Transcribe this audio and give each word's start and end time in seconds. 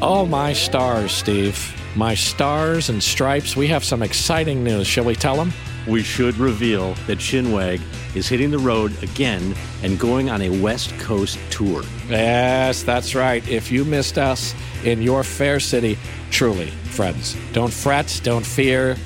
Oh, 0.00 0.24
my 0.24 0.52
stars, 0.52 1.10
Steve. 1.10 1.74
My 1.96 2.14
stars 2.14 2.88
and 2.88 3.02
stripes. 3.02 3.56
We 3.56 3.66
have 3.66 3.82
some 3.82 4.00
exciting 4.00 4.62
news. 4.62 4.86
Shall 4.86 5.04
we 5.04 5.16
tell 5.16 5.34
them? 5.34 5.52
We 5.88 6.04
should 6.04 6.36
reveal 6.36 6.94
that 7.08 7.18
Chinwag 7.18 7.80
is 8.14 8.28
hitting 8.28 8.52
the 8.52 8.60
road 8.60 9.02
again 9.02 9.56
and 9.82 9.98
going 9.98 10.30
on 10.30 10.40
a 10.42 10.50
West 10.50 10.96
Coast 11.00 11.36
tour. 11.50 11.82
Yes, 12.08 12.84
that's 12.84 13.16
right. 13.16 13.46
If 13.48 13.72
you 13.72 13.84
missed 13.84 14.18
us 14.18 14.54
in 14.84 15.02
your 15.02 15.24
fair 15.24 15.58
city, 15.58 15.98
truly, 16.30 16.70
friends, 16.70 17.36
don't 17.52 17.72
fret, 17.72 18.20
don't 18.22 18.46
fear, 18.46 18.96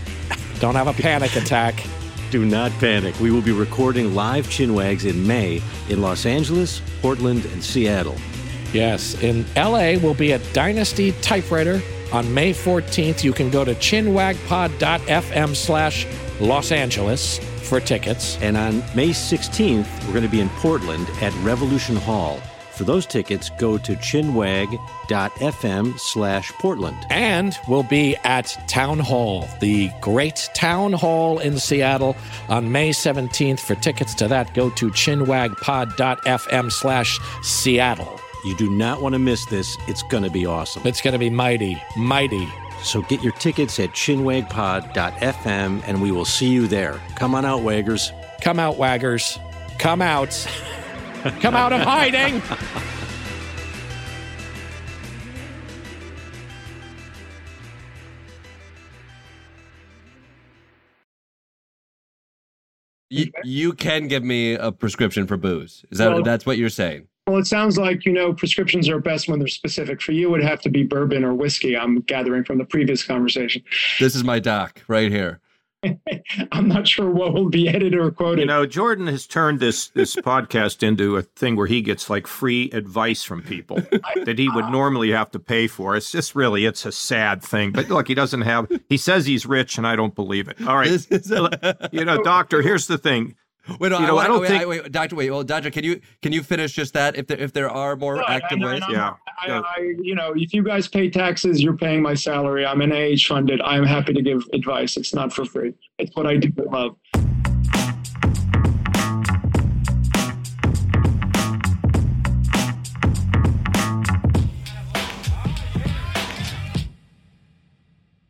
don't 0.60 0.74
have 0.74 0.88
a 0.88 0.92
panic 0.92 1.34
attack. 1.36 1.82
Do 2.30 2.44
not 2.44 2.70
panic. 2.72 3.18
We 3.18 3.30
will 3.30 3.42
be 3.42 3.52
recording 3.52 4.14
live 4.14 4.46
Chinwags 4.46 5.08
in 5.08 5.26
May 5.26 5.62
in 5.88 6.02
Los 6.02 6.26
Angeles, 6.26 6.82
Portland, 7.00 7.46
and 7.46 7.64
Seattle. 7.64 8.16
Yes, 8.72 9.20
in 9.22 9.44
LA, 9.54 9.98
we'll 10.02 10.14
be 10.14 10.32
at 10.32 10.40
Dynasty 10.52 11.12
Typewriter 11.20 11.82
on 12.12 12.32
May 12.32 12.52
14th. 12.52 13.22
You 13.22 13.32
can 13.32 13.50
go 13.50 13.64
to 13.64 13.74
chinwagpod.fm 13.74 15.56
slash 15.56 16.06
Los 16.40 16.72
Angeles 16.72 17.38
for 17.38 17.80
tickets. 17.80 18.38
And 18.40 18.56
on 18.56 18.78
May 18.94 19.10
16th, 19.10 20.06
we're 20.06 20.12
going 20.12 20.24
to 20.24 20.30
be 20.30 20.40
in 20.40 20.48
Portland 20.50 21.08
at 21.20 21.34
Revolution 21.36 21.96
Hall. 21.96 22.40
For 22.72 22.84
those 22.84 23.04
tickets, 23.04 23.50
go 23.58 23.76
to 23.76 23.92
chinwag.fm 23.94 24.78
slash 25.98 26.52
Portland. 26.52 26.96
And 27.10 27.54
we'll 27.68 27.82
be 27.82 28.16
at 28.24 28.56
Town 28.66 28.98
Hall, 28.98 29.46
the 29.60 29.90
great 30.00 30.48
Town 30.54 30.94
Hall 30.94 31.38
in 31.38 31.58
Seattle 31.58 32.16
on 32.48 32.72
May 32.72 32.90
17th. 32.90 33.60
For 33.60 33.74
tickets 33.74 34.14
to 34.14 34.28
that, 34.28 34.54
go 34.54 34.70
to 34.70 34.90
chinwagpod.fm 34.90 36.72
slash 36.72 37.18
Seattle. 37.42 38.20
You 38.44 38.56
do 38.56 38.68
not 38.70 39.00
want 39.00 39.14
to 39.14 39.18
miss 39.18 39.44
this. 39.46 39.76
It's 39.86 40.02
going 40.04 40.24
to 40.24 40.30
be 40.30 40.46
awesome. 40.46 40.82
It's 40.86 41.00
going 41.00 41.12
to 41.12 41.18
be 41.18 41.30
mighty, 41.30 41.80
mighty. 41.96 42.48
So 42.82 43.02
get 43.02 43.22
your 43.22 43.32
tickets 43.34 43.78
at 43.78 43.90
chinwagpod.fm 43.90 45.82
and 45.86 46.02
we 46.02 46.10
will 46.10 46.24
see 46.24 46.48
you 46.48 46.66
there. 46.66 47.00
Come 47.14 47.34
on 47.34 47.44
out, 47.44 47.60
Waggers. 47.60 48.10
Come 48.40 48.58
out, 48.58 48.76
Waggers. 48.76 49.38
Come 49.78 50.02
out. 50.02 50.30
Come 51.40 51.54
out 51.54 51.72
of 51.72 51.80
hiding. 51.82 52.42
You, 63.10 63.30
you 63.44 63.72
can 63.74 64.08
give 64.08 64.24
me 64.24 64.54
a 64.54 64.72
prescription 64.72 65.26
for 65.26 65.36
booze. 65.36 65.84
Is 65.90 65.98
that 65.98 66.12
Well- 66.12 66.22
that's 66.22 66.46
what 66.46 66.56
you're 66.56 66.70
saying? 66.70 67.08
Well, 67.32 67.40
it 67.40 67.46
sounds 67.46 67.78
like, 67.78 68.04
you 68.04 68.12
know, 68.12 68.34
prescriptions 68.34 68.90
are 68.90 68.98
best 68.98 69.26
when 69.26 69.38
they're 69.38 69.48
specific. 69.48 70.02
For 70.02 70.12
you, 70.12 70.28
it 70.28 70.30
would 70.32 70.42
have 70.44 70.60
to 70.60 70.68
be 70.68 70.82
bourbon 70.82 71.24
or 71.24 71.32
whiskey, 71.32 71.74
I'm 71.74 72.02
gathering 72.02 72.44
from 72.44 72.58
the 72.58 72.66
previous 72.66 73.02
conversation. 73.02 73.62
This 73.98 74.14
is 74.14 74.22
my 74.22 74.38
doc 74.38 74.82
right 74.86 75.10
here. 75.10 75.40
I'm 76.52 76.68
not 76.68 76.86
sure 76.86 77.10
what 77.10 77.32
will 77.32 77.48
be 77.48 77.68
edited 77.70 77.94
or 77.98 78.10
quoted. 78.10 78.40
You 78.40 78.46
know, 78.46 78.66
Jordan 78.66 79.06
has 79.06 79.26
turned 79.26 79.60
this 79.60 79.88
this 79.88 80.14
podcast 80.14 80.82
into 80.82 81.16
a 81.16 81.22
thing 81.22 81.56
where 81.56 81.66
he 81.66 81.80
gets 81.80 82.10
like 82.10 82.26
free 82.26 82.70
advice 82.72 83.22
from 83.24 83.42
people 83.42 83.76
that 84.24 84.38
he 84.38 84.50
would 84.50 84.66
normally 84.66 85.10
have 85.10 85.30
to 85.30 85.38
pay 85.38 85.66
for. 85.66 85.96
It's 85.96 86.12
just 86.12 86.34
really 86.36 86.66
it's 86.66 86.84
a 86.84 86.92
sad 86.92 87.42
thing. 87.42 87.72
But 87.72 87.88
look, 87.88 88.08
he 88.08 88.14
doesn't 88.14 88.42
have 88.42 88.70
he 88.90 88.98
says 88.98 89.24
he's 89.24 89.46
rich 89.46 89.78
and 89.78 89.86
I 89.86 89.96
don't 89.96 90.14
believe 90.14 90.48
it. 90.48 90.58
All 90.66 90.76
right. 90.76 90.88
This 90.90 91.06
is 91.06 91.32
a- 91.32 91.88
You 91.92 92.04
know, 92.04 92.22
doctor, 92.22 92.60
here's 92.60 92.86
the 92.86 92.98
thing. 92.98 93.34
Wait, 93.78 93.90
no, 93.90 93.98
you 94.00 94.06
know, 94.06 94.18
I, 94.18 94.24
I 94.24 94.26
don't 94.26 94.40
wait, 94.40 94.48
think- 94.48 94.66
wait, 94.68 94.82
wait, 94.82 94.92
doctor. 94.92 95.16
Wait, 95.16 95.30
well, 95.30 95.42
doctor, 95.44 95.70
can 95.70 95.84
you 95.84 96.00
can 96.20 96.32
you 96.32 96.42
finish 96.42 96.72
just 96.72 96.94
that? 96.94 97.16
If 97.16 97.26
there 97.26 97.38
if 97.38 97.52
there 97.52 97.70
are 97.70 97.96
more 97.96 98.16
Look, 98.16 98.28
active 98.28 98.58
I- 98.60 98.64
I- 98.64 98.72
ways, 98.72 98.82
Yeah. 98.90 99.14
I, 99.40 99.46
Yeah. 99.46 99.60
I, 99.64 99.80
you 100.02 100.14
know, 100.14 100.32
if 100.36 100.52
you 100.54 100.62
guys 100.62 100.88
pay 100.88 101.10
taxes, 101.10 101.62
you're 101.62 101.76
paying 101.76 102.02
my 102.02 102.14
salary. 102.14 102.64
I'm 102.66 102.78
NIH 102.80 103.26
funded. 103.26 103.60
I'm 103.62 103.84
happy 103.84 104.12
to 104.12 104.22
give 104.22 104.42
advice. 104.52 104.96
It's 104.96 105.14
not 105.14 105.32
for 105.32 105.44
free. 105.44 105.74
It's 105.98 106.14
what 106.16 106.26
I 106.26 106.36
do 106.36 106.52
love. 106.70 106.96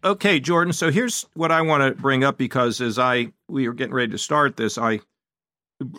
Okay, 0.04 0.40
Jordan. 0.40 0.72
So 0.72 0.90
here's 0.90 1.24
what 1.34 1.52
I 1.52 1.62
want 1.62 1.82
to 1.96 2.00
bring 2.00 2.24
up 2.24 2.36
because 2.36 2.80
as 2.80 2.98
I 2.98 3.28
we 3.48 3.68
were 3.68 3.74
getting 3.74 3.94
ready 3.94 4.10
to 4.12 4.18
start 4.18 4.56
this, 4.56 4.76
I 4.76 5.00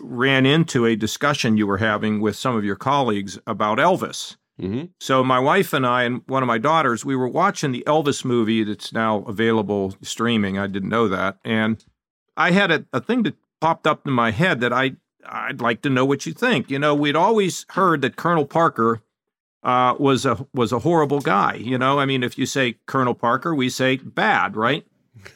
ran 0.01 0.45
into 0.45 0.85
a 0.85 0.95
discussion 0.95 1.57
you 1.57 1.67
were 1.67 1.77
having 1.77 2.21
with 2.21 2.35
some 2.35 2.55
of 2.55 2.63
your 2.63 2.75
colleagues 2.75 3.39
about 3.47 3.77
Elvis. 3.77 4.35
Mhm. 4.61 4.89
So 4.99 5.23
my 5.23 5.39
wife 5.39 5.73
and 5.73 5.85
I 5.85 6.03
and 6.03 6.21
one 6.27 6.43
of 6.43 6.47
my 6.47 6.59
daughters, 6.59 7.03
we 7.03 7.15
were 7.15 7.27
watching 7.27 7.71
the 7.71 7.83
Elvis 7.87 8.23
movie 8.23 8.63
that's 8.63 8.93
now 8.93 9.19
available 9.27 9.95
streaming. 10.01 10.59
I 10.59 10.67
didn't 10.67 10.89
know 10.89 11.07
that, 11.07 11.37
and 11.43 11.83
I 12.37 12.51
had 12.51 12.71
a, 12.71 12.85
a 12.93 13.01
thing 13.01 13.23
that 13.23 13.35
popped 13.61 13.87
up 13.87 14.05
in 14.05 14.13
my 14.13 14.31
head 14.31 14.59
that 14.61 14.71
I 14.73 14.95
I'd 15.25 15.61
like 15.61 15.81
to 15.83 15.89
know 15.89 16.05
what 16.05 16.25
you 16.25 16.33
think. 16.33 16.69
You 16.69 16.77
know, 16.79 16.93
we'd 16.93 17.15
always 17.15 17.65
heard 17.69 18.01
that 18.01 18.15
Colonel 18.17 18.45
Parker 18.45 19.01
uh, 19.63 19.95
was 19.97 20.25
a 20.25 20.45
was 20.53 20.71
a 20.71 20.79
horrible 20.79 21.21
guy. 21.21 21.55
You 21.55 21.77
know, 21.77 21.97
I 21.97 22.05
mean, 22.05 22.21
if 22.23 22.37
you 22.37 22.45
say 22.45 22.75
Colonel 22.85 23.15
Parker, 23.15 23.55
we 23.55 23.69
say 23.69 23.97
bad, 23.97 24.55
right? 24.55 24.85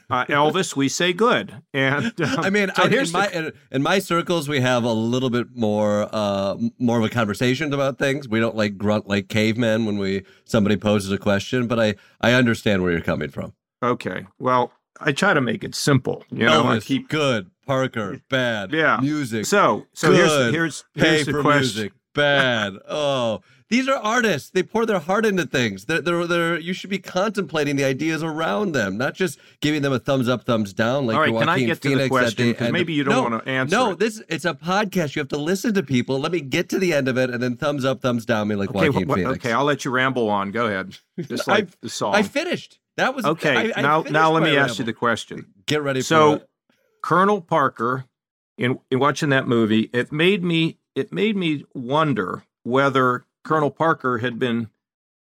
Uh, 0.09 0.25
Elvis, 0.25 0.75
we 0.75 0.89
say 0.89 1.13
good. 1.13 1.61
And 1.73 2.05
um, 2.21 2.39
I 2.39 2.49
mean, 2.49 2.69
so 2.75 2.83
I, 2.83 2.85
in 2.85 2.91
here's 2.91 3.11
the- 3.11 3.17
my 3.17 3.27
in, 3.29 3.51
in 3.71 3.83
my 3.83 3.99
circles, 3.99 4.47
we 4.47 4.59
have 4.61 4.83
a 4.83 4.91
little 4.93 5.29
bit 5.29 5.47
more 5.55 6.07
uh 6.11 6.55
more 6.79 6.97
of 6.99 7.03
a 7.03 7.09
conversation 7.09 7.73
about 7.73 7.97
things. 7.97 8.27
We 8.27 8.39
don't 8.39 8.55
like 8.55 8.77
grunt 8.77 9.07
like 9.07 9.27
cavemen 9.29 9.85
when 9.85 9.97
we 9.97 10.23
somebody 10.45 10.77
poses 10.77 11.11
a 11.11 11.17
question, 11.17 11.67
but 11.67 11.79
I 11.79 11.95
I 12.21 12.33
understand 12.33 12.83
where 12.83 12.91
you're 12.91 13.01
coming 13.01 13.29
from. 13.29 13.53
okay. 13.83 14.25
Well, 14.39 14.71
I 14.99 15.11
try 15.11 15.33
to 15.33 15.41
make 15.41 15.63
it 15.63 15.75
simple. 15.75 16.23
You 16.31 16.45
know, 16.45 16.65
I 16.67 16.79
keep 16.79 17.09
good. 17.09 17.51
Parker, 17.67 18.21
bad. 18.29 18.71
Yeah. 18.71 18.97
Music. 19.01 19.45
so 19.45 19.85
so 19.93 20.09
good. 20.11 20.53
here's 20.53 20.53
here's 20.53 20.83
Pay 20.95 21.15
here's 21.15 21.25
the 21.25 21.31
for 21.33 21.41
question. 21.41 21.81
music. 21.81 21.93
Bad. 22.17 22.73
Oh, 22.89 23.41
these 23.69 23.87
are 23.87 23.95
artists. 23.97 24.49
They 24.49 24.63
pour 24.63 24.85
their 24.85 24.99
heart 24.99 25.25
into 25.25 25.45
things. 25.45 25.85
They're, 25.85 26.01
they're, 26.01 26.25
they're, 26.27 26.57
you 26.59 26.73
should 26.73 26.89
be 26.89 26.99
contemplating 26.99 27.75
the 27.75 27.83
ideas 27.83 28.23
around 28.23 28.71
them, 28.73 28.97
not 28.97 29.13
just 29.13 29.37
giving 29.61 29.81
them 29.81 29.91
a 29.93 29.99
thumbs 29.99 30.27
up, 30.29 30.43
thumbs 30.45 30.71
down. 30.73 31.05
Like 31.05 31.15
All 31.15 31.21
right, 31.21 31.31
your 31.31 31.39
can 31.39 31.49
I 31.49 31.53
Joaquin 31.53 31.67
get 31.67 31.81
to 31.81 31.89
the 31.89 31.95
Phoenix 31.95 32.09
question? 32.09 32.71
maybe 32.73 32.93
you 32.93 33.03
don't 33.03 33.13
No, 33.13 33.23
wanna 33.23 33.43
answer 33.45 33.75
No, 33.75 33.91
it. 33.91 33.99
this 33.99 34.21
it's 34.29 34.45
a 34.45 34.53
podcast. 34.53 35.15
You 35.15 35.19
have 35.21 35.27
to 35.29 35.37
listen 35.37 35.73
to 35.73 35.83
people. 35.83 36.19
Let 36.19 36.31
me 36.31 36.39
get 36.41 36.69
to 36.69 36.79
the 36.79 36.93
end 36.93 37.07
of 37.07 37.17
it, 37.17 37.29
and 37.29 37.41
then 37.43 37.55
thumbs 37.57 37.83
up, 37.85 38.01
thumbs 38.01 38.25
down 38.25 38.47
me 38.47 38.55
like 38.55 38.69
Okay, 38.73 38.89
Joaquin 38.89 39.07
Phoenix. 39.13 39.31
okay, 39.37 39.51
I'll 39.53 39.65
let 39.65 39.83
you 39.85 39.91
ramble 39.91 40.29
on. 40.29 40.51
Go 40.51 40.65
ahead. 40.67 40.97
Just 41.19 41.47
I- 41.49 41.53
like 41.53 41.79
the 41.81 41.89
song. 41.89 42.15
I 42.15 42.23
finished. 42.23 42.79
That 42.95 43.15
was 43.15 43.25
okay, 43.25 43.71
I- 43.73 43.79
I 43.79 43.81
now 43.81 44.01
now 44.09 44.31
let 44.31 44.43
me 44.43 44.55
ask 44.57 44.79
you 44.79 44.85
the 44.85 44.93
question. 44.93 45.45
Get 45.65 45.81
ready. 45.83 46.01
So. 46.01 46.41
Colonel 47.03 47.41
Parker, 47.41 48.05
in 48.57 48.79
in 48.91 48.99
watching 48.99 49.29
that 49.29 49.47
movie, 49.47 49.89
it 49.93 50.11
made 50.11 50.43
me 50.43 50.77
it 50.97 51.11
made 51.13 51.35
me 51.37 51.63
wonder 51.73 52.43
whether 52.63 53.25
Colonel 53.43 53.71
Parker 53.71 54.17
had 54.17 54.39
been 54.39 54.69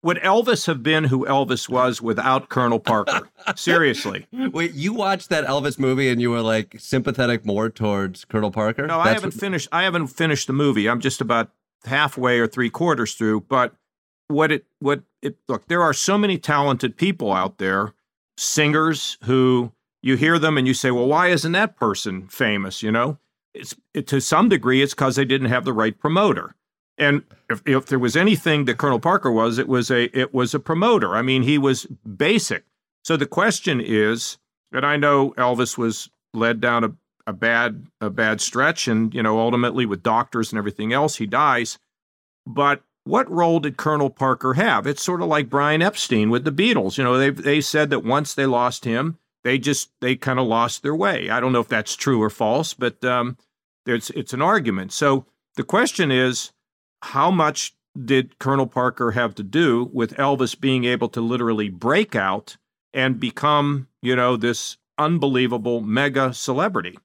would 0.03 0.17
Elvis 0.19 0.67
have 0.67 0.83
been 0.83 1.05
who 1.05 1.25
Elvis 1.27 1.69
was 1.69 2.03
without 2.03 2.49
Colonel 2.49 2.81
Parker? 2.81 3.29
Seriously. 3.55 4.27
Wait, 4.33 4.75
you 4.75 4.93
watched 4.93 5.29
that 5.29 5.45
Elvis 5.47 5.79
movie 5.79 6.09
and 6.09 6.21
you 6.21 6.31
were 6.31 6.41
like 6.41 6.75
sympathetic 6.79 7.47
more 7.47 7.71
towards 7.71 8.25
Colonel 8.25 8.51
Parker? 8.51 8.87
No, 8.89 8.99
I 8.99 9.11
haven't 9.13 9.35
what- 9.35 9.41
finished. 9.41 9.69
I 9.71 9.85
haven't 9.85 10.09
finished 10.09 10.49
the 10.49 10.53
movie. 10.53 10.89
I'm 10.89 11.01
just 11.01 11.21
about 11.21 11.51
halfway 11.85 12.41
or 12.41 12.49
three 12.49 12.69
quarters 12.69 13.15
through. 13.15 13.43
But 13.43 13.75
what 14.27 14.51
it 14.51 14.65
what 14.81 15.03
it 15.21 15.37
look 15.47 15.69
there 15.69 15.83
are 15.83 15.93
so 15.93 16.19
many 16.19 16.37
talented 16.37 16.97
people 16.97 17.33
out 17.33 17.59
there, 17.59 17.93
singers 18.37 19.19
who 19.25 19.71
you 20.03 20.17
hear 20.17 20.37
them 20.39 20.59
and 20.59 20.67
you 20.67 20.75
say, 20.75 20.91
well, 20.91 21.07
why 21.07 21.29
isn't 21.29 21.53
that 21.53 21.77
person 21.77 22.27
famous? 22.27 22.83
You 22.83 22.91
know, 22.91 23.19
it, 23.55 24.07
to 24.07 24.21
some 24.21 24.49
degree 24.49 24.83
it's 24.83 24.95
because 24.95 25.17
they 25.17 25.25
didn't 25.25 25.49
have 25.49 25.65
the 25.65 25.73
right 25.73 25.99
promoter. 25.99 26.55
And 26.99 27.23
if, 27.49 27.63
if 27.67 27.87
there 27.87 27.99
was 27.99 28.17
anything 28.17 28.67
that 28.67 28.79
Colonel 28.79 29.01
Parker 29.01 29.31
was, 29.31 29.59
it 29.59 29.69
was 29.69 29.91
a 29.91 30.05
it 30.19 30.35
was 30.35 30.55
a 30.55 30.61
promoter. 30.61 31.17
I 31.17 31.23
mean, 31.23 31.43
he 31.43 31.59
was 31.59 31.87
basic. 31.87 32.65
So 33.05 33.17
the 33.17 33.27
question 33.27 33.81
is, 33.81 34.39
and 34.73 34.87
I 34.87 34.97
know 34.97 35.33
Elvis 35.33 35.77
was 35.77 36.11
led 36.35 36.61
down 36.61 36.85
a, 36.85 36.93
a 37.27 37.33
bad 37.33 37.87
a 38.01 38.11
bad 38.11 38.41
stretch, 38.41 38.89
and 38.89 39.13
you 39.15 39.23
know 39.23 39.41
ultimately 39.41 39.87
with 39.87 40.03
doctors 40.03 40.53
and 40.53 40.59
everything 40.59 40.93
else, 40.93 41.17
he 41.17 41.27
dies. 41.27 41.79
But 42.47 42.83
what 43.05 43.31
role 43.31 43.59
did 43.59 43.77
Colonel 43.77 44.11
Parker 44.11 44.55
have? 44.55 44.87
It's 44.87 45.03
sort 45.03 45.23
of 45.23 45.29
like 45.29 45.51
Brian 45.51 45.83
Epstein 45.83 46.31
with 46.31 46.45
the 46.45 46.53
Beatles. 46.53 46.99
You 46.99 47.05
know, 47.05 47.19
they 47.19 47.31
they 47.31 47.61
said 47.61 47.91
that 47.91 48.05
once 48.05 48.35
they 48.35 48.47
lost 48.47 48.85
him, 48.85 49.19
they 49.45 49.59
just 49.59 49.91
they 50.01 50.17
kind 50.17 50.39
of 50.39 50.47
lost 50.47 50.83
their 50.83 50.95
way. 50.95 51.31
I 51.31 51.41
don't 51.41 51.53
know 51.53 51.61
if 51.61 51.69
that's 51.69 51.97
true 51.97 52.23
or 52.23 52.31
false, 52.31 52.75
but 52.75 53.05
um, 53.05 53.37
it's 53.87 54.11
it's 54.11 54.33
an 54.33 54.43
argument. 54.43 54.93
So 54.93 55.27
the 55.57 55.65
question 55.65 56.11
is, 56.11 56.53
how 57.03 57.31
much 57.31 57.75
did 58.03 58.39
Colonel 58.39 58.67
Parker 58.67 59.13
have 59.13 59.35
to 59.35 59.43
do 59.43 59.91
with 59.93 60.17
Elvis 60.17 60.59
being 60.59 60.85
able 60.85 61.09
to 61.11 61.21
literally 61.21 61.69
break 61.69 62.15
out 62.15 62.57
and 62.95 63.21
become, 63.21 63.89
you 64.01 64.17
know, 64.17 64.37
this 64.37 64.79
unbelievable 64.99 65.81
mega 65.81 66.33
celebrity? 66.33 66.99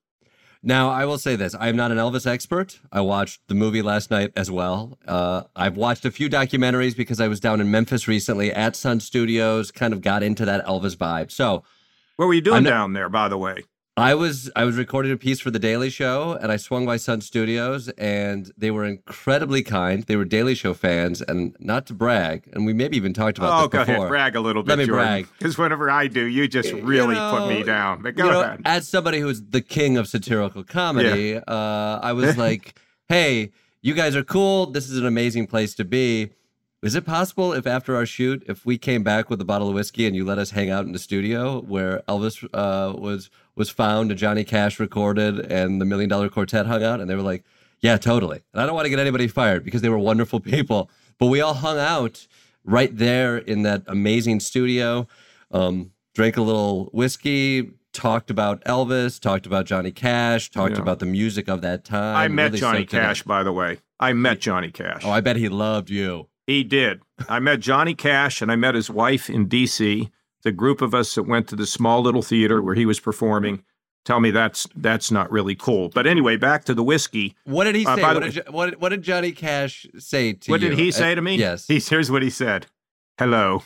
Now, 0.64 0.90
I 0.90 1.06
will 1.06 1.18
say 1.18 1.36
this: 1.36 1.56
I 1.56 1.70
am 1.70 1.76
not 1.76 1.92
an 1.92 1.98
Elvis 1.98 2.28
expert. 2.28 2.80
I 2.92 3.02
watched 3.02 3.42
the 3.48 3.56
movie 3.56 3.82
last 3.82 4.12
night 4.12 4.32
as 4.36 4.50
well. 4.50 4.98
Uh, 5.08 5.44
I've 5.56 5.78
watched 5.78 6.06
a 6.06 6.12
few 6.12 6.30
documentaries 6.30 6.96
because 6.96 7.20
I 7.20 7.28
was 7.28 7.40
down 7.40 7.62
in 7.62 7.72
Memphis 7.72 8.08
recently 8.08 8.52
at 8.52 8.76
Sun 8.76 9.00
Studios. 9.02 9.72
Kind 9.72 9.94
of 9.94 10.02
got 10.02 10.24
into 10.24 10.46
that 10.46 10.66
Elvis 10.66 10.96
vibe. 10.96 11.32
So, 11.32 11.64
What 12.18 12.28
were 12.28 12.34
you 12.34 12.42
doing 12.42 12.58
I'm 12.58 12.64
not- 12.64 12.70
down 12.72 12.94
there, 12.94 13.10
by 13.10 13.30
the 13.30 13.38
way? 13.38 13.64
I 13.96 14.14
was 14.14 14.52
I 14.56 14.64
was 14.64 14.76
recording 14.78 15.12
a 15.12 15.18
piece 15.18 15.40
for 15.40 15.50
the 15.50 15.58
Daily 15.58 15.90
Show, 15.90 16.38
and 16.40 16.52
I 16.52 16.58
swung 16.58 16.86
by 16.86 16.98
Sun 16.98 17.22
Studios, 17.22 17.90
and 17.98 18.52
they 18.56 18.70
were 18.70 18.86
incredibly 18.86 19.64
kind. 19.64 20.04
They 20.04 20.16
were 20.16 20.24
Daily 20.26 20.54
Show 20.54 20.76
fans, 20.76 21.24
and 21.24 21.56
not 21.60 21.88
to 21.88 21.96
brag, 21.96 22.48
and 22.54 22.64
we 22.64 22.74
maybe 22.74 22.96
even 22.96 23.12
talked 23.14 23.40
about 23.40 23.54
Oh, 23.60 23.62
this 23.64 23.70
go 23.72 23.80
before. 23.80 23.96
ahead, 23.96 24.08
brag 24.10 24.36
a 24.36 24.40
little 24.40 24.62
bit. 24.62 24.70
Let 24.70 24.78
me 24.78 24.86
brag. 24.86 25.28
Because 25.40 25.58
whenever 25.58 25.90
I 25.90 26.06
do, 26.06 26.24
you 26.26 26.48
just 26.48 26.70
You 26.70 26.82
really 26.84 27.16
put 27.16 27.48
me 27.48 27.64
down. 27.64 28.04
But 28.04 28.16
go 28.16 28.26
you 28.26 28.32
know, 28.34 28.42
ahead. 28.42 28.62
As 28.66 28.88
somebody 28.88 29.20
who's 29.20 29.42
the 29.42 29.62
king 29.62 29.98
of 29.98 30.08
satirical 30.08 30.64
comedy, 30.64 31.36
uh, 31.38 32.00
I 32.00 32.14
was 32.14 32.38
like, 32.46 32.80
"Hey, 33.10 33.50
you 33.82 33.96
guys 33.96 34.16
are 34.16 34.24
cool. 34.24 34.68
This 34.68 34.92
is 34.92 35.00
an 35.00 35.08
amazing 35.08 35.48
place 35.48 35.74
to 35.74 35.84
be. 35.86 36.30
Is 36.88 36.96
it 36.96 37.06
possible 37.06 37.52
if 37.52 37.68
after 37.68 37.98
our 37.98 38.06
shoot, 38.06 38.44
if 38.48 38.66
we 38.66 38.78
came 38.78 39.04
back 39.04 39.30
with 39.30 39.42
a 39.42 39.44
bottle 39.44 39.68
of 39.68 39.76
whiskey 39.76 40.08
and 40.08 40.16
you 40.16 40.24
let 40.24 40.38
us 40.38 40.52
hang 40.52 40.70
out 40.70 40.86
in 40.86 40.94
the 40.94 41.00
studio 41.00 41.60
where 41.60 42.02
Elvis 42.08 42.48
uh, 42.54 42.94
was 42.98 43.30
was 43.58 43.70
found 43.70 44.10
and 44.10 44.18
Johnny 44.18 44.46
Cash 44.46 44.80
recorded 44.80 45.38
and 45.52 45.82
the 45.82 45.86
Million 45.86 46.10
Dollar 46.10 46.30
Quartet 46.30 46.66
hung 46.66 46.84
out?" 46.86 47.02
And 47.02 47.10
they 47.10 47.16
were 47.16 47.22
like, 47.22 47.44
"Yeah, 47.82 47.98
totally." 47.98 48.40
And 48.54 48.62
I 48.62 48.66
don't 48.66 48.74
want 48.74 48.86
to 48.86 48.90
get 48.90 49.00
anybody 49.00 49.28
fired 49.28 49.66
because 49.66 49.82
they 49.82 49.90
were 49.90 49.98
wonderful 50.00 50.40
people, 50.54 50.90
but 51.20 51.26
we 51.26 51.42
all 51.42 51.56
hung 51.56 51.78
out 51.78 52.26
right 52.64 52.96
there 52.96 53.38
in 53.38 53.64
that 53.64 53.84
amazing 53.88 54.40
studio. 54.40 55.10
Um, 55.52 55.92
drank 56.16 56.38
a 56.38 56.42
little 56.42 56.86
whiskey, 56.94 57.72
talked 57.92 58.30
about 58.32 58.64
Elvis, 58.64 59.20
talked 59.20 59.46
about 59.46 59.66
Johnny 59.66 59.92
Cash, 59.92 60.52
talked 60.52 60.76
Yeah. 60.76 60.82
about 60.84 61.00
the 61.00 61.06
music 61.06 61.50
of 61.50 61.60
that 61.64 61.84
time. 61.84 62.16
I 62.16 62.30
met 62.30 62.44
really 62.52 62.60
Johnny 62.60 62.80
soaked 62.80 62.94
it 62.94 62.98
in. 62.98 63.04
Cash, 63.04 63.24
by 63.24 63.44
the 63.44 63.52
way. 63.52 63.80
I 64.00 64.14
met 64.14 64.40
Johnny 64.40 64.72
Cash. 64.72 65.02
Oh, 65.04 65.12
I 65.12 65.20
bet 65.20 65.36
he 65.36 65.50
loved 65.50 65.90
you. 65.90 66.30
He 66.48 66.64
did. 66.64 67.02
I 67.30 67.40
met 67.40 67.60
Johnny 67.60 67.94
Cash 67.94 68.42
and 68.42 68.52
I 68.52 68.56
met 68.56 68.74
his 68.74 68.90
wife 68.90 69.30
in 69.30 69.48
D.C. 69.48 70.10
The 70.44 70.52
group 70.52 70.82
of 70.82 70.94
us 70.96 71.14
that 71.16 71.24
went 71.24 71.48
to 71.50 71.56
the 71.56 71.68
small 71.68 72.02
little 72.02 72.22
theater 72.22 72.62
where 72.62 72.76
he 72.76 72.86
was 72.86 73.00
performing 73.00 73.64
tell 74.06 74.22
me 74.22 74.32
that's 74.32 74.66
that's 74.76 75.12
not 75.12 75.30
really 75.30 75.56
cool. 75.56 75.90
But 75.90 76.08
anyway, 76.08 76.38
back 76.38 76.64
to 76.66 76.74
the 76.74 76.84
whiskey. 76.84 77.36
What 77.44 77.66
did 77.66 77.76
he 77.76 77.86
Uh, 77.86 77.96
say? 77.98 78.02
by 78.02 78.14
the 78.14 78.20
what, 78.22 78.34
did, 78.34 78.50
what, 78.50 78.80
what 78.80 78.90
did 78.90 79.02
Johnny 79.04 79.34
Cash 79.34 79.86
say 80.00 80.32
to 80.34 80.52
What 80.52 80.62
you? 80.62 80.68
What 80.70 80.76
did 80.76 80.80
he 80.80 80.90
Uh, 80.90 80.92
say 80.94 81.16
to 81.16 81.22
me? 81.22 81.36
yes. 81.36 81.68
He's, 81.68 81.90
here's 81.90 82.10
what 82.10 82.24
he 82.24 82.30
said. 82.30 82.68
Hello, 83.20 83.64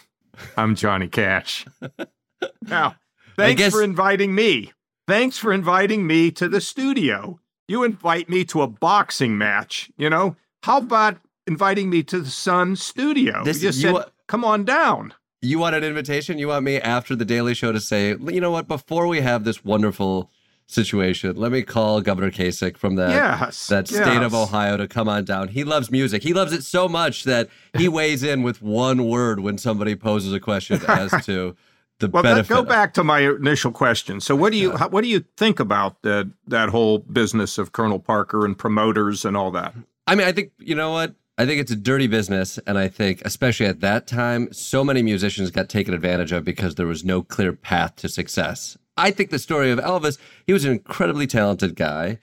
I'm 0.58 0.76
Johnny 0.76 1.08
Cash. 1.08 1.66
now, 2.68 2.96
thanks 3.36 3.60
guess- 3.62 3.74
for 3.74 3.84
inviting 3.84 4.34
me. 4.34 4.72
Thanks 5.08 5.38
for 5.38 5.52
inviting 5.54 6.08
me 6.08 6.32
to 6.32 6.48
the 6.50 6.62
studio. 6.62 7.40
You 7.68 7.84
invite 7.84 8.30
me 8.30 8.44
to 8.46 8.62
a 8.62 8.68
boxing 8.68 9.38
match, 9.38 9.92
you 9.98 10.10
know? 10.10 10.36
How 10.64 10.78
about 10.80 11.18
inviting 11.52 11.90
me 11.90 12.02
to 12.04 12.20
the 12.22 12.30
Sun 12.30 12.76
studio? 12.78 13.44
This- 13.44 13.60
just 13.62 13.82
said, 13.82 13.94
wa- 13.94 14.06
come 14.28 14.44
on 14.46 14.64
down. 14.64 15.14
You 15.44 15.58
want 15.60 15.76
an 15.76 15.84
invitation? 15.84 16.38
You 16.38 16.48
want 16.50 16.64
me 16.64 16.78
after 16.78 17.16
the 17.16 17.26
Daily 17.26 17.54
Show 17.56 17.72
to 17.72 17.80
say, 17.80 18.10
you 18.10 18.40
know 18.40 18.52
what? 18.52 18.68
Before 18.68 19.08
we 19.08 19.22
have 19.22 19.44
this 19.44 19.66
wonderful 19.66 20.30
situation, 20.68 21.36
let 21.36 21.52
me 21.52 21.64
call 21.64 22.00
Governor 22.02 22.30
Kasich 22.32 22.78
from 22.78 22.96
that 22.96 23.10
yes. 23.10 23.68
that 23.68 23.88
state 23.88 24.22
of. 24.22 24.34
Ohio 24.36 24.78
to 24.78 24.88
come 24.88 25.10
on 25.10 25.26
down. 25.26 25.48
He 25.50 25.64
loves 25.64 25.90
music. 25.92 26.22
He 26.24 26.34
loves 26.34 26.54
it 26.54 26.64
so 26.64 26.88
much 26.88 27.24
that 27.26 27.50
he 27.76 27.90
weighs 27.98 28.22
in 28.24 28.44
with 28.44 28.62
one 28.62 29.08
word 29.08 29.40
when 29.40 29.58
somebody 29.58 29.96
poses 29.96 30.32
a 30.32 30.40
question 30.40 30.80
as 30.88 31.12
to 31.26 31.56
the 32.00 32.08
Well, 32.08 32.24
benefit. 32.24 32.50
go 32.54 32.64
back 32.64 32.94
to 32.94 33.04
my 33.04 33.20
initial 33.22 33.72
question. 33.72 34.22
So, 34.22 34.36
what 34.36 34.52
do 34.52 34.58
you 34.60 34.78
how, 34.78 34.90
what 34.90 35.02
do 35.02 35.08
you 35.10 35.26
think 35.38 35.60
about 35.60 36.02
that 36.04 36.32
that 36.48 36.70
whole 36.70 37.00
business 37.00 37.58
of 37.58 37.72
Colonel 37.72 38.00
Parker 38.00 38.46
and 38.46 38.56
promoters 38.58 39.26
and 39.26 39.36
all 39.36 39.50
that? 39.52 39.74
I 40.06 40.14
mean, 40.16 40.28
I 40.28 40.32
think 40.32 40.52
you 40.60 40.76
know 40.76 40.92
what? 40.92 41.16
I 41.38 41.46
think 41.46 41.62
it's 41.62 41.72
a 41.72 41.76
dirty 41.76 42.08
business, 42.08 42.60
and 42.68 42.78
I 42.78 42.88
think, 42.88 43.22
especially 43.26 43.66
at 43.66 43.80
that 43.80 44.06
time, 44.06 44.52
so 44.52 44.84
many 44.84 45.02
musicians 45.02 45.50
got 45.50 45.70
taken 45.70 45.94
advantage 45.94 46.32
of 46.32 46.44
because 46.44 46.76
there 46.76 46.86
was 46.86 47.04
no 47.04 47.24
clear 47.24 47.54
path 47.54 47.96
to 47.98 48.10
success. 48.10 48.78
I 48.98 49.12
think 49.12 49.30
the 49.30 49.40
story 49.40 49.72
of 49.72 49.80
Elvis, 49.80 50.18
he 50.46 50.54
was 50.54 50.66
an 50.66 50.72
incredibly 50.72 51.28
talented 51.28 51.76
guy. 51.76 52.20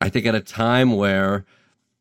I 0.00 0.08
think 0.08 0.26
at 0.26 0.34
a 0.34 0.40
time 0.40 0.92
where, 0.96 1.46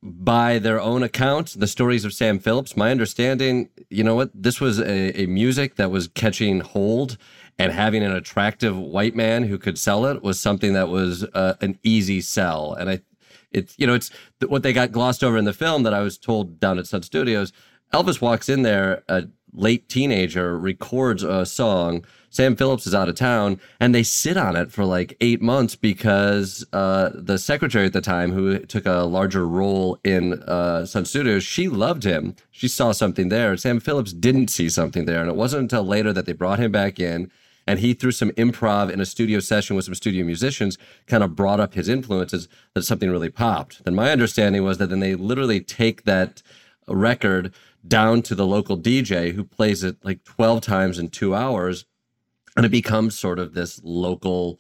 by 0.04 0.60
their 0.60 0.80
own 0.80 1.02
account, 1.02 1.56
the 1.58 1.68
stories 1.68 2.06
of 2.06 2.14
Sam 2.14 2.40
Phillips, 2.40 2.78
my 2.78 2.92
understanding, 2.92 3.70
you 3.90 4.04
know 4.04 4.16
what, 4.16 4.30
this 4.34 4.62
was 4.62 4.80
a, 4.80 5.22
a 5.22 5.26
music 5.26 5.76
that 5.76 5.92
was 5.92 6.08
catching 6.10 6.60
hold. 6.60 7.18
And 7.62 7.74
having 7.74 8.04
an 8.04 8.14
attractive 8.14 8.78
white 8.78 9.18
man 9.18 9.44
who 9.44 9.58
could 9.58 9.78
sell 9.78 10.06
it 10.06 10.24
was 10.24 10.40
something 10.40 10.72
that 10.72 10.88
was 10.88 11.26
uh, 11.34 11.56
an 11.60 11.78
easy 11.84 12.22
sell. 12.22 12.72
And 12.74 12.90
I 12.90 13.02
it's 13.52 13.78
you 13.78 13.88
know 13.88 13.94
it's 13.94 14.12
what 14.48 14.64
they 14.64 14.74
got 14.74 14.92
glossed 14.92 15.24
over 15.24 15.38
in 15.38 15.46
the 15.46 15.54
film 15.54 15.84
that 15.84 15.94
I 15.94 16.02
was 16.02 16.18
told 16.18 16.60
down 16.60 16.80
at 16.80 16.88
Sun 16.88 17.04
Studios. 17.04 17.52
Elvis 17.94 18.22
walks 18.22 18.50
in 18.50 18.62
there, 18.62 19.04
a 19.10 19.28
late 19.52 19.90
teenager, 19.90 20.58
records 20.58 21.24
a 21.24 21.46
song. 21.46 22.06
Sam 22.30 22.56
Phillips 22.56 22.86
is 22.86 22.94
out 22.94 23.10
of 23.10 23.16
town, 23.16 23.60
and 23.80 23.96
they 23.96 24.04
sit 24.04 24.38
on 24.38 24.56
it 24.56 24.72
for 24.72 24.86
like 24.86 25.18
eight 25.20 25.42
months 25.42 25.76
because 25.76 26.64
uh, 26.74 27.10
the 27.16 27.40
secretary 27.40 27.88
at 27.88 27.94
the 27.94 28.02
time, 28.02 28.32
who 28.32 28.60
took 28.60 28.86
a 28.86 29.06
larger 29.06 29.48
role 29.48 29.98
in 30.04 30.34
uh, 30.44 30.86
Sun 30.86 31.06
Studios, 31.06 31.44
she 31.44 31.68
loved 31.68 32.04
him. 32.04 32.36
She 32.52 32.68
saw 32.68 32.92
something 32.92 33.30
there. 33.30 33.58
Sam 33.58 33.80
Phillips 33.80 34.14
didn't 34.14 34.50
see 34.50 34.70
something 34.70 35.06
there, 35.06 35.22
and 35.22 35.30
it 35.30 35.36
wasn't 35.36 35.64
until 35.64 35.84
later 35.84 36.14
that 36.14 36.28
they 36.28 36.34
brought 36.34 36.60
him 36.60 36.72
back 36.72 37.00
in 37.00 37.32
and 37.70 37.82
he 37.82 37.94
through 37.94 38.14
some 38.14 38.32
improv 38.32 38.90
in 38.90 39.00
a 39.00 39.06
studio 39.06 39.40
session 39.40 39.76
with 39.76 39.86
some 39.86 39.94
studio 39.94 40.26
musicians 40.26 40.76
kind 41.06 41.24
of 41.24 41.36
brought 41.36 41.60
up 41.60 41.76
his 41.76 41.88
influences 41.88 42.48
that 42.74 42.82
something 42.82 43.12
really 43.12 43.30
popped. 43.30 43.84
Then 43.86 43.94
my 43.94 44.12
understanding 44.12 44.64
was 44.64 44.80
that 44.80 44.90
then 44.90 45.02
they 45.02 45.14
literally 45.14 45.62
take 45.62 46.06
that 46.06 46.42
record 46.88 47.54
down 47.88 48.24
to 48.24 48.34
the 48.34 48.48
local 48.48 48.76
dj 48.76 49.34
who 49.34 49.44
plays 49.44 49.84
it 49.84 49.98
like 50.04 50.24
12 50.24 50.62
times 50.62 50.98
in 50.98 51.10
two 51.10 51.36
hours 51.36 51.86
and 52.58 52.66
it 52.66 52.70
becomes 52.70 53.18
sort 53.18 53.38
of 53.38 53.54
this 53.54 53.80
local 53.84 54.60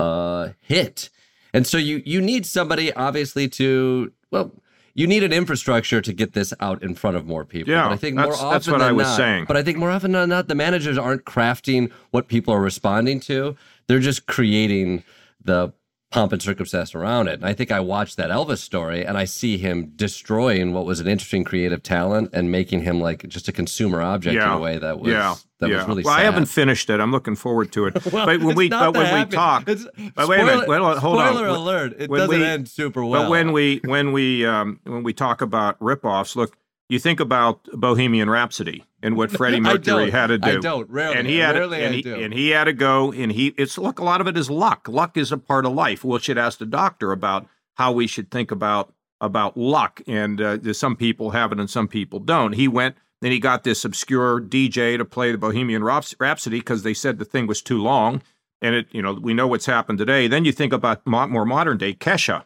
uh, 0.00 0.48
hit. 0.60 1.10
And 1.54 1.64
so 1.64 1.78
you 1.78 2.02
you 2.04 2.20
need 2.20 2.44
somebody 2.44 2.92
obviously 2.92 3.46
to 3.50 4.12
well 4.32 4.50
you 4.98 5.06
need 5.06 5.22
an 5.22 5.32
infrastructure 5.32 6.00
to 6.00 6.12
get 6.12 6.32
this 6.32 6.52
out 6.58 6.82
in 6.82 6.92
front 6.92 7.16
of 7.16 7.24
more 7.24 7.44
people. 7.44 7.72
Yeah, 7.72 7.84
but 7.84 7.92
I 7.92 7.96
think 7.96 8.16
more 8.16 8.24
that's- 8.24 8.40
often 8.42 8.52
that's 8.52 8.66
what 8.66 8.78
than 8.80 8.88
I 8.88 8.92
was 8.92 9.06
not, 9.06 9.16
saying. 9.16 9.44
But 9.46 9.56
I 9.56 9.62
think 9.62 9.78
more 9.78 9.90
often 9.92 10.10
than 10.10 10.28
not, 10.28 10.48
the 10.48 10.56
managers 10.56 10.98
aren't 10.98 11.24
crafting 11.24 11.92
what 12.10 12.26
people 12.26 12.52
are 12.52 12.60
responding 12.60 13.20
to. 13.20 13.54
They're 13.86 14.00
just 14.00 14.26
creating 14.26 15.04
the 15.44 15.72
pomp 16.10 16.32
and 16.32 16.40
circumstance 16.40 16.94
around 16.94 17.28
it. 17.28 17.34
And 17.34 17.44
I 17.44 17.52
think 17.52 17.70
I 17.70 17.80
watched 17.80 18.16
that 18.16 18.30
Elvis 18.30 18.58
story 18.58 19.04
and 19.04 19.18
I 19.18 19.24
see 19.24 19.58
him 19.58 19.92
destroying 19.94 20.72
what 20.72 20.86
was 20.86 21.00
an 21.00 21.06
interesting 21.06 21.44
creative 21.44 21.82
talent 21.82 22.30
and 22.32 22.50
making 22.50 22.80
him 22.82 23.00
like 23.00 23.28
just 23.28 23.46
a 23.48 23.52
consumer 23.52 24.00
object 24.00 24.36
in 24.36 24.48
a 24.48 24.58
way 24.58 24.78
that 24.78 25.00
was 25.00 25.12
yeah, 25.12 25.34
that 25.60 25.68
yeah. 25.68 25.76
was 25.78 25.86
really 25.86 26.02
well, 26.04 26.14
I 26.14 26.22
haven't 26.22 26.46
finished 26.46 26.88
it. 26.88 26.98
I'm 27.00 27.12
looking 27.12 27.36
forward 27.36 27.72
to 27.72 27.86
it. 27.86 27.98
Well, 28.12 28.24
but 28.24 28.40
when 28.40 28.56
we 28.56 28.70
but 28.70 28.94
when 28.94 29.04
that 29.04 29.28
we 29.28 29.36
talk, 29.36 29.68
It's- 29.68 29.86
but 30.14 30.28
wait 30.28 30.40
a 30.40 30.46
minute. 30.46 30.66
Wait, 30.68 30.80
hold 30.80 31.18
on. 31.20 31.34
Spoiler 31.34 31.42
When- 31.48 31.50
alert! 31.56 31.94
It 31.98 32.08
when 32.10 32.20
doesn't 32.20 32.40
we- 32.40 32.44
end 32.46 32.68
super 32.68 33.04
well. 33.04 33.24
But 33.24 33.30
when 33.30 33.52
we 33.52 33.80
when 33.84 34.12
we 34.12 34.46
um, 34.46 34.80
when 34.84 35.02
we 35.02 35.12
talk 35.12 35.42
about 35.42 35.78
ripoffs, 35.78 36.36
look, 36.36 36.56
you 36.88 36.98
think 36.98 37.20
about 37.20 37.64
Bohemian 37.74 38.30
Rhapsody 38.30 38.84
and 39.02 39.16
what 39.16 39.30
Freddie 39.30 39.60
Mercury 39.60 40.10
had 40.10 40.28
to 40.28 40.38
do. 40.38 40.48
I 40.48 40.56
don't. 40.56 40.88
Rarely. 40.90 41.16
and 41.16 41.26
he 41.26 41.38
had 41.38 41.52
to, 41.52 41.64
and, 41.64 41.72
I 41.72 41.88
he, 41.88 42.02
do. 42.02 42.14
and 42.14 42.32
he 42.32 42.50
had 42.50 42.64
to 42.64 42.72
go 42.72 43.12
and 43.12 43.32
he 43.32 43.48
it's 43.56 43.78
look 43.78 43.98
a 43.98 44.04
lot 44.04 44.20
of 44.20 44.26
it 44.26 44.36
is 44.36 44.50
luck 44.50 44.88
luck 44.88 45.16
is 45.16 45.32
a 45.32 45.38
part 45.38 45.66
of 45.66 45.72
life 45.72 46.04
we 46.04 46.18
should 46.18 46.38
ask 46.38 46.58
the 46.58 46.66
doctor 46.66 47.12
about 47.12 47.46
how 47.74 47.92
we 47.92 48.06
should 48.06 48.30
think 48.30 48.50
about 48.50 48.92
about 49.20 49.56
luck 49.56 50.00
and 50.06 50.40
uh, 50.40 50.72
some 50.72 50.96
people 50.96 51.30
have 51.30 51.52
it 51.52 51.60
and 51.60 51.70
some 51.70 51.88
people 51.88 52.18
don't 52.18 52.54
he 52.54 52.68
went 52.68 52.96
then 53.20 53.32
he 53.32 53.38
got 53.38 53.64
this 53.64 53.84
obscure 53.84 54.40
dj 54.40 54.96
to 54.96 55.04
play 55.04 55.32
the 55.32 55.38
bohemian 55.38 55.82
rhapsody 55.84 56.58
because 56.58 56.82
they 56.82 56.94
said 56.94 57.18
the 57.18 57.24
thing 57.24 57.46
was 57.46 57.62
too 57.62 57.78
long 57.78 58.22
and 58.60 58.74
it 58.74 58.86
you 58.92 59.02
know 59.02 59.12
we 59.12 59.34
know 59.34 59.46
what's 59.46 59.66
happened 59.66 59.98
today 59.98 60.28
then 60.28 60.44
you 60.44 60.52
think 60.52 60.72
about 60.72 61.04
more 61.06 61.44
modern 61.44 61.78
day 61.78 61.92
kesha 61.92 62.44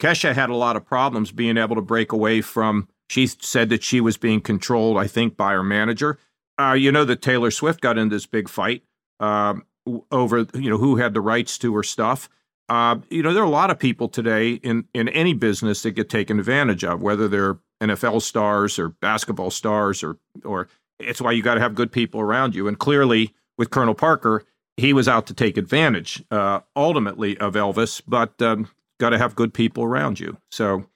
kesha 0.00 0.34
had 0.34 0.50
a 0.50 0.56
lot 0.56 0.76
of 0.76 0.84
problems 0.84 1.30
being 1.32 1.56
able 1.56 1.76
to 1.76 1.82
break 1.82 2.12
away 2.12 2.40
from 2.40 2.88
she 3.08 3.26
said 3.26 3.68
that 3.68 3.82
she 3.82 4.00
was 4.00 4.16
being 4.16 4.40
controlled 4.40 4.96
i 4.96 5.06
think 5.06 5.36
by 5.36 5.52
her 5.52 5.62
manager 5.62 6.18
uh, 6.58 6.72
you 6.72 6.90
know 6.90 7.04
that 7.04 7.22
Taylor 7.22 7.50
Swift 7.50 7.80
got 7.80 7.98
in 7.98 8.08
this 8.08 8.26
big 8.26 8.48
fight 8.48 8.82
um, 9.20 9.64
over 10.10 10.46
you 10.54 10.68
know 10.68 10.78
who 10.78 10.96
had 10.96 11.14
the 11.14 11.20
rights 11.20 11.56
to 11.58 11.74
her 11.76 11.82
stuff. 11.82 12.28
Uh, 12.68 12.96
you 13.08 13.22
know 13.22 13.32
there 13.32 13.42
are 13.42 13.46
a 13.46 13.50
lot 13.50 13.70
of 13.70 13.78
people 13.78 14.08
today 14.08 14.54
in 14.54 14.86
in 14.92 15.08
any 15.10 15.34
business 15.34 15.82
that 15.82 15.92
get 15.92 16.10
taken 16.10 16.38
advantage 16.38 16.84
of, 16.84 17.00
whether 17.00 17.28
they're 17.28 17.58
NFL 17.80 18.22
stars 18.22 18.78
or 18.78 18.88
basketball 18.88 19.50
stars 19.50 20.02
or 20.02 20.18
or 20.44 20.68
it's 20.98 21.20
why 21.20 21.30
you 21.30 21.42
got 21.42 21.54
to 21.54 21.60
have 21.60 21.76
good 21.76 21.92
people 21.92 22.20
around 22.20 22.56
you. 22.56 22.66
And 22.66 22.76
clearly, 22.76 23.32
with 23.56 23.70
Colonel 23.70 23.94
Parker, 23.94 24.44
he 24.76 24.92
was 24.92 25.06
out 25.06 25.26
to 25.28 25.34
take 25.34 25.56
advantage 25.56 26.24
uh, 26.32 26.60
ultimately 26.74 27.38
of 27.38 27.54
Elvis, 27.54 28.02
but 28.06 28.40
um, 28.42 28.68
got 28.98 29.10
to 29.10 29.18
have 29.18 29.36
good 29.36 29.54
people 29.54 29.84
around 29.84 30.18
you. 30.18 30.36
So 30.50 30.86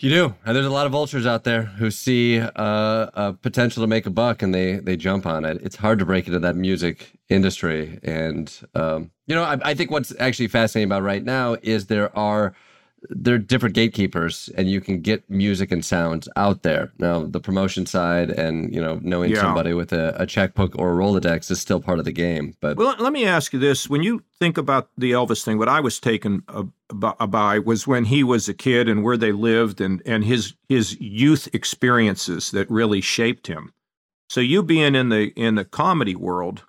You 0.00 0.10
do, 0.10 0.34
and 0.46 0.54
there's 0.54 0.64
a 0.64 0.70
lot 0.70 0.86
of 0.86 0.92
vultures 0.92 1.26
out 1.26 1.42
there 1.42 1.62
who 1.62 1.90
see 1.90 2.38
uh, 2.38 2.50
a 3.14 3.32
potential 3.32 3.82
to 3.82 3.88
make 3.88 4.06
a 4.06 4.10
buck 4.10 4.42
and 4.42 4.54
they 4.54 4.76
they 4.76 4.96
jump 4.96 5.26
on 5.26 5.44
it. 5.44 5.58
It's 5.60 5.74
hard 5.74 5.98
to 5.98 6.06
break 6.06 6.28
into 6.28 6.38
that 6.38 6.54
music 6.54 7.18
industry, 7.28 7.98
and 8.04 8.48
um, 8.76 9.10
You 9.26 9.34
know, 9.34 9.42
I, 9.42 9.58
I 9.62 9.74
think 9.74 9.90
what's 9.90 10.14
actually 10.20 10.48
fascinating 10.48 10.88
about 10.88 11.02
right 11.02 11.24
now 11.24 11.56
is 11.62 11.86
there 11.86 12.16
are 12.16 12.54
there 13.10 13.34
are 13.34 13.38
different 13.38 13.74
gatekeepers 13.74 14.50
and 14.56 14.68
you 14.68 14.80
can 14.80 15.00
get 15.00 15.28
music 15.30 15.70
and 15.70 15.84
sounds 15.84 16.28
out 16.34 16.62
there 16.62 16.90
now 16.98 17.22
the 17.24 17.38
promotion 17.40 17.86
side 17.86 18.28
and 18.30 18.74
you 18.74 18.80
know 18.80 18.98
knowing 19.02 19.30
Yeah. 19.30 19.40
somebody 19.40 19.72
with 19.72 19.92
a, 19.92 20.14
a 20.20 20.26
checkbook 20.26 20.76
or 20.76 20.92
a 20.92 20.96
rolodex 20.96 21.50
is 21.50 21.60
still 21.60 21.80
part 21.80 22.00
of 22.00 22.04
the 22.04 22.12
game 22.12 22.54
but 22.60 22.76
Well, 22.76 22.96
let 22.98 23.12
me 23.12 23.24
ask 23.24 23.52
you 23.52 23.58
this: 23.60 23.88
When 23.88 24.02
you 24.02 24.24
think 24.38 24.58
about 24.58 24.90
the 24.96 25.12
Elvis 25.12 25.44
thing, 25.44 25.58
what 25.58 25.68
I 25.68 25.80
was 25.80 26.00
taken 26.00 26.42
by 26.92 27.58
was 27.60 27.86
when 27.86 28.06
he 28.06 28.24
was 28.24 28.48
a 28.48 28.54
kid 28.54 28.88
and 28.88 29.04
where 29.04 29.16
they 29.16 29.32
lived, 29.32 29.80
and 29.80 30.02
and 30.04 30.24
his 30.24 30.54
his 30.68 31.00
youth 31.00 31.48
experiences 31.52 32.50
that 32.50 32.68
really 32.70 33.00
shaped 33.00 33.46
him. 33.46 33.72
So 34.28 34.40
you 34.40 34.62
being 34.62 34.94
in 34.94 35.08
the 35.08 35.28
in 35.36 35.54
the 35.54 35.64
comedy 35.64 36.16
world 36.16 36.64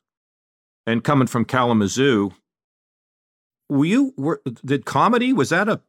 and 0.86 1.04
coming 1.04 1.28
from 1.28 1.46
Kalamazoo, 1.46 2.32
were 3.68 3.86
you 3.86 4.14
were 4.18 4.42
did 4.66 4.86
comedy 4.86 5.34
was 5.34 5.50
that 5.50 5.68
a 5.70 5.82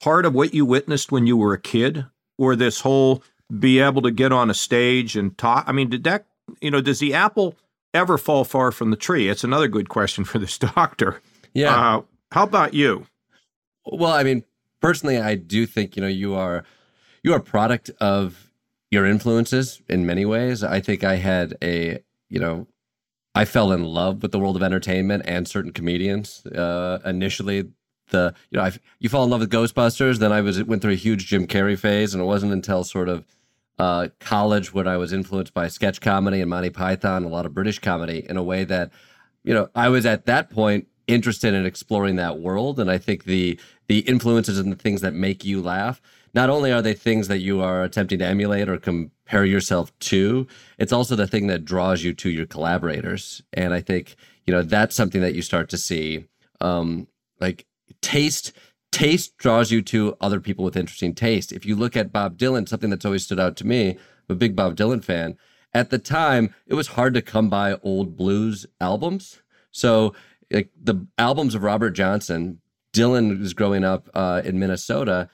part 0.00 0.26
of 0.26 0.34
what 0.34 0.54
you 0.54 0.64
witnessed 0.64 1.12
when 1.12 1.26
you 1.26 1.36
were 1.36 1.52
a 1.52 1.60
kid, 1.60 2.06
or 2.36 2.56
this 2.56 2.80
whole 2.80 3.22
be 3.58 3.80
able 3.80 4.02
to 4.02 4.10
get 4.10 4.32
on 4.32 4.50
a 4.50 4.54
stage 4.54 5.16
and 5.16 5.36
talk? 5.38 5.64
I 5.66 5.72
mean, 5.72 5.90
did 5.90 6.04
that 6.04 6.26
you 6.60 6.70
know 6.70 6.80
does 6.80 6.98
the 6.98 7.14
apple 7.14 7.56
ever 7.94 8.18
fall 8.18 8.44
far 8.44 8.72
from 8.72 8.90
the 8.90 8.96
tree? 8.96 9.28
It's 9.28 9.44
another 9.44 9.68
good 9.68 9.88
question 9.88 10.24
for 10.24 10.38
this 10.38 10.58
doctor. 10.76 11.20
yeah 11.54 11.96
Uh, 11.96 12.02
how 12.32 12.44
about 12.44 12.74
you? 12.74 13.06
Well, 13.86 14.12
I 14.12 14.22
mean, 14.22 14.44
personally, 14.80 15.18
I 15.18 15.34
do 15.34 15.66
think 15.66 15.96
you 15.96 16.02
know 16.02 16.08
you 16.08 16.34
are 16.34 16.64
you 17.22 17.32
are 17.32 17.38
a 17.38 17.42
product 17.42 17.90
of 18.00 18.50
your 18.90 19.06
influences 19.06 19.82
in 19.88 20.06
many 20.06 20.24
ways. 20.24 20.62
I 20.62 20.80
think 20.80 21.04
I 21.04 21.16
had 21.16 21.56
a 21.62 22.02
you 22.28 22.40
know 22.40 22.66
I 23.34 23.44
fell 23.44 23.72
in 23.72 23.84
love 23.84 24.22
with 24.22 24.32
the 24.32 24.38
world 24.38 24.56
of 24.56 24.62
entertainment 24.62 25.22
and 25.26 25.46
certain 25.46 25.72
comedians. 25.72 26.44
Uh, 26.46 26.98
initially, 27.04 27.70
the 28.08 28.34
you 28.50 28.58
know 28.58 28.64
I, 28.64 28.72
you 28.98 29.08
fall 29.08 29.24
in 29.24 29.30
love 29.30 29.40
with 29.40 29.50
Ghostbusters. 29.50 30.18
Then 30.18 30.32
I 30.32 30.40
was 30.40 30.62
went 30.64 30.82
through 30.82 30.92
a 30.92 30.96
huge 30.96 31.26
Jim 31.26 31.46
Carrey 31.46 31.78
phase, 31.78 32.14
and 32.14 32.22
it 32.22 32.26
wasn't 32.26 32.52
until 32.52 32.84
sort 32.84 33.08
of 33.08 33.24
uh, 33.78 34.08
college 34.20 34.72
when 34.74 34.88
I 34.88 34.96
was 34.96 35.12
influenced 35.12 35.54
by 35.54 35.68
sketch 35.68 36.00
comedy 36.00 36.40
and 36.40 36.50
Monty 36.50 36.70
Python, 36.70 37.24
a 37.24 37.28
lot 37.28 37.46
of 37.46 37.54
British 37.54 37.78
comedy, 37.78 38.26
in 38.28 38.36
a 38.36 38.42
way 38.42 38.64
that 38.64 38.90
you 39.44 39.54
know 39.54 39.68
I 39.74 39.88
was 39.88 40.06
at 40.06 40.26
that 40.26 40.50
point 40.50 40.88
interested 41.06 41.54
in 41.54 41.64
exploring 41.66 42.16
that 42.16 42.38
world, 42.38 42.78
and 42.78 42.90
I 42.90 42.98
think 42.98 43.24
the 43.24 43.58
the 43.88 44.00
influences 44.00 44.58
and 44.58 44.70
the 44.70 44.76
things 44.76 45.00
that 45.00 45.14
make 45.14 45.44
you 45.44 45.60
laugh. 45.62 46.00
Not 46.34 46.50
only 46.50 46.70
are 46.70 46.82
they 46.82 46.94
things 46.94 47.28
that 47.28 47.38
you 47.38 47.62
are 47.62 47.82
attempting 47.82 48.18
to 48.18 48.26
emulate 48.26 48.68
or 48.68 48.78
compare 48.78 49.44
yourself 49.44 49.98
to, 50.00 50.46
it's 50.78 50.92
also 50.92 51.16
the 51.16 51.26
thing 51.26 51.46
that 51.46 51.64
draws 51.64 52.02
you 52.04 52.12
to 52.14 52.30
your 52.30 52.46
collaborators. 52.46 53.42
And 53.52 53.72
I 53.72 53.80
think, 53.80 54.14
you 54.46 54.52
know, 54.52 54.62
that's 54.62 54.94
something 54.94 55.22
that 55.22 55.34
you 55.34 55.42
start 55.42 55.70
to 55.70 55.78
see. 55.78 56.26
Um, 56.60 57.08
like 57.40 57.66
taste, 58.02 58.52
taste 58.92 59.36
draws 59.36 59.70
you 59.70 59.82
to 59.82 60.16
other 60.20 60.40
people 60.40 60.64
with 60.64 60.76
interesting 60.76 61.14
taste. 61.14 61.52
If 61.52 61.66
you 61.66 61.76
look 61.76 61.96
at 61.96 62.12
Bob 62.12 62.38
Dylan, 62.38 62.68
something 62.68 62.90
that's 62.90 63.04
always 63.04 63.24
stood 63.24 63.40
out 63.40 63.56
to 63.58 63.66
me, 63.66 63.90
I'm 63.90 63.98
a 64.28 64.34
big 64.34 64.56
Bob 64.56 64.76
Dylan 64.76 65.04
fan. 65.04 65.36
At 65.74 65.90
the 65.90 65.98
time, 65.98 66.54
it 66.66 66.74
was 66.74 66.88
hard 66.88 67.14
to 67.14 67.22
come 67.22 67.50
by 67.50 67.74
old 67.82 68.16
blues 68.16 68.66
albums. 68.80 69.40
So, 69.70 70.14
like 70.50 70.70
the 70.80 71.06
albums 71.18 71.54
of 71.54 71.62
Robert 71.62 71.90
Johnson, 71.90 72.60
Dylan 72.92 73.38
was 73.38 73.52
growing 73.52 73.84
up 73.84 74.08
uh, 74.14 74.40
in 74.44 74.58
Minnesota. 74.58 75.28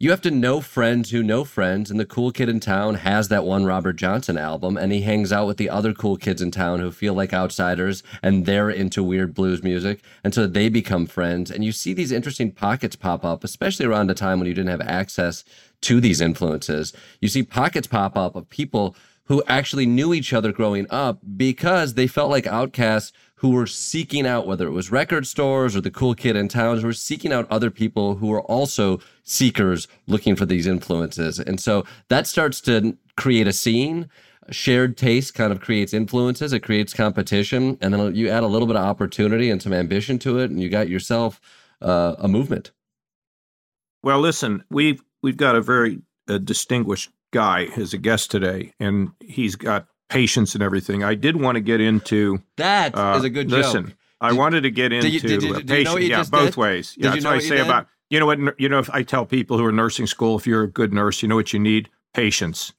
You 0.00 0.10
have 0.10 0.20
to 0.20 0.30
know 0.30 0.60
friends 0.60 1.10
who 1.10 1.24
know 1.24 1.42
friends, 1.42 1.90
and 1.90 1.98
the 1.98 2.06
cool 2.06 2.30
kid 2.30 2.48
in 2.48 2.60
town 2.60 2.94
has 2.94 3.26
that 3.28 3.44
one 3.44 3.64
Robert 3.64 3.94
Johnson 3.94 4.38
album, 4.38 4.76
and 4.76 4.92
he 4.92 5.00
hangs 5.00 5.32
out 5.32 5.48
with 5.48 5.56
the 5.56 5.68
other 5.68 5.92
cool 5.92 6.16
kids 6.16 6.40
in 6.40 6.52
town 6.52 6.78
who 6.78 6.92
feel 6.92 7.14
like 7.14 7.32
outsiders, 7.32 8.04
and 8.22 8.46
they're 8.46 8.70
into 8.70 9.02
weird 9.02 9.34
blues 9.34 9.60
music, 9.60 10.00
and 10.22 10.32
so 10.32 10.46
they 10.46 10.68
become 10.68 11.06
friends. 11.08 11.50
And 11.50 11.64
you 11.64 11.72
see 11.72 11.94
these 11.94 12.12
interesting 12.12 12.52
pockets 12.52 12.94
pop 12.94 13.24
up, 13.24 13.42
especially 13.42 13.86
around 13.86 14.08
a 14.08 14.14
time 14.14 14.38
when 14.38 14.46
you 14.46 14.54
didn't 14.54 14.70
have 14.70 14.82
access 14.82 15.42
to 15.80 16.00
these 16.00 16.20
influences. 16.20 16.92
You 17.20 17.26
see 17.26 17.42
pockets 17.42 17.88
pop 17.88 18.16
up 18.16 18.36
of 18.36 18.48
people 18.50 18.94
who 19.24 19.42
actually 19.48 19.86
knew 19.86 20.14
each 20.14 20.32
other 20.32 20.52
growing 20.52 20.86
up 20.90 21.18
because 21.36 21.94
they 21.94 22.06
felt 22.06 22.30
like 22.30 22.46
outcasts 22.46 23.12
who 23.38 23.50
were 23.50 23.66
seeking 23.66 24.26
out, 24.26 24.46
whether 24.46 24.66
it 24.66 24.72
was 24.72 24.90
record 24.90 25.26
stores 25.26 25.76
or 25.76 25.80
the 25.80 25.90
cool 25.90 26.14
kid 26.14 26.34
in 26.34 26.48
towns, 26.48 26.82
were 26.82 26.92
seeking 26.92 27.32
out 27.32 27.46
other 27.50 27.70
people 27.70 28.16
who 28.16 28.26
were 28.26 28.42
also 28.42 28.98
seekers 29.22 29.86
looking 30.08 30.34
for 30.34 30.44
these 30.44 30.66
influences. 30.66 31.38
And 31.38 31.60
so 31.60 31.84
that 32.08 32.26
starts 32.26 32.60
to 32.62 32.96
create 33.16 33.46
a 33.46 33.52
scene. 33.52 34.08
Shared 34.50 34.96
taste 34.96 35.34
kind 35.34 35.52
of 35.52 35.60
creates 35.60 35.92
influences, 35.92 36.52
it 36.52 36.60
creates 36.60 36.92
competition, 36.92 37.78
and 37.80 37.94
then 37.94 38.14
you 38.14 38.28
add 38.28 38.42
a 38.42 38.48
little 38.48 38.66
bit 38.66 38.76
of 38.76 38.84
opportunity 38.84 39.50
and 39.50 39.62
some 39.62 39.74
ambition 39.74 40.18
to 40.20 40.38
it, 40.38 40.50
and 40.50 40.60
you 40.60 40.68
got 40.68 40.88
yourself 40.88 41.40
uh, 41.82 42.16
a 42.18 42.26
movement. 42.26 42.72
Well, 44.02 44.20
listen, 44.20 44.64
we've 44.70 45.02
we've 45.22 45.36
got 45.36 45.54
a 45.54 45.60
very 45.60 46.00
uh, 46.28 46.38
distinguished 46.38 47.10
guy 47.30 47.68
as 47.76 47.92
a 47.92 47.98
guest 47.98 48.30
today, 48.30 48.72
and 48.80 49.10
he's 49.20 49.54
got 49.54 49.86
patience 50.08 50.54
and 50.54 50.62
everything. 50.62 51.04
I 51.04 51.14
did 51.14 51.36
want 51.40 51.56
to 51.56 51.60
get 51.60 51.80
into. 51.80 52.42
That 52.56 52.94
is 52.94 52.98
uh, 53.00 53.20
a 53.24 53.28
good 53.30 53.50
listen, 53.50 53.86
joke. 53.88 53.94
I 54.20 54.30
Did- 54.30 54.38
wanted 54.38 54.60
to 54.62 54.70
get 54.70 54.92
into 54.92 55.10
did 55.10 55.14
you- 55.22 55.28
did 55.28 55.42
you- 55.42 55.54
uh, 55.54 55.58
you 55.58 55.84
know 55.84 55.94
patience. 55.96 56.08
yeah, 56.08 56.24
both 56.30 56.44
did? 56.46 56.56
ways. 56.56 56.94
Did 56.94 57.04
Yeah, 57.04 57.08
you 57.08 57.12
that's 57.14 57.24
know 57.24 57.30
what 57.30 57.34
I 57.34 57.42
you 57.42 57.48
say 57.48 57.56
did? 57.56 57.66
about 57.66 57.86
you 58.10 58.18
know 58.20 58.26
what 58.26 58.60
you 58.60 58.68
know. 58.68 58.78
If 58.78 58.90
I 58.90 59.02
tell 59.02 59.26
people 59.26 59.58
who 59.58 59.64
are 59.64 59.72
nursing 59.72 60.06
school, 60.06 60.36
if 60.38 60.46
you're 60.46 60.62
a 60.64 60.68
good 60.70 60.92
nurse, 60.92 61.22
you 61.22 61.28
know 61.28 61.36
what 61.36 61.52
you 61.52 61.58
need 61.60 61.88
patience, 62.14 62.72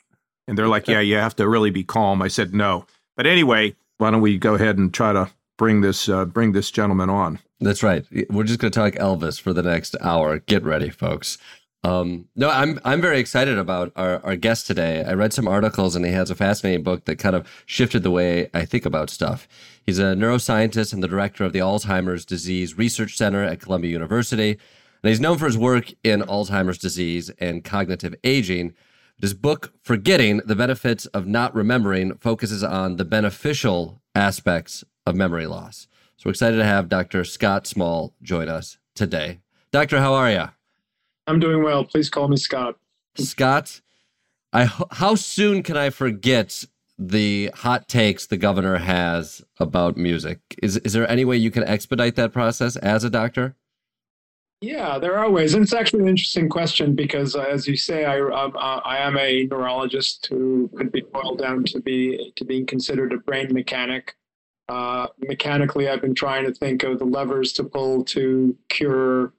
and 0.48 0.58
they're 0.58 0.68
like, 0.68 0.88
yeah, 0.88 1.00
you 1.00 1.16
have 1.16 1.36
to 1.38 1.48
really 1.48 1.70
be 1.70 1.84
calm. 1.84 2.22
I 2.22 2.28
said 2.30 2.54
no, 2.54 2.86
but 3.16 3.26
anyway, 3.28 3.76
why 4.00 4.12
don't 4.12 4.22
we 4.22 4.38
go 4.38 4.56
ahead 4.56 4.78
and 4.78 4.94
try 4.94 5.14
to 5.14 5.30
bring 5.58 5.82
this 5.82 6.10
uh, 6.10 6.26
bring 6.26 6.52
this 6.54 6.72
gentleman 6.72 7.10
on? 7.10 7.40
That's 7.62 7.84
right. 7.84 8.06
We're 8.30 8.46
just 8.46 8.60
going 8.60 8.72
to 8.72 8.80
talk 8.80 8.94
Elvis 8.94 9.40
for 9.40 9.52
the 9.54 9.62
next 9.62 9.96
hour. 10.02 10.40
Get 10.40 10.64
ready, 10.64 10.90
folks. 10.90 11.38
Um, 11.84 12.28
no, 12.36 12.50
I'm 12.50 12.80
I'm 12.84 13.00
very 13.00 13.20
excited 13.20 13.58
about 13.58 13.94
our, 13.96 14.24
our 14.26 14.36
guest 14.36 14.68
today. 14.68 15.04
I 15.04 15.14
read 15.14 15.32
some 15.32 15.48
articles 15.48 15.96
and 15.96 16.06
he 16.06 16.12
has 16.12 16.30
a 16.30 16.36
fascinating 16.36 16.84
book 16.84 17.06
that 17.06 17.20
kind 17.20 17.36
of 17.36 17.48
shifted 17.66 18.04
the 18.04 18.12
way 18.12 18.50
I 18.54 18.66
think 18.66 18.86
about 18.86 19.10
stuff. 19.10 19.48
He's 19.86 20.00
a 20.00 20.14
neuroscientist 20.14 20.94
and 20.94 21.02
the 21.02 21.08
director 21.08 21.46
of 21.46 21.54
the 21.54 21.60
Alzheimer's 21.60 22.26
Disease 22.26 22.78
Research 22.78 23.16
Center 23.16 23.44
at 23.44 23.62
Columbia 23.62 23.92
University. 23.92 24.60
And 25.02 25.10
he's 25.10 25.22
known 25.22 25.38
for 25.38 25.46
his 25.46 25.58
work 25.58 25.94
in 26.04 26.22
Alzheimer's 26.22 26.78
disease 26.78 27.30
and 27.40 27.64
cognitive 27.64 28.14
aging. 28.26 28.74
His 29.18 29.34
book, 29.34 29.74
Forgetting 29.82 30.42
the 30.46 30.56
Benefits 30.56 31.06
of 31.08 31.26
Not 31.26 31.56
Remembering, 31.56 32.16
focuses 32.18 32.64
on 32.64 32.98
the 32.98 33.06
beneficial 33.06 34.02
aspects 34.14 34.84
of 35.06 35.16
memory 35.16 35.48
loss. 35.48 35.88
So 36.18 36.24
we're 36.26 36.32
excited 36.32 36.58
to 36.58 36.66
have 36.66 36.90
Dr. 36.90 37.24
Scott 37.24 37.66
Small 37.66 38.14
join 38.22 38.50
us 38.50 38.78
today. 38.96 39.40
Doctor, 39.72 40.00
how 40.00 40.14
are 40.14 40.32
you? 40.32 40.50
I'm 41.30 41.40
doing 41.40 41.64
well. 41.64 41.84
Please 41.84 42.10
call 42.10 42.28
me 42.28 42.38
Scott. 42.38 42.76
Scott, 43.16 43.82
I 44.52 44.66
how 44.92 45.14
soon 45.14 45.62
can 45.62 45.78
I 45.78 45.92
forget 45.92 46.66
the 46.98 47.52
hot 47.54 47.88
takes 47.88 48.26
the 48.26 48.36
governor 48.38 48.78
has 48.78 49.44
about 49.60 49.96
music? 49.96 50.40
Is 50.64 50.78
is 50.78 50.94
there 50.94 51.08
any 51.08 51.26
way 51.26 51.38
you 51.38 51.52
can 51.52 51.64
expedite 51.64 52.16
that 52.16 52.34
process 52.34 52.76
as 52.78 53.04
a 53.04 53.12
doctor? 53.12 53.56
Yeah, 54.62 54.98
there 54.98 55.18
are 55.18 55.30
ways, 55.30 55.54
and 55.54 55.64
it's 55.64 55.72
actually 55.72 56.02
an 56.02 56.10
interesting 56.10 56.50
question 56.50 56.96
because, 56.96 57.36
uh, 57.36 57.44
as 57.44 57.68
you 57.68 57.78
say, 57.78 58.06
I 58.06 58.20
um, 58.20 58.56
uh, 58.58 58.82
I 58.84 58.98
am 58.98 59.16
a 59.16 59.46
neurologist 59.46 60.26
who 60.32 60.70
could 60.76 60.92
be 60.92 61.02
boiled 61.02 61.38
down 61.38 61.64
to 61.66 61.80
be 61.80 62.34
to 62.38 62.44
being 62.44 62.66
considered 62.66 63.14
a 63.14 63.18
brain 63.18 63.54
mechanic. 63.54 64.16
Uh, 64.68 65.08
mechanically, 65.20 65.90
I've 65.90 66.02
been 66.02 66.16
trying 66.16 66.46
to 66.46 66.54
think 66.54 66.84
of 66.84 66.98
the 66.98 67.06
levers 67.06 67.54
to 67.54 67.64
pull 67.64 68.04
to 68.06 68.58
cure 68.68 69.34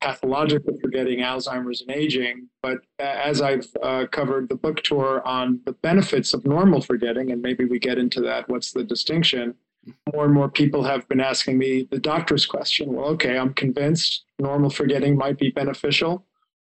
pathological 0.00 0.76
forgetting, 0.80 1.20
Alzheimer's, 1.20 1.82
and 1.82 1.90
aging. 1.90 2.48
But 2.62 2.78
as 2.98 3.40
I've 3.40 3.66
uh, 3.82 4.06
covered 4.10 4.48
the 4.48 4.54
book 4.54 4.82
tour 4.82 5.22
on 5.26 5.60
the 5.66 5.72
benefits 5.72 6.34
of 6.34 6.44
normal 6.46 6.80
forgetting, 6.80 7.30
and 7.32 7.42
maybe 7.42 7.64
we 7.64 7.78
get 7.78 7.98
into 7.98 8.20
that, 8.22 8.48
what's 8.48 8.72
the 8.72 8.84
distinction? 8.84 9.54
More 10.14 10.26
and 10.26 10.34
more 10.34 10.48
people 10.48 10.84
have 10.84 11.08
been 11.08 11.20
asking 11.20 11.58
me 11.58 11.88
the 11.90 11.98
doctor's 11.98 12.46
question. 12.46 12.92
Well, 12.92 13.06
okay, 13.08 13.38
I'm 13.38 13.54
convinced 13.54 14.24
normal 14.38 14.70
forgetting 14.70 15.16
might 15.16 15.38
be 15.38 15.50
beneficial. 15.50 16.26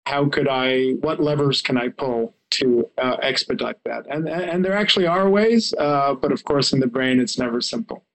How 0.06 0.28
could 0.28 0.48
I? 0.48 0.92
What 1.02 1.20
levers 1.20 1.62
can 1.62 1.78
I 1.78 1.90
pull 1.90 2.36
to 2.52 2.90
uh, 2.98 3.18
expedite 3.22 3.78
that? 3.86 4.06
And 4.08 4.28
and 4.28 4.64
there 4.64 4.76
actually 4.76 5.08
are 5.08 5.30
ways, 5.30 5.74
uh, 5.78 6.14
but 6.14 6.32
of 6.32 6.44
course, 6.46 6.72
in 6.72 6.80
the 6.80 6.88
brain, 6.88 7.20
it's 7.20 7.38
never 7.38 7.62
simple. 7.62 8.06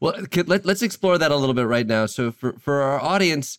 Well, 0.00 0.14
let, 0.46 0.64
let's 0.64 0.82
explore 0.82 1.18
that 1.18 1.32
a 1.32 1.36
little 1.36 1.54
bit 1.54 1.66
right 1.66 1.86
now. 1.86 2.06
So, 2.06 2.30
for, 2.30 2.52
for 2.54 2.82
our 2.82 3.00
audience, 3.00 3.58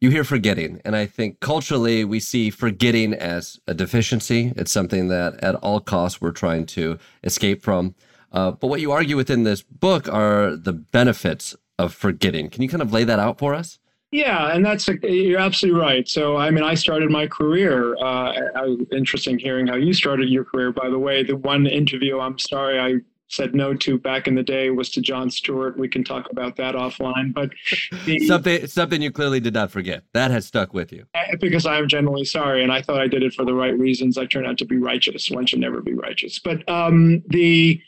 you 0.00 0.10
hear 0.10 0.24
forgetting. 0.24 0.80
And 0.84 0.94
I 0.94 1.06
think 1.06 1.40
culturally, 1.40 2.04
we 2.04 2.20
see 2.20 2.50
forgetting 2.50 3.14
as 3.14 3.58
a 3.66 3.74
deficiency. 3.74 4.52
It's 4.56 4.72
something 4.72 5.08
that 5.08 5.42
at 5.42 5.54
all 5.56 5.80
costs 5.80 6.20
we're 6.20 6.32
trying 6.32 6.66
to 6.66 6.98
escape 7.22 7.62
from. 7.62 7.94
Uh, 8.32 8.50
but 8.50 8.66
what 8.66 8.80
you 8.80 8.92
argue 8.92 9.16
within 9.16 9.44
this 9.44 9.62
book 9.62 10.08
are 10.12 10.56
the 10.56 10.72
benefits 10.72 11.54
of 11.78 11.94
forgetting. 11.94 12.50
Can 12.50 12.62
you 12.62 12.68
kind 12.68 12.82
of 12.82 12.92
lay 12.92 13.04
that 13.04 13.18
out 13.18 13.38
for 13.38 13.54
us? 13.54 13.78
Yeah, 14.10 14.52
and 14.52 14.64
that's 14.64 14.88
a, 14.88 14.96
you're 15.02 15.40
absolutely 15.40 15.80
right. 15.80 16.08
So, 16.08 16.36
I 16.36 16.50
mean, 16.50 16.62
I 16.62 16.74
started 16.74 17.10
my 17.10 17.26
career. 17.26 17.96
Uh, 17.96 18.32
I, 18.54 18.76
interesting 18.92 19.38
hearing 19.38 19.66
how 19.66 19.74
you 19.74 19.92
started 19.92 20.28
your 20.28 20.44
career. 20.44 20.70
By 20.72 20.88
the 20.88 20.98
way, 20.98 21.24
the 21.24 21.36
one 21.36 21.66
interview, 21.66 22.20
I'm 22.20 22.38
sorry, 22.38 22.78
I 22.78 23.00
said 23.28 23.54
no 23.54 23.74
to 23.74 23.98
back 23.98 24.28
in 24.28 24.34
the 24.34 24.42
day 24.42 24.70
was 24.70 24.90
to 24.90 25.00
Jon 25.00 25.30
Stewart. 25.30 25.78
We 25.78 25.88
can 25.88 26.04
talk 26.04 26.30
about 26.30 26.56
that 26.56 26.74
offline. 26.74 27.32
But 27.32 27.50
the, 28.04 28.26
something 28.26 28.66
something 28.66 29.02
you 29.02 29.10
clearly 29.10 29.40
did 29.40 29.54
not 29.54 29.70
forget 29.70 30.04
that 30.12 30.30
has 30.30 30.46
stuck 30.46 30.74
with 30.74 30.92
you. 30.92 31.06
Because 31.40 31.66
I 31.66 31.78
am 31.78 31.88
generally 31.88 32.24
sorry, 32.24 32.62
and 32.62 32.72
I 32.72 32.82
thought 32.82 33.00
I 33.00 33.08
did 33.08 33.22
it 33.22 33.34
for 33.34 33.44
the 33.44 33.54
right 33.54 33.76
reasons. 33.78 34.18
I 34.18 34.26
turned 34.26 34.46
out 34.46 34.58
to 34.58 34.64
be 34.64 34.78
righteous. 34.78 35.30
One 35.30 35.46
should 35.46 35.60
never 35.60 35.80
be 35.80 35.94
righteous. 35.94 36.38
But 36.38 36.68
um, 36.68 37.22
the 37.28 37.80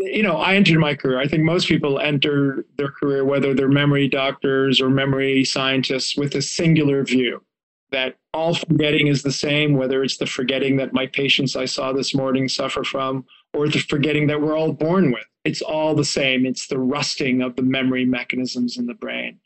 you 0.00 0.22
know, 0.22 0.36
I 0.36 0.54
entered 0.54 0.78
my 0.78 0.94
career. 0.94 1.18
I 1.18 1.26
think 1.26 1.44
most 1.44 1.66
people 1.66 1.98
enter 1.98 2.66
their 2.76 2.90
career, 2.90 3.24
whether 3.24 3.54
they're 3.54 3.68
memory 3.68 4.08
doctors 4.08 4.80
or 4.80 4.90
memory 4.90 5.44
scientists, 5.44 6.16
with 6.16 6.34
a 6.34 6.42
singular 6.42 7.04
view 7.04 7.42
that 7.90 8.16
all 8.34 8.54
forgetting 8.54 9.06
is 9.06 9.22
the 9.22 9.32
same, 9.32 9.74
whether 9.74 10.02
it's 10.02 10.18
the 10.18 10.26
forgetting 10.26 10.76
that 10.76 10.92
my 10.92 11.06
patients 11.06 11.56
I 11.56 11.64
saw 11.64 11.92
this 11.92 12.14
morning 12.14 12.48
suffer 12.48 12.84
from, 12.84 13.24
or 13.54 13.68
the 13.68 13.78
forgetting 13.78 14.26
that 14.26 14.40
we're 14.40 14.56
all 14.56 14.72
born 14.72 15.10
with. 15.10 15.24
It's 15.44 15.62
all 15.62 15.94
the 15.94 16.04
same. 16.04 16.44
It's 16.44 16.66
the 16.66 16.78
rusting 16.78 17.40
of 17.40 17.56
the 17.56 17.62
memory 17.62 18.04
mechanisms 18.04 18.76
in 18.76 18.86
the 18.86 18.94
brain. 18.94 19.40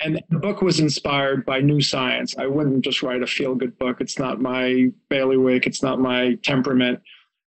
And 0.00 0.22
the 0.28 0.38
book 0.38 0.60
was 0.60 0.80
inspired 0.80 1.46
by 1.46 1.60
new 1.60 1.80
science. 1.80 2.36
I 2.36 2.46
wouldn't 2.46 2.84
just 2.84 3.02
write 3.02 3.22
a 3.22 3.26
feel 3.26 3.54
good 3.54 3.78
book. 3.78 4.00
It's 4.00 4.18
not 4.18 4.40
my 4.40 4.90
bailiwick, 5.08 5.66
it's 5.66 5.82
not 5.82 6.00
my 6.00 6.34
temperament. 6.42 7.00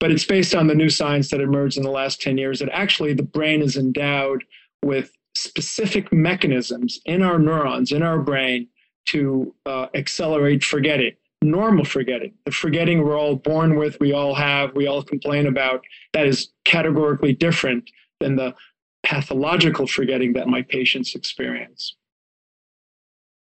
But 0.01 0.11
it's 0.11 0.25
based 0.25 0.55
on 0.55 0.67
the 0.67 0.75
new 0.75 0.91
science 0.91 1.31
that 1.31 1.41
emerged 1.41 1.77
in 1.77 1.83
the 1.83 1.91
last 1.91 2.21
10 2.21 2.37
years 2.37 2.59
that 2.59 2.69
actually 2.71 3.15
the 3.15 3.23
brain 3.23 3.63
is 3.63 3.77
endowed 3.77 4.45
with 4.83 5.13
specific 5.35 6.13
mechanisms 6.13 7.01
in 7.07 7.23
our 7.23 7.39
neurons, 7.39 7.93
in 7.93 8.03
our 8.03 8.19
brain, 8.19 8.69
to 9.07 9.55
uh, 9.65 9.87
accelerate 9.95 10.65
forgetting, 10.65 11.13
normal 11.43 11.85
forgetting, 11.85 12.35
the 12.45 12.51
forgetting 12.51 13.05
we're 13.05 13.19
all 13.19 13.37
born 13.37 13.77
with, 13.77 13.99
we 14.01 14.13
all 14.13 14.35
have, 14.35 14.75
we 14.75 14.87
all 14.87 15.03
complain 15.03 15.47
about, 15.47 15.85
that 16.13 16.27
is 16.27 16.49
categorically 16.65 17.33
different 17.33 17.91
than 18.21 18.37
the 18.37 18.55
pathological 19.03 19.87
forgetting 19.87 20.33
that 20.33 20.49
my 20.49 20.63
patients 20.63 21.15
experience. 21.15 21.95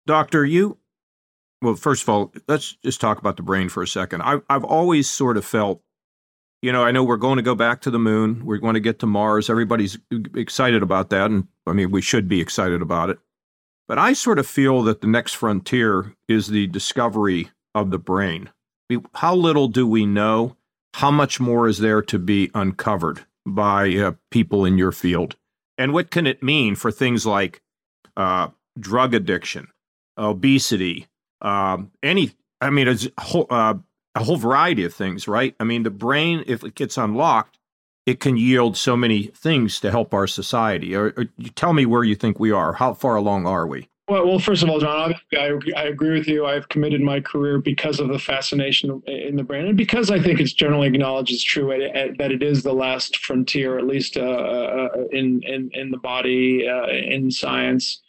Doctor, 0.06 0.44
you, 0.44 0.78
well, 1.60 1.74
first 1.74 2.02
of 2.02 2.08
all, 2.08 2.32
let's 2.48 2.76
just 2.84 3.00
talk 3.00 3.18
about 3.18 3.36
the 3.36 3.42
brain 3.42 3.68
for 3.68 3.82
a 3.82 3.86
second. 3.86 4.22
I've, 4.22 4.42
I've 4.48 4.64
always 4.64 5.08
sort 5.10 5.36
of 5.36 5.44
felt, 5.44 5.82
you 6.62 6.72
know, 6.72 6.84
I 6.84 6.92
know 6.92 7.04
we're 7.04 7.16
going 7.16 7.36
to 7.36 7.42
go 7.42 7.54
back 7.54 7.80
to 7.82 7.90
the 7.90 7.98
moon, 7.98 8.46
we're 8.46 8.58
going 8.58 8.74
to 8.74 8.80
get 8.80 9.00
to 9.00 9.06
Mars, 9.06 9.50
everybody's 9.50 9.98
excited 10.34 10.82
about 10.82 11.10
that. 11.10 11.30
And 11.30 11.46
I 11.66 11.72
mean, 11.72 11.90
we 11.90 12.00
should 12.00 12.28
be 12.28 12.40
excited 12.40 12.80
about 12.80 13.10
it. 13.10 13.18
But 13.88 13.98
I 13.98 14.12
sort 14.12 14.38
of 14.38 14.46
feel 14.46 14.82
that 14.84 15.00
the 15.00 15.06
next 15.08 15.34
frontier 15.34 16.14
is 16.28 16.46
the 16.46 16.68
discovery 16.68 17.50
of 17.74 17.90
the 17.90 17.98
brain. 17.98 18.50
How 19.14 19.34
little 19.34 19.68
do 19.68 19.86
we 19.86 20.06
know? 20.06 20.56
How 20.94 21.10
much 21.10 21.40
more 21.40 21.68
is 21.68 21.78
there 21.78 22.02
to 22.02 22.18
be 22.18 22.50
uncovered 22.54 23.24
by 23.46 23.94
uh, 23.94 24.12
people 24.30 24.64
in 24.64 24.76
your 24.76 24.92
field? 24.92 25.36
And 25.78 25.92
what 25.92 26.10
can 26.10 26.26
it 26.26 26.42
mean 26.42 26.74
for 26.74 26.92
things 26.92 27.24
like 27.24 27.62
uh, 28.16 28.48
drug 28.78 29.14
addiction, 29.14 29.68
obesity, 30.18 31.06
um, 31.40 31.90
any, 32.02 32.32
I 32.60 32.70
mean, 32.70 32.88
a 32.88 32.96
whole, 33.20 33.46
uh, 33.48 33.74
a 34.14 34.24
whole 34.24 34.36
variety 34.36 34.84
of 34.84 34.92
things, 34.92 35.26
right? 35.26 35.54
I 35.58 35.64
mean, 35.64 35.82
the 35.82 35.90
brain, 35.90 36.44
if 36.46 36.62
it 36.62 36.74
gets 36.74 36.98
unlocked, 36.98 37.58
it 38.04 38.20
can 38.20 38.36
yield 38.36 38.76
so 38.76 38.96
many 38.96 39.28
things 39.28 39.80
to 39.80 39.90
help 39.90 40.12
our 40.12 40.26
society. 40.26 40.94
Or, 40.94 41.14
or 41.16 41.24
tell 41.54 41.72
me 41.72 41.86
where 41.86 42.04
you 42.04 42.14
think 42.14 42.38
we 42.38 42.50
are. 42.50 42.74
How 42.74 42.92
far 42.94 43.16
along 43.16 43.46
are 43.46 43.66
we? 43.66 43.88
Well, 44.08 44.26
well, 44.26 44.38
first 44.40 44.62
of 44.62 44.68
all, 44.68 44.80
John, 44.80 45.14
I, 45.32 45.58
I 45.76 45.84
agree 45.84 46.18
with 46.18 46.26
you. 46.26 46.44
I've 46.44 46.68
committed 46.68 47.00
my 47.00 47.20
career 47.20 47.60
because 47.60 48.00
of 48.00 48.08
the 48.08 48.18
fascination 48.18 49.00
in 49.06 49.36
the 49.36 49.44
brain, 49.44 49.66
and 49.66 49.76
because 49.76 50.10
I 50.10 50.20
think 50.20 50.40
it's 50.40 50.52
generally 50.52 50.88
acknowledged 50.88 51.32
as 51.32 51.42
true 51.42 51.68
that 51.68 52.32
it 52.32 52.42
is 52.42 52.64
the 52.64 52.72
last 52.72 53.18
frontier, 53.18 53.78
at 53.78 53.86
least 53.86 54.16
uh, 54.16 54.20
uh, 54.20 54.88
in, 55.12 55.42
in 55.44 55.70
in 55.72 55.90
the 55.90 55.98
body, 55.98 56.68
uh, 56.68 56.88
in 56.88 57.30
science. 57.30 58.00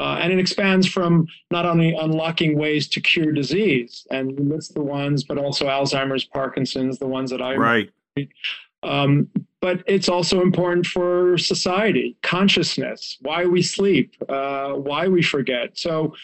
Uh, 0.00 0.18
and 0.20 0.32
it 0.32 0.38
expands 0.38 0.88
from 0.88 1.28
not 1.50 1.66
only 1.66 1.94
unlocking 1.94 2.58
ways 2.58 2.88
to 2.88 3.00
cure 3.00 3.30
disease, 3.30 4.06
and 4.10 4.36
list 4.48 4.72
the 4.74 4.82
ones, 4.82 5.22
but 5.22 5.36
also 5.36 5.66
Alzheimer's, 5.66 6.24
Parkinson's, 6.24 6.98
the 6.98 7.06
ones 7.06 7.30
that 7.30 7.42
I 7.42 7.56
right. 7.56 7.90
Um, 8.82 9.28
but 9.62 9.82
it's 9.86 10.08
also 10.08 10.42
important 10.42 10.84
for 10.86 11.38
society, 11.38 12.16
consciousness, 12.22 13.16
why 13.20 13.46
we 13.46 13.62
sleep, 13.62 14.16
uh, 14.28 14.72
why 14.72 15.06
we 15.06 15.22
forget. 15.22 15.78
So, 15.78 16.14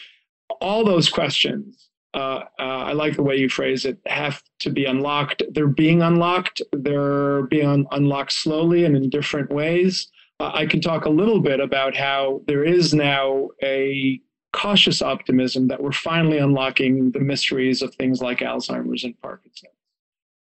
all 0.61 0.83
those 0.83 1.07
questions, 1.09 1.89
uh, 2.13 2.41
uh, 2.59 2.63
I 2.89 2.91
like 2.91 3.15
the 3.15 3.23
way 3.23 3.37
you 3.37 3.47
phrase 3.47 3.85
it, 3.85 3.97
have 4.07 4.43
to 4.59 4.69
be 4.69 4.85
unlocked. 4.85 5.41
They're 5.51 5.67
being 5.67 6.01
unlocked, 6.01 6.61
they're 6.73 7.43
being 7.43 7.67
un- 7.67 7.87
unlocked 7.91 8.33
slowly 8.33 8.83
and 8.83 8.95
in 8.95 9.09
different 9.09 9.51
ways. 9.51 10.11
Uh, 10.41 10.51
I 10.53 10.65
can 10.65 10.81
talk 10.81 11.05
a 11.05 11.09
little 11.09 11.39
bit 11.39 11.61
about 11.61 11.95
how 11.95 12.41
there 12.45 12.65
is 12.65 12.93
now 12.93 13.49
a 13.63 14.19
cautious 14.51 15.01
optimism 15.01 15.67
that 15.67 15.81
we're 15.81 15.91
finally 15.91 16.39
unlocking 16.39 17.11
the 17.11 17.19
mysteries 17.19 17.81
of 17.81 17.95
things 17.95 18.21
like 18.21 18.39
Alzheimer's 18.39 19.03
and 19.05 19.19
Parkinson's. 19.21 19.71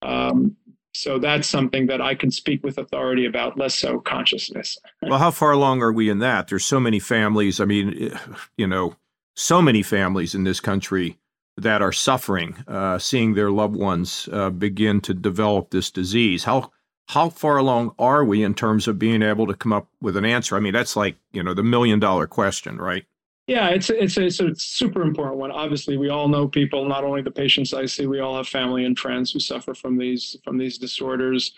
Um, 0.03 0.57
so 0.99 1.21
that's 1.21 1.49
something 1.49 1.87
that 1.87 2.01
I 2.01 2.17
can 2.17 2.33
speak 2.33 2.65
with 2.65 2.77
authority 2.77 3.25
about, 3.25 3.57
less 3.57 3.77
so 3.77 4.01
consciousness. 4.01 4.77
well, 5.03 5.21
how 5.21 5.31
far 5.31 5.53
along 5.53 5.81
are 5.81 5.93
we 5.93 6.11
in 6.11 6.19
that? 6.19 6.49
There's 6.49 6.65
so 6.65 6.81
many 6.81 6.99
families. 6.99 7.61
I 7.61 7.67
mean, 7.67 8.19
you 8.57 8.67
know, 8.67 8.97
so 9.37 9.63
many 9.63 9.85
families 9.85 10.35
in 10.35 10.43
this 10.43 10.59
country 10.59 11.17
that 11.57 11.83
are 11.83 11.93
suffering, 11.93 12.57
uh, 12.67 12.99
seeing 12.99 13.35
their 13.35 13.53
loved 13.53 13.77
ones 13.77 14.29
uh, 14.33 14.51
begin 14.51 15.01
to 15.03 15.15
develop 15.15 15.71
this 15.71 15.89
disease. 15.93 16.43
How 16.43 16.73
how 17.11 17.31
far 17.31 17.59
along 17.59 17.95
are 17.99 18.25
we 18.25 18.43
in 18.43 18.55
terms 18.55 18.89
of 18.89 18.99
being 18.99 19.23
able 19.23 19.47
to 19.47 19.55
come 19.55 19.73
up 19.73 19.87
with 20.03 20.17
an 20.17 20.25
answer? 20.25 20.57
I 20.57 20.61
mean, 20.61 20.73
that's 20.73 20.97
like 20.97 21.17
you 21.33 21.45
know 21.45 21.55
the 21.55 21.63
million 21.63 22.01
dollar 22.01 22.27
question, 22.27 22.77
right? 22.77 23.05
Yeah, 23.49 23.71
it's 23.71 23.89
a, 23.89 24.01
it's 24.03 24.19
a, 24.19 24.27
it's 24.27 24.41
a 24.41 24.55
super 24.55 25.01
important 25.01 25.39
one. 25.39 25.51
Obviously, 25.51 25.97
we 25.97 26.11
all 26.11 26.29
know 26.29 26.47
people. 26.47 26.85
Not 26.87 27.03
only 27.03 27.23
the 27.23 27.31
patients 27.31 27.73
I 27.73 27.87
see, 27.87 28.07
we 28.07 28.21
all 28.21 28.37
have 28.37 28.47
family 28.47 28.85
and 28.85 28.97
friends 28.97 29.33
who 29.33 29.41
suffer 29.41 29.75
from 29.75 29.97
these 29.97 30.37
from 30.45 30.59
these 30.59 30.77
disorders. 30.77 31.53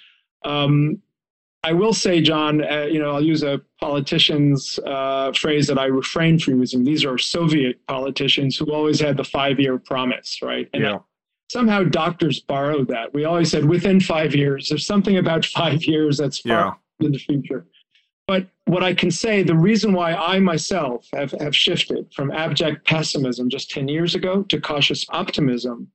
Um, 0.44 1.03
I 1.64 1.72
will 1.72 1.92
say, 1.92 2.22
John, 2.22 2.62
uh, 2.62 2.87
you 2.90 3.00
know, 3.00 3.11
I'll 3.11 3.24
use 3.24 3.42
a 3.42 3.61
politician's 3.81 4.79
uh, 4.87 5.33
phrase 5.33 5.66
that 5.66 5.79
I 5.79 5.87
refrain 5.87 6.38
from 6.38 6.61
using. 6.61 6.85
These 6.85 7.05
are 7.05 7.18
Soviet 7.18 7.85
politicians 7.87 8.57
who 8.57 8.72
always 8.72 9.00
had 9.00 9.16
the 9.16 9.24
five-year 9.24 9.79
promise, 9.79 10.38
right? 10.40 10.70
And 10.72 10.85
yeah. 10.85 10.98
somehow 11.50 11.83
doctors 11.83 12.40
borrowed 12.40 12.88
that. 12.88 13.12
We 13.12 13.26
always 13.26 13.50
said 13.50 13.66
within 13.66 14.00
five 14.00 14.35
years. 14.35 14.68
There's 14.68 14.87
something 14.87 15.18
about 15.18 15.44
five 15.44 15.85
years 15.85 16.16
that's 16.16 16.38
far 16.38 16.79
yeah. 17.00 17.07
in 17.07 17.12
the 17.12 17.18
future. 17.18 17.66
But 18.31 18.47
what 18.66 18.85
I 18.85 18.95
can 18.95 19.11
say, 19.11 19.43
the 19.43 19.57
reason 19.57 19.93
why 19.93 20.14
I 20.14 20.38
myself 20.38 21.05
have, 21.12 21.33
have 21.40 21.57
shifted 21.57 22.07
from 22.14 22.31
abject 22.31 22.87
pessimism 22.87 23.51
just 23.51 23.73
10 23.73 23.88
years 23.88 24.14
ago 24.14 24.45
to 24.45 24.61
cautious 24.61 25.05
optimism 25.09 25.88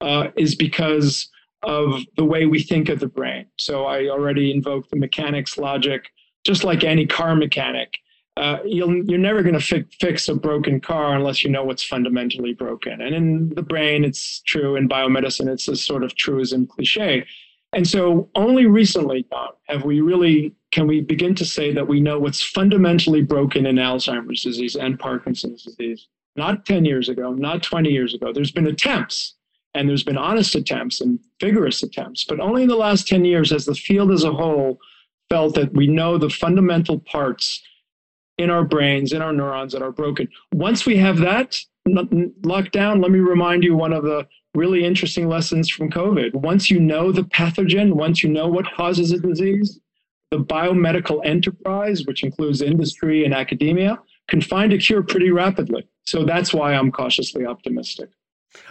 uh, 0.00 0.28
is 0.36 0.54
because 0.54 1.28
of 1.64 2.02
the 2.16 2.24
way 2.24 2.46
we 2.46 2.62
think 2.62 2.88
of 2.88 3.00
the 3.00 3.08
brain. 3.08 3.46
So 3.58 3.86
I 3.86 4.06
already 4.06 4.52
invoked 4.52 4.90
the 4.90 4.96
mechanics 4.96 5.58
logic, 5.58 6.04
just 6.44 6.62
like 6.62 6.84
any 6.84 7.04
car 7.04 7.34
mechanic. 7.34 7.92
Uh, 8.36 8.58
you 8.64 8.84
are 9.12 9.18
never 9.18 9.42
going 9.42 9.58
to 9.58 9.60
fi- 9.60 9.96
fix 9.98 10.28
a 10.28 10.36
broken 10.36 10.80
car 10.80 11.16
unless 11.16 11.42
you 11.42 11.50
know 11.50 11.64
what's 11.64 11.82
fundamentally 11.82 12.54
broken. 12.54 13.00
And 13.00 13.12
in 13.12 13.48
the 13.56 13.62
brain, 13.62 14.04
it's 14.04 14.40
true. 14.42 14.76
In 14.76 14.88
biomedicine, 14.88 15.48
it's 15.48 15.66
a 15.66 15.74
sort 15.74 16.04
of 16.04 16.14
truism 16.14 16.64
cliche. 16.64 17.26
And 17.72 17.88
so 17.88 18.30
only 18.36 18.66
recently, 18.66 19.26
have 19.66 19.84
we 19.84 20.00
really 20.00 20.54
can 20.72 20.86
we 20.86 21.02
begin 21.02 21.34
to 21.36 21.44
say 21.44 21.72
that 21.72 21.86
we 21.86 22.00
know 22.00 22.18
what's 22.18 22.42
fundamentally 22.42 23.22
broken 23.22 23.66
in 23.66 23.76
Alzheimer's 23.76 24.42
disease 24.42 24.74
and 24.74 24.98
Parkinson's 24.98 25.62
disease? 25.62 26.08
Not 26.34 26.64
10 26.64 26.86
years 26.86 27.10
ago, 27.10 27.32
not 27.34 27.62
20 27.62 27.90
years 27.90 28.14
ago. 28.14 28.32
There's 28.32 28.50
been 28.50 28.66
attempts, 28.66 29.34
and 29.74 29.86
there's 29.86 30.02
been 30.02 30.16
honest 30.16 30.54
attempts 30.54 31.02
and 31.02 31.20
vigorous 31.40 31.82
attempts, 31.82 32.24
but 32.24 32.40
only 32.40 32.62
in 32.62 32.68
the 32.68 32.76
last 32.76 33.06
10 33.06 33.24
years 33.24 33.50
has 33.50 33.66
the 33.66 33.74
field 33.74 34.10
as 34.10 34.24
a 34.24 34.32
whole 34.32 34.78
felt 35.28 35.54
that 35.54 35.74
we 35.74 35.86
know 35.86 36.16
the 36.16 36.30
fundamental 36.30 36.98
parts 37.00 37.62
in 38.38 38.48
our 38.48 38.64
brains, 38.64 39.12
in 39.12 39.20
our 39.20 39.32
neurons 39.32 39.72
that 39.72 39.82
are 39.82 39.92
broken. 39.92 40.26
Once 40.54 40.86
we 40.86 40.96
have 40.96 41.18
that 41.18 41.58
locked 42.44 42.72
down, 42.72 43.00
let 43.02 43.10
me 43.10 43.18
remind 43.18 43.62
you 43.62 43.76
one 43.76 43.92
of 43.92 44.04
the 44.04 44.26
really 44.54 44.84
interesting 44.84 45.28
lessons 45.28 45.68
from 45.68 45.90
COVID. 45.90 46.34
Once 46.34 46.70
you 46.70 46.80
know 46.80 47.12
the 47.12 47.24
pathogen, 47.24 47.92
once 47.92 48.22
you 48.22 48.30
know 48.30 48.48
what 48.48 48.72
causes 48.72 49.12
a 49.12 49.18
disease, 49.18 49.80
the 50.32 50.38
biomedical 50.38 51.20
enterprise, 51.26 52.06
which 52.06 52.24
includes 52.24 52.62
industry 52.62 53.26
and 53.26 53.34
academia, 53.34 54.00
can 54.28 54.40
find 54.40 54.72
a 54.72 54.78
cure 54.78 55.02
pretty 55.02 55.30
rapidly. 55.30 55.86
So 56.04 56.24
that's 56.24 56.54
why 56.54 56.72
I'm 56.72 56.90
cautiously 56.90 57.44
optimistic. 57.44 58.08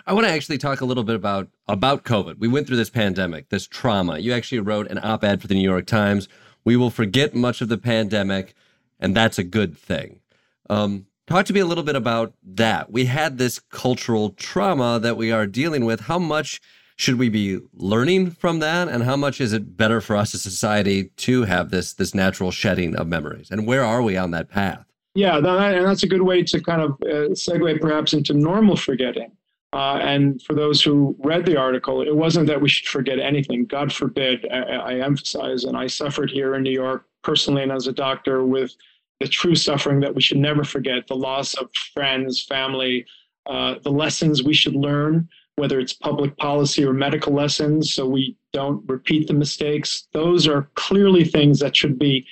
I 0.08 0.14
want 0.14 0.26
to 0.26 0.34
actually 0.34 0.58
talk 0.58 0.82
a 0.82 0.86
little 0.86 1.04
bit 1.04 1.16
about 1.16 1.50
about 1.68 2.04
COVID. 2.04 2.40
We 2.40 2.48
went 2.48 2.66
through 2.66 2.78
this 2.78 2.90
pandemic, 2.90 3.50
this 3.50 3.68
trauma. 3.68 4.18
You 4.18 4.34
actually 4.34 4.60
wrote 4.60 4.90
an 4.90 5.00
op-ed 5.04 5.40
for 5.40 5.48
the 5.48 5.54
New 5.54 5.70
York 5.70 5.86
Times. 5.86 6.28
We 6.66 6.76
will 6.76 6.90
forget 6.90 7.36
much 7.36 7.62
of 7.62 7.70
the 7.70 7.78
pandemic, 7.78 8.56
and 9.00 9.16
that's 9.16 9.38
a 9.38 9.44
good 9.44 9.78
thing. 9.78 10.20
Um, 10.68 11.06
talk 11.28 11.46
to 11.46 11.54
me 11.54 11.60
a 11.60 11.66
little 11.68 11.84
bit 11.84 11.96
about 11.96 12.34
that. 12.44 12.92
We 12.92 13.06
had 13.06 13.38
this 13.38 13.60
cultural 13.60 14.32
trauma 14.32 15.00
that 15.00 15.16
we 15.16 15.32
are 15.32 15.46
dealing 15.46 15.86
with. 15.86 16.02
How 16.02 16.18
much 16.18 16.60
should 17.02 17.18
we 17.18 17.30
be 17.30 17.60
learning 17.74 18.30
from 18.30 18.60
that? 18.60 18.88
And 18.88 19.04
how 19.04 19.16
much 19.16 19.42
is 19.42 19.54
it 19.54 19.76
better 19.76 20.02
for 20.02 20.16
us 20.16 20.36
as 20.36 20.44
society 20.44 21.06
to 21.18 21.44
have 21.44 21.72
this 21.72 21.94
this 21.94 22.14
natural 22.14 22.52
shedding 22.52 22.96
of 22.96 23.08
memories? 23.08 23.50
And 23.50 23.66
where 23.66 23.84
are 23.84 24.04
we 24.04 24.18
on 24.18 24.32
that 24.32 24.50
path? 24.50 24.86
Yeah, 25.16 25.40
that, 25.40 25.76
and 25.76 25.86
that's 25.86 26.04
a 26.04 26.08
good 26.08 26.22
way 26.22 26.44
to 26.44 26.62
kind 26.62 26.82
of 26.82 26.92
uh, 27.02 27.34
segue 27.34 27.82
perhaps 27.82 28.14
into 28.14 28.34
normal 28.34 28.78
forgetting. 28.78 29.32
Uh, 29.74 30.00
and 30.02 30.42
for 30.44 30.54
those 30.54 30.82
who 30.82 31.16
read 31.20 31.46
the 31.46 31.58
article, 31.58 32.02
it 32.02 32.16
wasn't 32.16 32.48
that 32.48 32.62
we 32.62 32.70
should 32.70 32.88
forget 32.88 33.20
anything. 33.20 33.66
God 33.66 33.92
forbid, 33.92 34.46
I, 34.52 34.60
I 34.60 34.94
emphasize, 35.00 35.64
and 35.64 35.76
I 35.76 35.88
suffered 35.88 36.30
here 36.30 36.56
in 36.56 36.64
New 36.64 36.72
York 36.72 37.06
personally 37.24 37.64
and 37.64 37.72
as 37.72 37.88
a 37.88 37.94
doctor 37.94 38.46
with 38.46 38.76
the 39.20 39.28
true 39.28 39.56
suffering 39.56 40.00
that 40.02 40.14
we 40.14 40.22
should 40.22 40.38
never 40.38 40.64
forget 40.64 41.08
the 41.08 41.16
loss 41.16 41.54
of 41.56 41.70
friends, 41.94 42.44
family, 42.44 43.06
uh, 43.48 43.76
the 43.84 43.92
lessons 43.92 44.44
we 44.44 44.54
should 44.54 44.76
learn, 44.76 45.28
whether 45.56 45.80
it's 45.80 45.94
public 45.94 46.36
policy 46.38 46.84
or 46.84 46.94
medical 46.94 47.34
lessons, 47.34 47.94
so 47.94 48.08
we 48.08 48.38
don't 48.54 48.84
repeat 48.90 49.28
the 49.28 49.34
mistakes. 49.34 50.08
Those 50.14 50.48
are 50.48 50.70
clearly 50.76 51.24
things 51.24 51.60
that 51.60 51.76
should 51.76 52.00
be 52.00 52.26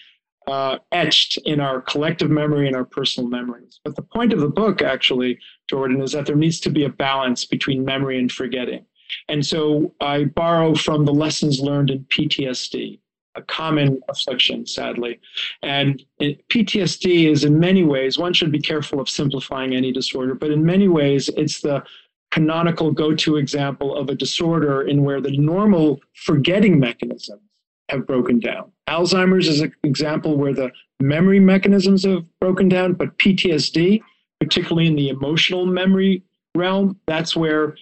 uh, 0.47 0.79
etched 0.91 1.37
in 1.45 1.59
our 1.59 1.81
collective 1.81 2.31
memory 2.31 2.67
and 2.67 2.75
our 2.75 2.85
personal 2.85 3.29
memories. 3.29 3.79
But 3.83 3.95
the 3.95 4.01
point 4.01 4.33
of 4.33 4.39
the 4.39 4.47
book, 4.47 4.81
actually, 4.81 5.37
Jordan, 5.69 6.01
is 6.01 6.13
that 6.13 6.25
there 6.25 6.35
needs 6.35 6.59
to 6.61 6.69
be 6.69 6.85
a 6.85 6.89
balance 6.89 7.45
between 7.45 7.85
memory 7.85 8.17
and 8.17 8.31
forgetting. 8.31 8.85
And 9.27 9.45
so 9.45 9.93
I 10.01 10.25
borrow 10.25 10.75
from 10.75 11.05
the 11.05 11.13
lessons 11.13 11.59
learned 11.59 11.91
in 11.91 12.05
PTSD, 12.05 12.99
a 13.35 13.41
common 13.43 14.01
affliction, 14.09 14.65
sadly. 14.65 15.19
And 15.61 16.03
PTSD 16.21 17.29
is 17.29 17.43
in 17.43 17.59
many 17.59 17.83
ways, 17.83 18.17
one 18.17 18.33
should 18.33 18.51
be 18.51 18.61
careful 18.61 18.99
of 18.99 19.09
simplifying 19.09 19.75
any 19.75 19.91
disorder, 19.91 20.33
but 20.33 20.51
in 20.51 20.65
many 20.65 20.87
ways, 20.87 21.29
it's 21.37 21.61
the 21.61 21.83
canonical 22.31 22.91
go 22.91 23.15
to 23.15 23.37
example 23.37 23.95
of 23.95 24.09
a 24.09 24.15
disorder 24.15 24.83
in 24.83 25.03
where 25.03 25.21
the 25.21 25.35
normal 25.37 25.99
forgetting 26.13 26.79
mechanisms 26.79 27.41
have 27.89 28.05
broken 28.05 28.39
down. 28.39 28.71
Alzheimer's 28.87 29.47
is 29.47 29.61
an 29.61 29.73
example 29.83 30.37
where 30.37 30.53
the 30.53 30.71
memory 30.99 31.39
mechanisms 31.39 32.05
have 32.05 32.23
broken 32.39 32.69
down, 32.69 32.93
but 32.93 33.17
PTSD, 33.17 34.01
particularly 34.39 34.87
in 34.87 34.95
the 34.95 35.09
emotional 35.09 35.65
memory 35.65 36.23
realm, 36.55 36.99
that's 37.07 37.35
where 37.35 37.75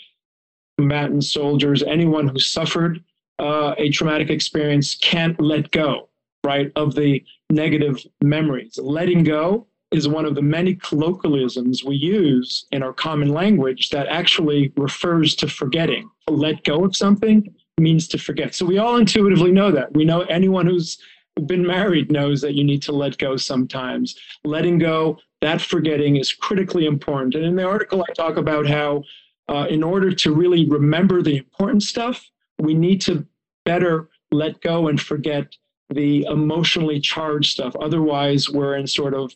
combatants, 0.78 1.32
soldiers, 1.32 1.84
anyone 1.84 2.28
who 2.28 2.40
suffered 2.40 3.04
uh, 3.40 3.74
a 3.78 3.90
traumatic 3.90 4.30
experience 4.30 4.96
can't 4.96 5.40
let 5.42 5.72
go, 5.72 6.10
right, 6.46 6.72
of 6.76 6.96
the 6.96 7.24
negative 7.50 8.06
memories. 8.22 8.78
Letting 8.82 9.24
go 9.24 9.68
is 9.92 10.08
one 10.08 10.26
of 10.26 10.36
the 10.36 10.42
many 10.42 10.76
colloquialisms 10.76 11.84
we 11.84 11.96
use 11.96 12.66
in 12.72 12.84
our 12.84 12.94
common 12.94 13.30
language 13.30 13.90
that 13.90 14.08
actually 14.08 14.74
refers 14.76 15.36
to 15.36 15.48
forgetting. 15.48 16.10
To 16.28 16.34
let 16.34 16.64
go 16.64 16.84
of 16.84 16.96
something 16.96 17.54
means 17.78 18.08
to 18.10 18.18
forget. 18.18 18.54
So 18.54 18.66
we 18.66 18.80
all 18.80 18.98
intuitively 18.98 19.52
know 19.52 19.72
that. 19.72 19.94
We 19.94 20.04
know 20.04 20.22
anyone 20.22 20.66
who's 20.66 20.98
been 21.46 21.66
married 21.66 22.12
knows 22.12 22.42
that 22.42 22.56
you 22.56 22.64
need 22.64 22.82
to 22.84 22.92
let 22.92 23.18
go 23.18 23.38
sometimes. 23.38 24.16
Letting 24.44 24.80
go, 24.80 25.20
that 25.42 25.62
forgetting 25.62 26.18
is 26.18 26.34
critically 26.34 26.86
important. 26.86 27.36
And 27.36 27.46
in 27.46 27.56
the 27.56 27.68
article, 27.68 28.04
I 28.08 28.14
talk 28.14 28.38
about 28.38 28.68
how, 28.68 29.04
uh, 29.48 29.68
in 29.70 29.84
order 29.84 30.12
to 30.12 30.34
really 30.34 30.68
remember 30.68 31.22
the 31.22 31.38
important 31.38 31.84
stuff, 31.84 32.30
we 32.60 32.74
need 32.74 33.02
to 33.02 33.26
better 33.66 34.10
let 34.32 34.60
go 34.62 34.88
and 34.88 35.00
forget 35.00 35.56
the 35.90 36.24
emotionally 36.24 37.00
charged 37.00 37.52
stuff. 37.52 37.76
Otherwise, 37.80 38.50
we're 38.50 38.76
in 38.76 38.88
sort 38.88 39.14
of 39.14 39.34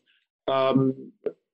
um, 0.51 1.11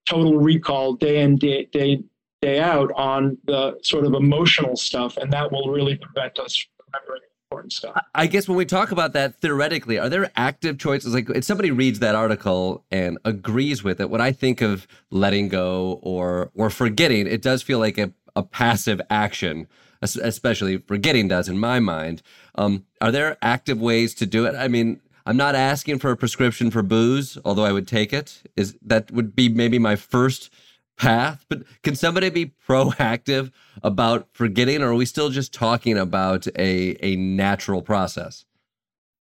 total 0.08 0.38
recall 0.38 0.94
day 0.94 1.22
in 1.22 1.38
day, 1.38 1.66
day 1.72 2.04
day 2.42 2.60
out 2.60 2.92
on 2.96 3.38
the 3.46 3.78
sort 3.84 4.06
of 4.06 4.14
emotional 4.14 4.76
stuff, 4.76 5.18
and 5.18 5.32
that 5.34 5.52
will 5.52 5.70
really 5.70 5.96
prevent 5.96 6.38
us 6.40 6.56
from 6.56 6.86
remembering 6.94 7.22
important 7.50 7.74
stuff. 7.74 8.00
I 8.14 8.28
guess 8.28 8.48
when 8.48 8.58
we 8.58 8.66
talk 8.66 8.92
about 8.92 9.14
that 9.14 9.40
theoretically, 9.40 9.98
are 9.98 10.10
there 10.10 10.32
active 10.36 10.78
choices? 10.78 11.14
Like 11.14 11.30
if 11.30 11.44
somebody 11.44 11.72
reads 11.72 12.00
that 12.00 12.16
article 12.16 12.84
and 12.92 13.18
agrees 13.26 13.84
with 13.84 14.00
it, 14.00 14.10
when 14.10 14.22
I 14.22 14.32
think 14.32 14.62
of 14.62 14.88
letting 15.10 15.48
go 15.48 16.00
or 16.02 16.52
or 16.56 16.70
forgetting, 16.70 17.28
it 17.28 17.42
does 17.42 17.64
feel 17.64 17.80
like 17.80 17.98
a, 17.98 18.12
a 18.36 18.44
passive 18.44 19.02
action, 19.10 19.68
especially 20.02 20.78
forgetting 20.78 21.28
does 21.28 21.48
in 21.48 21.58
my 21.58 21.80
mind. 21.80 22.22
Um, 22.56 22.86
are 23.02 23.12
there 23.12 23.38
active 23.42 23.80
ways 23.80 24.14
to 24.16 24.26
do 24.26 24.46
it? 24.46 24.56
I 24.56 24.68
mean, 24.68 25.00
I'm 25.28 25.36
not 25.36 25.56
asking 25.56 26.00
for 26.00 26.10
a 26.10 26.16
prescription 26.16 26.72
for 26.72 26.82
booze, 26.82 27.38
although 27.44 27.66
I 27.66 27.74
would 27.74 27.86
take 27.86 28.14
it. 28.14 28.44
Is 28.56 28.78
that 28.82 29.12
would 29.12 29.36
be 29.36 29.50
maybe 29.50 29.78
my 29.78 29.98
first 29.98 30.50
path? 30.98 31.46
But 31.50 31.64
can 31.84 31.96
somebody 31.96 32.30
be 32.30 32.54
proactive 32.68 33.52
about 33.84 34.30
forgetting, 34.32 34.82
or 34.82 34.92
are 34.92 34.96
we 34.96 35.06
still 35.06 35.30
just 35.30 35.54
talking 35.54 35.98
about 35.98 36.48
a 36.58 36.96
a 37.06 37.18
natural 37.18 37.82
process? 37.82 38.46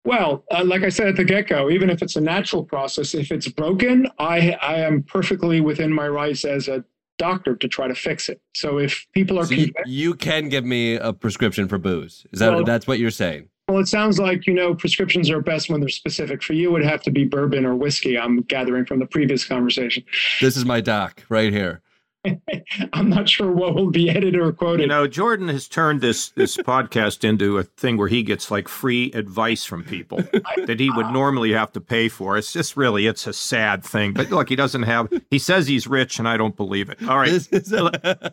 Well, 0.03 0.43
uh, 0.49 0.65
like 0.65 0.81
I 0.81 0.89
said 0.89 1.09
at 1.09 1.15
the 1.15 1.23
get 1.23 1.47
go, 1.47 1.69
even 1.69 1.91
if 1.91 2.01
it's 2.01 2.15
a 2.15 2.21
natural 2.21 2.63
process, 2.65 3.13
if 3.13 3.31
it's 3.31 3.47
broken, 3.47 4.07
I 4.17 4.57
I 4.63 4.79
am 4.79 5.03
perfectly 5.03 5.61
within 5.61 5.93
my 5.93 6.07
rights 6.07 6.43
as 6.43 6.69
a 6.69 6.83
doctor 7.19 7.55
to 7.55 7.67
try 7.67 7.87
to 7.87 7.93
fix 7.93 8.29
it. 8.29 8.41
So 8.55 8.79
if 8.79 9.05
people 9.13 9.39
are, 9.39 9.45
so 9.45 9.53
you, 9.53 9.71
you, 9.85 10.15
can 10.15 10.49
give 10.49 10.65
me 10.65 10.95
a 10.95 11.13
prescription 11.13 11.67
for 11.67 11.77
booze. 11.77 12.25
Is 12.31 12.39
that 12.39 12.51
well, 12.51 12.63
that's 12.63 12.87
what 12.87 12.97
you're 12.97 13.11
saying? 13.11 13.49
Well, 13.67 13.79
it 13.79 13.87
sounds 13.87 14.19
like, 14.19 14.45
you 14.45 14.53
know, 14.53 14.75
prescriptions 14.75 15.29
are 15.29 15.39
best 15.39 15.69
when 15.69 15.79
they're 15.79 15.89
specific. 15.89 16.43
For 16.43 16.53
you, 16.53 16.69
it 16.69 16.71
would 16.73 16.83
have 16.85 17.01
to 17.03 17.11
be 17.11 17.23
bourbon 17.23 17.65
or 17.65 17.75
whiskey, 17.75 18.17
I'm 18.19 18.41
gathering 18.41 18.85
from 18.85 18.99
the 18.99 19.05
previous 19.05 19.45
conversation. 19.45 20.03
This 20.41 20.57
is 20.57 20.65
my 20.65 20.81
doc 20.81 21.23
right 21.29 21.51
here. 21.51 21.81
I'm 22.93 23.09
not 23.09 23.27
sure 23.27 23.51
what 23.51 23.75
will 23.75 23.91
be 23.91 24.09
edited 24.09 24.37
or 24.37 24.51
quoted. 24.53 24.83
You 24.83 24.87
know, 24.87 25.07
Jordan 25.07 25.49
has 25.49 25.67
turned 25.67 25.99
this 26.01 26.29
this 26.29 26.55
podcast 26.55 27.23
into 27.23 27.57
a 27.57 27.63
thing 27.63 27.97
where 27.97 28.07
he 28.07 28.23
gets 28.23 28.49
like 28.49 28.67
free 28.67 29.11
advice 29.11 29.65
from 29.65 29.83
people 29.83 30.17
that 30.65 30.79
he 30.79 30.89
would 30.89 31.07
normally 31.07 31.51
have 31.51 31.73
to 31.73 31.81
pay 31.81 32.07
for. 32.07 32.37
It's 32.37 32.53
just 32.53 32.77
really 32.77 33.07
it's 33.07 33.27
a 33.27 33.33
sad 33.33 33.83
thing. 33.83 34.13
But 34.13 34.29
look, 34.29 34.47
he 34.49 34.55
doesn't 34.55 34.83
have 34.83 35.11
he 35.29 35.39
says 35.39 35.67
he's 35.67 35.85
rich 35.85 36.17
and 36.17 36.27
I 36.27 36.37
don't 36.37 36.55
believe 36.55 36.89
it. 36.89 37.05
All 37.07 37.17
right. 37.17 37.45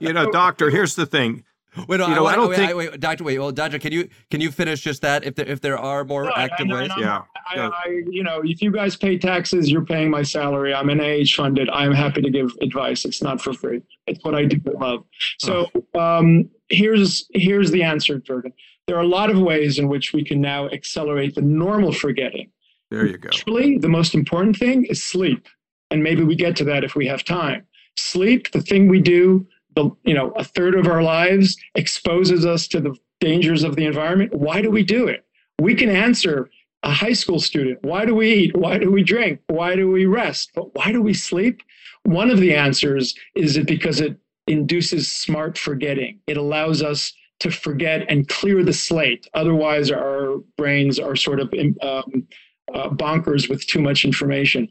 you 0.00 0.12
know, 0.12 0.30
doctor, 0.30 0.70
here's 0.70 0.94
the 0.94 1.06
thing. 1.06 1.44
Wait, 1.88 1.98
no, 1.98 2.08
you 2.08 2.14
know, 2.14 2.26
I, 2.26 2.32
I 2.32 2.36
don't 2.36 2.48
wait, 2.48 2.56
think. 2.56 2.76
Wait, 2.76 2.90
wait, 2.90 3.00
doctor, 3.00 3.24
wait. 3.24 3.38
Well, 3.38 3.52
doctor, 3.52 3.78
can 3.78 3.92
you 3.92 4.08
can 4.30 4.40
you 4.40 4.50
finish 4.50 4.80
just 4.80 5.02
that? 5.02 5.24
If 5.24 5.36
there 5.36 5.46
if 5.46 5.60
there 5.60 5.78
are 5.78 6.04
more 6.04 6.24
no, 6.24 6.32
active 6.34 6.68
I, 6.70 6.74
ways, 6.74 6.90
yeah. 6.98 7.22
I, 7.48 7.58
I, 7.58 8.02
you 8.10 8.24
know, 8.24 8.40
if 8.44 8.60
you 8.60 8.72
guys 8.72 8.96
pay 8.96 9.18
taxes, 9.18 9.70
you're 9.70 9.84
paying 9.84 10.10
my 10.10 10.22
salary. 10.22 10.74
I'm 10.74 10.88
NIH 10.88 11.34
funded. 11.34 11.70
I'm 11.70 11.92
happy 11.92 12.22
to 12.22 12.30
give 12.30 12.50
advice. 12.60 13.04
It's 13.04 13.22
not 13.22 13.40
for 13.40 13.52
free. 13.52 13.82
It's 14.06 14.22
what 14.24 14.34
I 14.34 14.46
do 14.46 14.60
love. 14.80 15.04
So 15.38 15.70
um, 15.96 16.50
here's 16.68 17.26
here's 17.34 17.70
the 17.70 17.84
answer, 17.84 18.18
Jordan. 18.18 18.52
There 18.86 18.96
are 18.96 19.02
a 19.02 19.08
lot 19.08 19.30
of 19.30 19.38
ways 19.38 19.78
in 19.78 19.88
which 19.88 20.12
we 20.12 20.24
can 20.24 20.40
now 20.40 20.68
accelerate 20.70 21.36
the 21.36 21.42
normal 21.42 21.92
forgetting. 21.92 22.50
There 22.90 23.06
you 23.06 23.18
go. 23.18 23.28
Actually, 23.28 23.78
the 23.78 23.88
most 23.88 24.14
important 24.14 24.56
thing 24.56 24.86
is 24.86 25.04
sleep, 25.04 25.46
and 25.92 26.02
maybe 26.02 26.24
we 26.24 26.34
get 26.34 26.56
to 26.56 26.64
that 26.64 26.82
if 26.82 26.96
we 26.96 27.06
have 27.06 27.24
time. 27.24 27.64
Sleep, 27.96 28.50
the 28.50 28.62
thing 28.62 28.88
we 28.88 29.00
do 29.00 29.46
the 29.74 29.90
you 30.04 30.14
know 30.14 30.30
a 30.32 30.44
third 30.44 30.74
of 30.74 30.86
our 30.86 31.02
lives 31.02 31.56
exposes 31.74 32.44
us 32.44 32.66
to 32.68 32.80
the 32.80 32.94
dangers 33.20 33.62
of 33.62 33.76
the 33.76 33.84
environment 33.84 34.34
why 34.34 34.62
do 34.62 34.70
we 34.70 34.82
do 34.82 35.06
it? 35.08 35.24
We 35.60 35.74
can 35.74 35.90
answer 35.90 36.50
a 36.82 36.90
high 36.90 37.12
school 37.12 37.40
student 37.40 37.78
why 37.82 38.04
do 38.04 38.14
we 38.14 38.32
eat? 38.32 38.56
Why 38.56 38.78
do 38.78 38.90
we 38.90 39.02
drink? 39.02 39.40
Why 39.48 39.76
do 39.76 39.90
we 39.90 40.06
rest? 40.06 40.50
But 40.54 40.74
why 40.74 40.92
do 40.92 41.02
we 41.02 41.14
sleep? 41.14 41.62
One 42.04 42.30
of 42.30 42.40
the 42.40 42.54
answers 42.54 43.14
is 43.34 43.56
it 43.56 43.66
because 43.66 44.00
it 44.00 44.16
induces 44.46 45.12
smart 45.12 45.58
forgetting. 45.58 46.18
It 46.26 46.36
allows 46.36 46.82
us 46.82 47.12
to 47.40 47.50
forget 47.50 48.04
and 48.08 48.28
clear 48.28 48.62
the 48.64 48.72
slate. 48.72 49.28
Otherwise 49.34 49.90
our 49.90 50.38
brains 50.56 50.98
are 50.98 51.16
sort 51.16 51.40
of 51.40 51.52
um, 51.82 52.26
uh, 52.74 52.88
bonkers 52.90 53.48
with 53.48 53.66
too 53.66 53.80
much 53.80 54.04
information. 54.04 54.68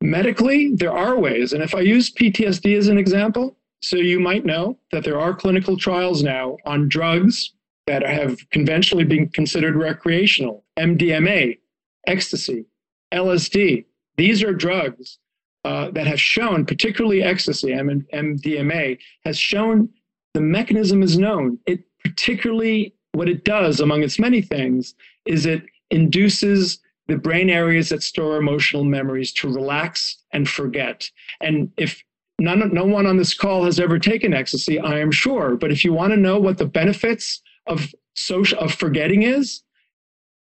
Medically 0.00 0.74
there 0.74 0.92
are 0.92 1.18
ways. 1.18 1.52
And 1.52 1.62
if 1.62 1.74
i 1.74 1.80
use 1.80 2.12
ptsd 2.12 2.76
as 2.76 2.88
an 2.88 2.98
example 2.98 3.56
so 3.82 3.96
you 3.96 4.20
might 4.20 4.44
know 4.44 4.78
that 4.92 5.04
there 5.04 5.20
are 5.20 5.34
clinical 5.34 5.76
trials 5.76 6.22
now 6.22 6.56
on 6.64 6.88
drugs 6.88 7.52
that 7.86 8.02
have 8.02 8.38
conventionally 8.50 9.04
been 9.04 9.28
considered 9.28 9.76
recreational 9.76 10.64
MDMA, 10.78 11.58
ecstasy, 12.06 12.64
LSD. 13.12 13.84
These 14.16 14.42
are 14.42 14.52
drugs 14.52 15.18
uh, 15.64 15.90
that 15.90 16.06
have 16.06 16.20
shown, 16.20 16.64
particularly 16.64 17.22
ecstasy, 17.22 17.68
MDMA, 17.68 18.98
has 19.24 19.36
shown 19.36 19.88
the 20.34 20.40
mechanism 20.40 21.02
is 21.02 21.18
known. 21.18 21.58
It 21.66 21.84
particularly, 22.04 22.94
what 23.12 23.28
it 23.28 23.44
does, 23.44 23.80
among 23.80 24.02
its 24.02 24.18
many 24.18 24.42
things, 24.42 24.94
is 25.24 25.46
it 25.46 25.64
induces 25.90 26.78
the 27.08 27.16
brain 27.16 27.50
areas 27.50 27.88
that 27.90 28.02
store 28.02 28.36
emotional 28.36 28.84
memories 28.84 29.32
to 29.34 29.48
relax 29.48 30.18
and 30.32 30.48
forget. 30.48 31.10
And 31.40 31.70
if 31.76 32.02
None, 32.42 32.74
no 32.74 32.84
one 32.84 33.06
on 33.06 33.16
this 33.16 33.34
call 33.34 33.64
has 33.64 33.78
ever 33.78 34.00
taken 34.00 34.34
ecstasy, 34.34 34.80
I 34.80 34.98
am 34.98 35.12
sure. 35.12 35.54
But 35.54 35.70
if 35.70 35.84
you 35.84 35.92
want 35.92 36.12
to 36.12 36.16
know 36.16 36.40
what 36.40 36.58
the 36.58 36.66
benefits 36.66 37.40
of 37.68 37.94
social 38.14 38.58
of 38.58 38.74
forgetting 38.74 39.22
is, 39.22 39.62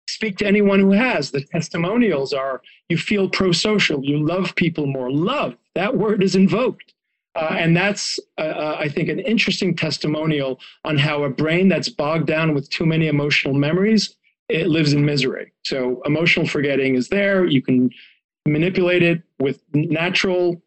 speak 0.08 0.38
to 0.38 0.46
anyone 0.46 0.80
who 0.80 0.92
has. 0.92 1.30
The 1.30 1.42
testimonials 1.42 2.32
are 2.32 2.62
you 2.88 2.96
feel 2.96 3.28
pro-social, 3.28 4.02
you 4.02 4.18
love 4.18 4.54
people 4.56 4.86
more. 4.86 5.12
Love, 5.12 5.56
that 5.74 5.94
word 5.94 6.22
is 6.22 6.34
invoked. 6.34 6.94
Uh, 7.36 7.54
and 7.58 7.76
that's, 7.76 8.18
uh, 8.38 8.40
uh, 8.40 8.76
I 8.80 8.88
think, 8.88 9.10
an 9.10 9.20
interesting 9.20 9.76
testimonial 9.76 10.58
on 10.84 10.96
how 10.96 11.24
a 11.24 11.28
brain 11.28 11.68
that's 11.68 11.90
bogged 11.90 12.26
down 12.26 12.54
with 12.54 12.70
too 12.70 12.86
many 12.86 13.08
emotional 13.08 13.52
memories 13.52 14.16
it 14.48 14.68
lives 14.68 14.94
in 14.94 15.04
misery. 15.04 15.52
So 15.64 16.00
emotional 16.06 16.46
forgetting 16.46 16.96
is 16.96 17.08
there. 17.08 17.44
You 17.44 17.62
can 17.62 17.90
manipulate 18.46 19.02
it 19.02 19.22
with 19.38 19.62
natural 19.74 20.60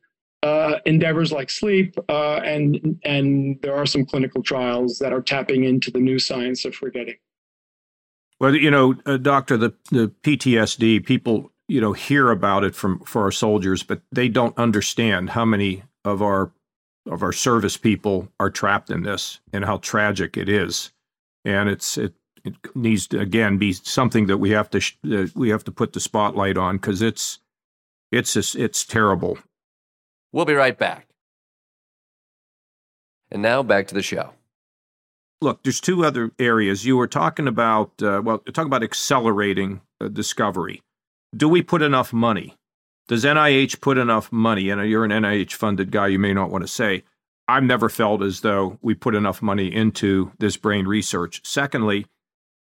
uh, 0.43 0.79
endeavors 0.85 1.31
like 1.31 1.49
sleep, 1.49 1.97
uh, 2.09 2.35
and 2.43 2.99
and 3.05 3.59
there 3.61 3.75
are 3.75 3.85
some 3.85 4.05
clinical 4.05 4.43
trials 4.43 4.99
that 4.99 5.13
are 5.13 5.21
tapping 5.21 5.63
into 5.63 5.89
the 5.89 5.99
new 5.99 6.19
science 6.19 6.65
of 6.65 6.75
forgetting. 6.75 7.15
Well, 8.41 8.53
you 8.53 8.69
know, 8.69 8.95
uh, 9.05 9.17
doctor, 9.17 9.55
the 9.55 9.73
the 9.89 10.11
PTSD 10.21 11.05
people, 11.05 11.51
you 11.69 11.79
know, 11.79 11.93
hear 11.93 12.29
about 12.29 12.65
it 12.65 12.75
from 12.75 12.99
for 13.05 13.23
our 13.23 13.31
soldiers, 13.31 13.83
but 13.83 14.01
they 14.11 14.27
don't 14.27 14.57
understand 14.57 15.29
how 15.29 15.45
many 15.45 15.83
of 16.03 16.21
our 16.21 16.51
of 17.09 17.23
our 17.23 17.33
service 17.33 17.77
people 17.77 18.27
are 18.37 18.49
trapped 18.49 18.89
in 18.89 19.03
this 19.03 19.39
and 19.53 19.63
how 19.63 19.77
tragic 19.77 20.35
it 20.35 20.49
is. 20.49 20.91
And 21.45 21.69
it's 21.69 21.97
it 21.97 22.15
it 22.43 22.55
needs 22.75 23.07
to 23.07 23.19
again 23.21 23.57
be 23.57 23.71
something 23.71 24.27
that 24.27 24.39
we 24.39 24.49
have 24.49 24.69
to 24.71 24.81
sh- 24.81 24.97
we 25.33 25.47
have 25.49 25.63
to 25.63 25.71
put 25.71 25.93
the 25.93 26.01
spotlight 26.01 26.57
on 26.57 26.75
because 26.75 27.01
it's 27.01 27.39
it's 28.11 28.33
just, 28.33 28.55
it's 28.57 28.83
terrible. 28.83 29.39
We'll 30.33 30.45
be 30.45 30.55
right 30.55 30.77
back. 30.77 31.07
And 33.31 33.41
now 33.41 33.63
back 33.63 33.87
to 33.87 33.93
the 33.95 34.01
show. 34.01 34.31
Look, 35.41 35.63
there's 35.63 35.79
two 35.79 36.03
other 36.03 36.31
areas 36.39 36.85
you 36.85 36.97
were 36.97 37.07
talking 37.07 37.47
about. 37.47 37.91
Uh, 38.01 38.21
well, 38.23 38.39
talking 38.39 38.67
about 38.67 38.83
accelerating 38.83 39.81
uh, 40.01 40.07
discovery. 40.07 40.81
Do 41.35 41.47
we 41.47 41.61
put 41.61 41.81
enough 41.81 42.11
money? 42.11 42.55
Does 43.07 43.23
NIH 43.23 43.81
put 43.81 43.97
enough 43.97 44.31
money? 44.31 44.69
And 44.69 44.87
you're 44.89 45.05
an 45.05 45.11
NIH 45.11 45.53
funded 45.53 45.91
guy, 45.91 46.07
you 46.07 46.19
may 46.19 46.33
not 46.33 46.49
want 46.49 46.63
to 46.63 46.67
say. 46.67 47.03
I've 47.47 47.63
never 47.63 47.89
felt 47.89 48.21
as 48.23 48.41
though 48.41 48.79
we 48.81 48.93
put 48.93 49.15
enough 49.15 49.41
money 49.41 49.73
into 49.73 50.31
this 50.39 50.55
brain 50.55 50.87
research. 50.87 51.41
Secondly, 51.43 52.05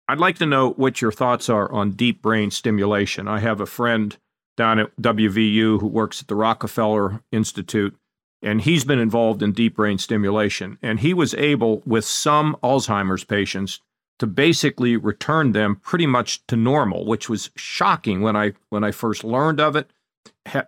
I'd 0.07 0.21
like 0.21 0.39
to 0.39 0.47
know 0.47 0.71
what 0.71 1.03
your 1.03 1.13
thoughts 1.13 1.49
are 1.49 1.71
on 1.73 1.91
deep 1.91 2.23
brain 2.23 2.51
stimulation. 2.51 3.27
I 3.27 3.41
have 3.41 3.61
a 3.61 3.67
friend 3.67 4.17
down 4.59 4.79
at 4.81 4.95
WVU 5.01 5.81
who 5.81 5.87
works 5.87 6.21
at 6.21 6.29
the 6.29 6.35
Rockefeller 6.35 7.23
Institute, 7.33 7.97
and 8.43 8.61
he's 8.61 8.85
been 8.85 8.99
involved 8.99 9.43
in 9.43 9.53
deep 9.53 9.77
brain 9.77 9.97
stimulation. 9.97 10.77
And 10.83 11.01
he 11.01 11.15
was 11.15 11.33
able, 11.35 11.81
with 11.87 12.05
some 12.05 12.57
Alzheimer's 12.63 13.25
patients, 13.25 13.81
to 14.19 14.27
basically 14.27 14.97
return 14.97 15.53
them 15.53 15.77
pretty 15.77 16.07
much 16.07 16.45
to 16.49 16.57
normal, 16.57 17.07
which 17.07 17.31
was 17.31 17.51
shocking 17.57 18.21
when 18.21 18.37
I 18.37 18.53
when 18.69 18.85
I 18.85 18.91
first 18.91 19.25
learned 19.25 19.61
of 19.61 19.77
it. 19.77 19.91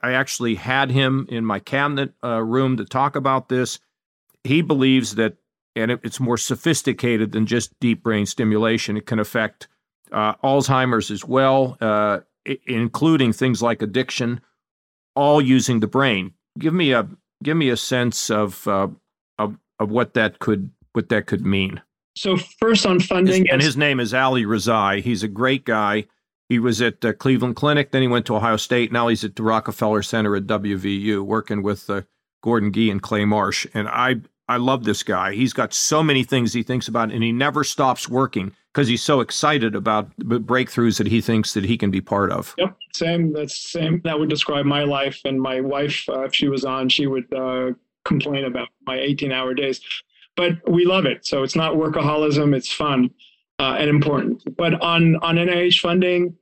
I 0.02 0.12
actually 0.12 0.54
had 0.54 0.90
him 0.90 1.26
in 1.28 1.44
my 1.44 1.58
cabinet 1.58 2.12
uh, 2.22 2.40
room 2.42 2.76
to 2.76 2.84
talk 2.84 3.16
about 3.16 3.48
this. 3.48 3.80
He 4.44 4.62
believes 4.62 5.16
that, 5.16 5.36
and 5.74 5.90
it, 5.90 6.00
it's 6.02 6.20
more 6.20 6.36
sophisticated 6.36 7.32
than 7.32 7.46
just 7.46 7.78
deep 7.80 8.02
brain 8.02 8.26
stimulation. 8.26 8.96
It 8.96 9.06
can 9.06 9.18
affect 9.18 9.68
uh, 10.12 10.34
Alzheimer's 10.36 11.10
as 11.10 11.24
well, 11.24 11.76
uh, 11.80 12.20
including 12.66 13.32
things 13.32 13.62
like 13.62 13.82
addiction, 13.82 14.40
all 15.14 15.40
using 15.40 15.80
the 15.80 15.86
brain. 15.86 16.32
Give 16.58 16.74
me 16.74 16.92
a 16.92 17.08
give 17.42 17.56
me 17.56 17.70
a 17.70 17.76
sense 17.76 18.30
of 18.30 18.66
uh, 18.66 18.88
of 19.38 19.58
of 19.78 19.90
what 19.90 20.14
that 20.14 20.38
could 20.38 20.70
what 20.92 21.08
that 21.08 21.26
could 21.26 21.44
mean. 21.44 21.80
So 22.16 22.36
first 22.36 22.86
on 22.86 23.00
funding, 23.00 23.44
his, 23.44 23.52
and 23.52 23.62
his 23.62 23.76
name 23.76 24.00
is 24.00 24.12
Ali 24.12 24.44
Rezai. 24.44 25.02
He's 25.02 25.22
a 25.22 25.28
great 25.28 25.64
guy. 25.64 26.06
He 26.48 26.58
was 26.58 26.82
at 26.82 27.04
uh, 27.04 27.12
Cleveland 27.12 27.54
Clinic, 27.54 27.92
then 27.92 28.02
he 28.02 28.08
went 28.08 28.26
to 28.26 28.34
Ohio 28.34 28.56
State. 28.56 28.90
Now 28.90 29.06
he's 29.06 29.22
at 29.22 29.36
the 29.36 29.44
Rockefeller 29.44 30.02
Center 30.02 30.34
at 30.34 30.48
WVU, 30.48 31.22
working 31.22 31.62
with 31.62 31.88
uh, 31.88 32.02
Gordon 32.42 32.72
Gee 32.72 32.90
and 32.90 33.00
Clay 33.00 33.24
Marsh. 33.24 33.68
And 33.72 33.88
I 33.88 34.16
I 34.50 34.56
love 34.56 34.82
this 34.82 35.04
guy. 35.04 35.32
He's 35.32 35.52
got 35.52 35.72
so 35.72 36.02
many 36.02 36.24
things 36.24 36.52
he 36.52 36.64
thinks 36.64 36.88
about, 36.88 37.12
and 37.12 37.22
he 37.22 37.30
never 37.30 37.62
stops 37.62 38.08
working 38.08 38.52
because 38.72 38.88
he's 38.88 39.02
so 39.02 39.20
excited 39.20 39.76
about 39.76 40.10
the 40.18 40.40
breakthroughs 40.40 40.98
that 40.98 41.06
he 41.06 41.20
thinks 41.20 41.54
that 41.54 41.64
he 41.64 41.78
can 41.78 41.92
be 41.92 42.00
part 42.00 42.32
of. 42.32 42.56
Yep, 42.58 42.76
same. 42.92 43.32
That's 43.32 43.56
same. 43.56 44.00
That 44.02 44.18
would 44.18 44.28
describe 44.28 44.66
my 44.66 44.82
life. 44.82 45.20
And 45.24 45.40
my 45.40 45.60
wife, 45.60 46.04
uh, 46.08 46.22
if 46.22 46.34
she 46.34 46.48
was 46.48 46.64
on, 46.64 46.88
she 46.88 47.06
would 47.06 47.32
uh, 47.32 47.70
complain 48.04 48.44
about 48.44 48.66
my 48.88 48.96
18-hour 48.96 49.54
days. 49.54 49.80
But 50.34 50.68
we 50.68 50.84
love 50.84 51.06
it. 51.06 51.24
So 51.24 51.44
it's 51.44 51.54
not 51.54 51.74
workaholism. 51.74 52.52
It's 52.52 52.72
fun 52.72 53.10
uh, 53.60 53.76
and 53.78 53.88
important. 53.88 54.42
But 54.56 54.82
on 54.82 55.14
on 55.22 55.36
NIH 55.36 55.78
funding, 55.78 56.36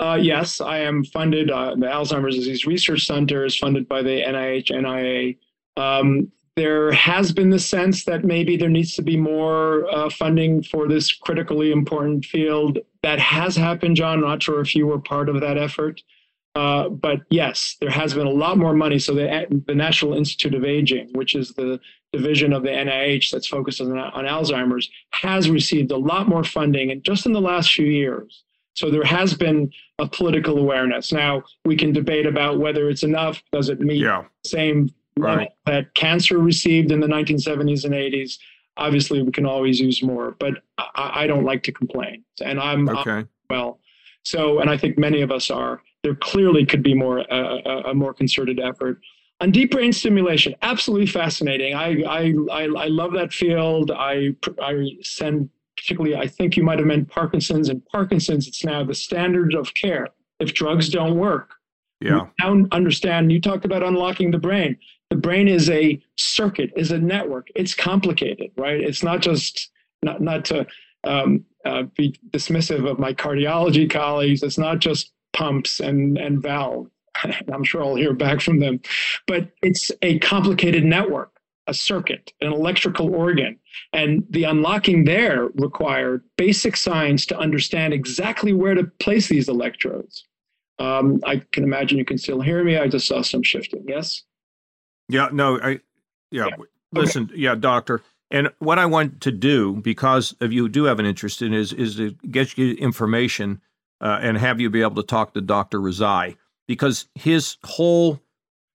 uh, 0.00 0.18
yes, 0.20 0.60
I 0.60 0.80
am 0.80 1.02
funded. 1.02 1.50
Uh, 1.50 1.76
the 1.76 1.86
Alzheimer's 1.86 2.36
Disease 2.36 2.66
Research 2.66 3.06
Center 3.06 3.46
is 3.46 3.56
funded 3.56 3.88
by 3.88 4.02
the 4.02 4.20
NIH 4.20 4.70
NIA. 4.70 5.34
Um, 5.82 6.30
there 6.56 6.92
has 6.92 7.32
been 7.32 7.50
the 7.50 7.58
sense 7.58 8.04
that 8.04 8.24
maybe 8.24 8.56
there 8.56 8.68
needs 8.68 8.94
to 8.94 9.02
be 9.02 9.16
more 9.16 9.88
uh, 9.92 10.08
funding 10.08 10.62
for 10.62 10.86
this 10.86 11.12
critically 11.12 11.72
important 11.72 12.24
field. 12.24 12.78
That 13.02 13.18
has 13.18 13.56
happened, 13.56 13.96
John. 13.96 14.20
Not 14.20 14.42
sure 14.42 14.60
if 14.60 14.74
you 14.74 14.86
were 14.86 15.00
part 15.00 15.28
of 15.28 15.40
that 15.40 15.58
effort. 15.58 16.00
Uh, 16.54 16.88
but 16.88 17.22
yes, 17.30 17.76
there 17.80 17.90
has 17.90 18.14
been 18.14 18.28
a 18.28 18.30
lot 18.30 18.56
more 18.56 18.74
money. 18.74 19.00
So 19.00 19.12
the, 19.14 19.62
the 19.66 19.74
National 19.74 20.14
Institute 20.14 20.54
of 20.54 20.64
Aging, 20.64 21.10
which 21.12 21.34
is 21.34 21.52
the 21.54 21.80
division 22.12 22.52
of 22.52 22.62
the 22.62 22.68
NIH 22.68 23.32
that's 23.32 23.48
focused 23.48 23.80
on, 23.80 23.98
on 23.98 24.24
Alzheimer's, 24.24 24.88
has 25.10 25.50
received 25.50 25.90
a 25.90 25.96
lot 25.96 26.28
more 26.28 26.44
funding, 26.44 26.92
and 26.92 27.02
just 27.02 27.26
in 27.26 27.32
the 27.32 27.40
last 27.40 27.72
few 27.72 27.86
years. 27.86 28.44
So 28.74 28.90
there 28.90 29.04
has 29.04 29.34
been 29.34 29.72
a 29.98 30.08
political 30.08 30.58
awareness. 30.58 31.12
Now 31.12 31.42
we 31.64 31.76
can 31.76 31.92
debate 31.92 32.26
about 32.26 32.58
whether 32.58 32.88
it's 32.88 33.02
enough. 33.02 33.42
Does 33.52 33.68
it 33.68 33.80
meet 33.80 34.02
yeah. 34.02 34.24
same 34.44 34.90
right. 35.18 35.50
that 35.66 35.94
cancer 35.94 36.38
received 36.38 36.90
in 36.92 37.00
the 37.00 37.06
1970s 37.06 37.84
and 37.84 37.94
80s? 37.94 38.38
Obviously, 38.76 39.22
we 39.22 39.30
can 39.30 39.46
always 39.46 39.78
use 39.78 40.02
more, 40.02 40.36
but 40.40 40.54
I, 40.78 41.22
I 41.22 41.26
don't 41.26 41.44
like 41.44 41.62
to 41.64 41.72
complain, 41.72 42.24
and 42.42 42.58
I'm, 42.58 42.88
okay. 42.88 43.10
I'm 43.10 43.28
well. 43.48 43.78
So, 44.24 44.58
and 44.60 44.68
I 44.68 44.76
think 44.76 44.98
many 44.98 45.20
of 45.20 45.30
us 45.30 45.50
are. 45.50 45.80
There 46.02 46.16
clearly 46.16 46.66
could 46.66 46.82
be 46.82 46.94
more 46.94 47.18
a, 47.18 47.90
a 47.90 47.94
more 47.94 48.12
concerted 48.12 48.60
effort 48.60 49.00
on 49.40 49.50
deep 49.52 49.70
brain 49.70 49.92
stimulation. 49.92 50.54
Absolutely 50.62 51.06
fascinating. 51.06 51.74
I 51.74 52.02
I 52.02 52.34
I, 52.50 52.62
I 52.64 52.86
love 52.88 53.12
that 53.12 53.32
field. 53.32 53.90
I 53.90 54.34
I 54.60 54.90
send 55.02 55.48
particularly, 55.76 56.16
I 56.16 56.26
think 56.26 56.56
you 56.56 56.62
might 56.62 56.78
have 56.78 56.86
meant 56.86 57.08
Parkinson's. 57.08 57.68
And 57.68 57.84
Parkinson's, 57.86 58.46
it's 58.46 58.64
now 58.64 58.84
the 58.84 58.94
standard 58.94 59.54
of 59.54 59.72
care. 59.74 60.08
If 60.40 60.54
drugs 60.54 60.88
don't 60.88 61.16
work, 61.16 61.54
yeah. 62.00 62.26
now 62.40 62.64
understand. 62.72 63.30
You 63.30 63.40
talked 63.40 63.64
about 63.64 63.82
unlocking 63.82 64.30
the 64.30 64.38
brain. 64.38 64.76
The 65.14 65.20
brain 65.20 65.46
is 65.46 65.70
a 65.70 66.02
circuit, 66.16 66.72
is 66.74 66.90
a 66.90 66.98
network. 66.98 67.46
It's 67.54 67.72
complicated, 67.72 68.50
right? 68.56 68.80
It's 68.80 69.04
not 69.04 69.20
just 69.20 69.70
not 70.02 70.20
not 70.20 70.44
to 70.46 70.66
um, 71.04 71.44
uh, 71.64 71.84
be 71.96 72.18
dismissive 72.30 72.90
of 72.90 72.98
my 72.98 73.14
cardiology 73.14 73.88
colleagues. 73.88 74.42
It's 74.42 74.58
not 74.58 74.80
just 74.80 75.12
pumps 75.32 75.78
and 75.78 76.18
and 76.18 76.42
valves. 76.42 76.90
I'm 77.52 77.62
sure 77.62 77.84
I'll 77.84 77.94
hear 77.94 78.12
back 78.12 78.40
from 78.40 78.58
them, 78.58 78.80
but 79.28 79.52
it's 79.62 79.92
a 80.02 80.18
complicated 80.18 80.84
network 80.84 81.30
a 81.68 81.74
circuit, 81.74 82.32
an 82.40 82.52
electrical 82.52 83.14
organ. 83.14 83.56
And 83.92 84.26
the 84.30 84.44
unlocking 84.44 85.04
there 85.04 85.46
required 85.54 86.24
basic 86.36 86.76
science 86.76 87.24
to 87.26 87.38
understand 87.38 87.94
exactly 87.94 88.52
where 88.52 88.74
to 88.74 88.84
place 88.98 89.28
these 89.28 89.48
electrodes. 89.48 90.26
Um, 90.80 91.20
I 91.24 91.40
can 91.52 91.62
imagine 91.62 91.98
you 91.98 92.04
can 92.04 92.18
still 92.18 92.40
hear 92.40 92.64
me. 92.64 92.76
I 92.76 92.88
just 92.88 93.06
saw 93.06 93.22
some 93.22 93.44
shifting. 93.44 93.84
Yes? 93.86 94.24
Yeah, 95.08 95.28
no, 95.32 95.60
I, 95.60 95.80
yeah, 96.30 96.46
yeah. 96.46 96.56
listen, 96.92 97.24
okay. 97.24 97.34
yeah, 97.36 97.54
doctor. 97.54 98.02
And 98.30 98.50
what 98.58 98.78
I 98.78 98.86
want 98.86 99.20
to 99.22 99.30
do, 99.30 99.74
because 99.74 100.34
of 100.40 100.52
you 100.52 100.68
do 100.68 100.84
have 100.84 100.98
an 100.98 101.06
interest 101.06 101.42
in, 101.42 101.52
is 101.52 101.72
is 101.72 101.96
to 101.96 102.12
get 102.30 102.56
you 102.58 102.74
information 102.74 103.60
uh, 104.00 104.18
and 104.20 104.38
have 104.38 104.60
you 104.60 104.70
be 104.70 104.82
able 104.82 104.96
to 104.96 105.06
talk 105.06 105.34
to 105.34 105.40
Dr. 105.40 105.78
Rezai 105.78 106.36
because 106.66 107.06
his 107.14 107.56
whole 107.64 108.20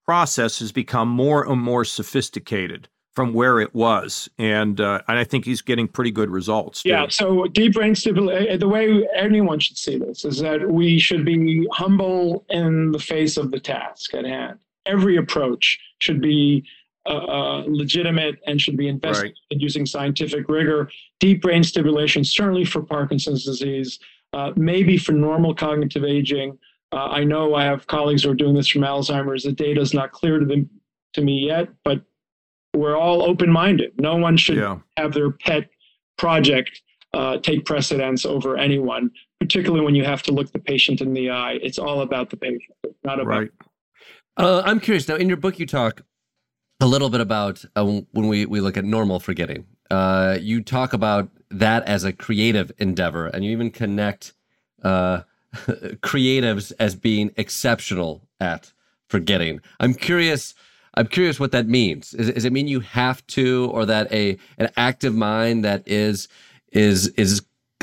process 0.06 0.60
has 0.60 0.72
become 0.72 1.08
more 1.08 1.50
and 1.50 1.62
more 1.62 1.84
sophisticated 1.86 2.88
from 3.14 3.34
where 3.34 3.60
it 3.60 3.76
was, 3.76 4.30
and 4.38 4.80
uh, 4.80 5.02
and 5.08 5.18
I 5.18 5.24
think 5.24 5.44
he's 5.44 5.62
getting 5.62 5.88
pretty 5.88 6.12
good 6.12 6.30
results. 6.30 6.84
Too. 6.84 6.90
Yeah. 6.90 7.08
So 7.10 7.46
deep 7.48 7.74
brain 7.74 7.96
stimulation. 7.96 8.60
The 8.60 8.68
way 8.68 9.08
anyone 9.16 9.60
should 9.60 9.78
see 9.78 9.98
this 9.98 10.24
is 10.24 10.40
that 10.40 10.72
we 10.72 11.00
should 11.00 11.26
be 11.26 11.68
humble 11.74 12.46
in 12.50 12.92
the 12.92 13.00
face 13.00 13.36
of 13.36 13.52
the 13.52 13.60
task 13.60 14.14
at 14.14 14.26
hand. 14.26 14.60
Every 14.86 15.18
approach 15.18 15.80
should 16.00 16.22
be 16.22 16.66
uh, 17.06 17.14
uh, 17.14 17.64
legitimate 17.68 18.40
and 18.46 18.62
should 18.62 18.78
be 18.78 18.88
investigated 18.88 19.38
right. 19.52 19.62
using 19.62 19.86
scientific 19.86 20.48
rigor. 20.50 20.90
Deep 21.20 21.42
brain 21.42 21.64
stimulation, 21.64 22.24
certainly 22.24 22.66
for 22.66 22.82
Parkinson's 22.82 23.46
disease, 23.46 24.00
uh, 24.34 24.52
maybe 24.56 24.98
for 24.98 25.14
normal 25.14 25.56
cognitive 25.56 26.04
aging. 26.04 26.58
Uh, 26.92 27.06
I 27.06 27.24
know 27.24 27.56
I 27.56 27.64
have 27.64 27.88
colleagues 27.88 28.24
who 28.24 28.32
are 28.32 28.36
doing 28.36 28.56
this 28.56 28.68
from 28.68 28.82
Alzheimer's. 28.82 29.44
The 29.44 29.52
data 29.52 29.82
is 29.82 29.94
not 29.94 30.12
clear 30.12 30.40
to 30.40 30.46
them 30.46 30.70
to 31.14 31.22
me 31.22 31.48
yet, 31.48 31.70
but 31.84 32.02
we're 32.76 32.98
all 32.98 33.24
open-minded. 33.24 34.00
No 34.00 34.16
one 34.16 34.38
should 34.38 34.58
yeah. 34.58 34.78
have 34.98 35.14
their 35.14 35.32
pet 35.32 35.70
project 36.18 36.82
uh, 37.14 37.38
take 37.38 37.66
precedence 37.66 38.26
over 38.26 38.58
anyone, 38.58 39.10
particularly 39.40 39.84
when 39.84 39.96
you 39.96 40.04
have 40.04 40.22
to 40.24 40.32
look 40.32 40.52
the 40.52 40.60
patient 40.60 41.02
in 41.02 41.14
the 41.14 41.30
eye. 41.30 41.58
It's 41.62 41.80
all 41.80 42.02
about 42.02 42.30
the 42.30 42.38
patient, 42.38 42.76
not 43.04 43.20
about. 43.20 43.40
Right. 43.40 43.52
Uh, 44.40 44.62
I'm 44.64 44.80
curious 44.80 45.06
now. 45.10 45.16
In 45.16 45.28
your 45.28 45.38
book, 45.38 45.60
you 45.60 45.66
talk 45.66 46.02
a 46.80 46.88
little 46.88 47.10
bit 47.10 47.20
about 47.20 47.66
uh, 47.76 47.84
when 47.84 48.28
we, 48.30 48.46
we 48.46 48.62
look 48.62 48.78
at 48.78 48.86
normal 48.86 49.20
forgetting. 49.20 49.66
Uh, 49.92 50.38
you 50.40 50.64
talk 50.64 50.94
about 50.94 51.30
that 51.52 51.84
as 51.84 52.06
a 52.06 52.14
creative 52.14 52.72
endeavor, 52.78 53.28
and 53.28 53.44
you 53.44 53.52
even 53.52 53.70
connect 53.70 54.32
uh, 54.82 55.22
creatives 55.56 56.72
as 56.80 56.96
being 56.96 57.32
exceptional 57.36 58.30
at 58.40 58.72
forgetting. 59.10 59.60
I'm 59.82 59.94
curious. 59.94 60.56
I'm 60.94 61.08
curious 61.08 61.38
what 61.38 61.52
that 61.52 61.68
means. 61.68 62.14
Is, 62.14 62.32
does 62.32 62.46
it 62.46 62.54
mean 62.54 62.70
you 62.70 62.80
have 62.80 63.26
to, 63.28 63.70
or 63.74 63.86
that 63.88 64.10
a 64.14 64.38
an 64.58 64.70
active 64.78 65.14
mind 65.14 65.66
that 65.66 65.84
is 65.86 66.30
is 66.72 67.08
is 67.10 67.42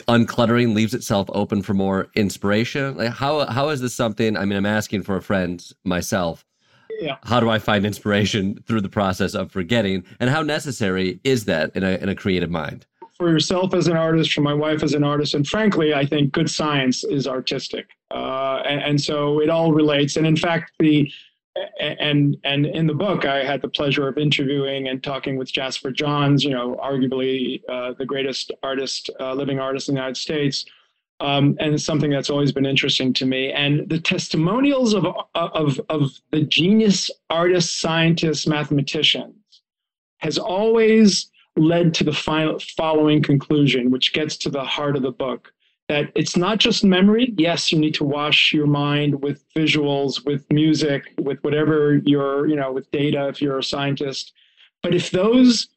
uncluttering 0.09 0.75
leaves 0.75 0.95
itself 0.95 1.29
open 1.33 1.63
for 1.63 1.75
more 1.75 2.09
inspiration? 2.15 2.97
Like 2.97 3.11
how 3.13 3.47
how 3.47 3.69
is 3.71 3.81
this 3.81 3.95
something? 3.95 4.37
I 4.37 4.45
mean, 4.45 4.57
I'm 4.57 4.67
asking 4.67 5.03
for 5.03 5.17
a 5.17 5.23
friend 5.23 5.65
myself. 5.85 6.45
Yeah. 7.01 7.17
How 7.25 7.41
do 7.41 7.51
I 7.51 7.59
find 7.59 7.85
inspiration 7.85 8.63
through 8.67 8.81
the 8.81 8.89
process 8.89 9.35
of 9.35 9.53
forgetting, 9.53 10.05
and 10.19 10.31
how 10.31 10.43
necessary 10.43 11.21
is 11.25 11.45
that 11.45 11.75
in 11.77 11.83
a 11.83 11.97
in 11.97 12.09
a 12.09 12.15
creative 12.15 12.51
mind? 12.51 12.87
For 13.17 13.31
yourself 13.31 13.73
as 13.73 13.89
an 13.89 13.97
artist, 13.97 14.33
for 14.33 14.43
my 14.43 14.53
wife 14.53 14.83
as 14.83 14.93
an 14.93 15.03
artist, 15.03 15.35
and 15.35 15.47
frankly, 15.47 15.95
I 15.95 16.05
think 16.05 16.33
good 16.33 16.51
science 16.51 17.03
is 17.03 17.27
artistic, 17.27 17.89
uh, 18.11 18.63
and, 18.67 18.83
and 18.83 19.01
so 19.01 19.41
it 19.41 19.49
all 19.49 19.73
relates. 19.73 20.17
And 20.17 20.27
in 20.27 20.37
fact, 20.37 20.73
the 20.79 21.11
and 21.81 22.37
and 22.45 22.67
in 22.67 22.87
the 22.87 22.95
book, 22.95 23.25
I 23.25 23.45
had 23.45 23.63
the 23.63 23.69
pleasure 23.69 24.09
of 24.09 24.19
interviewing 24.19 24.89
and 24.89 25.03
talking 25.03 25.37
with 25.37 25.53
Jasper 25.53 25.91
Johns, 25.91 26.45
you 26.45 26.51
know, 26.51 26.79
arguably 26.83 27.63
uh, 27.69 27.93
the 27.99 28.07
greatest 28.07 28.53
artist, 28.63 29.11
uh, 29.21 29.35
living 29.35 29.59
artist 29.59 29.89
in 29.89 29.95
the 29.95 30.01
United 30.01 30.17
States, 30.17 30.65
um, 31.21 31.57
and 31.61 31.75
it's 31.75 31.85
something 31.85 32.11
that's 32.11 32.31
always 32.31 32.53
been 32.53 32.67
interesting 32.67 33.13
to 33.15 33.27
me. 33.27 33.53
And 33.53 33.89
the 33.89 34.01
testimonials 34.01 34.95
of 34.95 35.07
of 35.35 35.81
of 35.89 36.13
the 36.31 36.43
genius 36.43 37.11
artists, 37.31 37.81
scientists, 37.81 38.47
mathematicians 38.47 39.63
has 40.19 40.39
always 40.39 41.31
led 41.57 41.95
to 41.95 42.05
the 42.05 42.13
final, 42.13 42.59
following 42.77 43.23
conclusion, 43.23 43.91
which 43.91 44.13
gets 44.13 44.37
to 44.37 44.51
the 44.51 44.65
heart 44.65 44.97
of 44.97 45.03
the 45.03 45.13
book 45.13 45.53
that 45.89 46.11
it's 46.15 46.37
not 46.37 46.59
just 46.59 46.85
memory. 46.85 47.33
Yes, 47.37 47.71
you 47.71 47.79
need 47.79 47.95
to 47.95 48.05
wash 48.05 48.53
your 48.53 48.67
mind 48.67 49.23
with 49.23 49.45
visuals, 49.55 50.25
with 50.25 50.51
music, 50.51 51.13
with 51.19 51.39
whatever 51.45 52.01
you're, 52.05 52.49
you 52.49 52.57
know, 52.57 52.73
with 52.73 52.91
data 52.91 53.29
if 53.29 53.41
you're 53.41 53.59
a 53.59 53.63
scientist. 53.63 54.33
But 54.83 54.95
if 54.95 55.11
those 55.11 55.69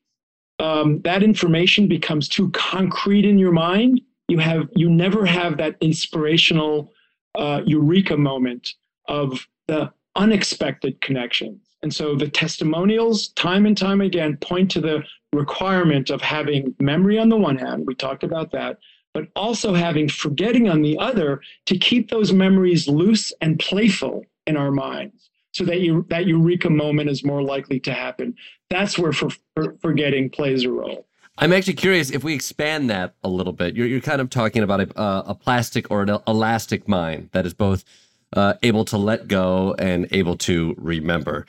um, 0.60 1.02
that 1.02 1.24
information 1.24 1.88
becomes 1.88 2.28
too 2.28 2.50
concrete 2.52 3.26
in 3.26 3.38
your 3.38 3.52
mind, 3.52 4.02
you 4.28 4.40
have 4.40 4.68
you 4.76 4.90
never 4.90 5.26
have 5.26 5.58
that 5.58 5.76
inspirational 5.80 6.92
uh, 7.36 7.62
eureka 7.66 8.18
moment 8.18 8.74
of 9.08 9.48
the 9.68 9.92
unexpected 10.16 11.00
connections. 11.02 11.62
And 11.82 11.94
so 11.94 12.16
the 12.16 12.28
testimonials, 12.28 13.30
time 13.30 13.66
and 13.66 13.78
time 13.78 14.02
again, 14.02 14.38
point 14.38 14.70
to 14.72 14.82
the 14.82 15.04
requirement 15.32 16.10
of 16.10 16.22
having 16.22 16.76
memory 16.80 17.18
on 17.18 17.30
the 17.30 17.38
one 17.38 17.58
hand. 17.58 17.86
We 17.88 17.96
talked 17.96 18.24
about 18.24 18.52
that 18.52 18.80
but 19.14 19.28
also 19.36 19.74
having 19.74 20.08
forgetting 20.08 20.70
on 20.70 20.82
the 20.82 20.98
other 20.98 21.42
to 21.66 21.78
keep 21.78 22.10
those 22.10 22.32
memories 22.32 22.88
loose 22.88 23.34
and 23.42 23.60
playful 23.60 24.26
in 24.46 24.58
our 24.58 24.72
minds 24.72 25.30
so 25.52 25.66
that 25.66 25.80
you 25.82 26.06
that 26.10 26.26
eureka 26.28 26.70
moment 26.70 27.10
is 27.10 27.24
more 27.24 27.42
likely 27.42 27.80
to 27.80 27.94
happen. 27.94 28.36
That's 28.70 28.98
where 28.98 29.14
for, 29.14 29.30
for, 29.56 29.76
forgetting 29.82 30.30
plays 30.30 30.64
a 30.64 30.72
role. 30.72 31.06
I'm 31.38 31.54
actually 31.54 31.74
curious 31.74 32.12
if 32.12 32.24
we 32.24 32.34
expand 32.34 32.90
that 32.90 33.16
a 33.24 33.30
little 33.30 33.54
bit. 33.54 33.76
You're, 33.76 33.88
you're 33.88 34.02
kind 34.02 34.20
of 34.20 34.30
talking 34.30 34.62
about 34.62 34.82
a, 34.82 35.30
a 35.30 35.36
plastic 35.36 35.90
or 35.90 36.02
an 36.02 36.18
elastic 36.28 36.88
mind 36.88 37.30
that 37.32 37.46
is 37.46 37.54
both 37.54 37.86
uh, 38.34 38.56
able 38.62 38.86
to 38.86 38.98
let 38.98 39.28
go 39.28 39.74
and 39.80 40.08
able 40.12 40.38
to 40.38 40.76
remember 40.78 41.46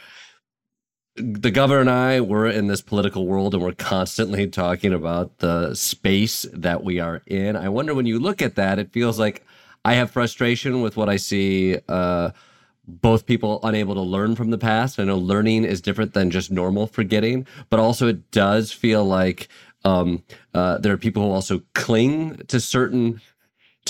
the 1.17 1.51
governor 1.51 1.81
and 1.81 1.91
I 1.91 2.21
were 2.21 2.47
in 2.47 2.67
this 2.69 2.81
political 2.81 3.27
world 3.27 3.55
and 3.55 3.63
we're 3.63 3.73
constantly 3.73 4.47
talking 4.47 4.93
about 4.93 5.39
the 5.39 5.75
space 5.75 6.47
that 6.53 6.85
we 6.85 7.01
are 7.01 7.23
in. 7.27 7.57
I 7.57 7.69
wonder 7.69 7.95
when 7.95 8.07
you 8.07 8.19
look 8.19 8.41
at 8.41 8.55
that, 8.55 8.79
it 8.79 8.93
feels 8.93 9.19
like 9.19 9.45
I 9.85 9.95
have 9.95 10.11
frustration 10.11 10.83
with 10.83 10.97
what 10.97 11.09
I 11.09 11.17
see. 11.17 11.79
Uh, 11.89 12.31
both 12.87 13.27
people 13.27 13.61
unable 13.63 13.95
to 13.95 14.01
learn 14.01 14.35
from 14.35 14.51
the 14.51 14.59
past. 14.59 14.99
I 14.99 15.05
know 15.05 15.19
learning 15.19 15.65
is 15.65 15.81
different 15.81 16.13
than 16.13 16.31
just 16.31 16.51
normal 16.51 16.87
forgetting, 16.87 17.47
but 17.69 17.79
also 17.79 18.09
it 18.09 18.31
does 18.31 18.73
feel 18.73 19.05
like 19.05 19.49
um, 19.85 20.23
uh, 20.55 20.79
there 20.79 20.93
are 20.93 20.99
people 20.99 21.23
who 21.23 21.31
also 21.31 21.63
cling 21.75 22.37
to 22.49 22.61
certain 22.61 23.21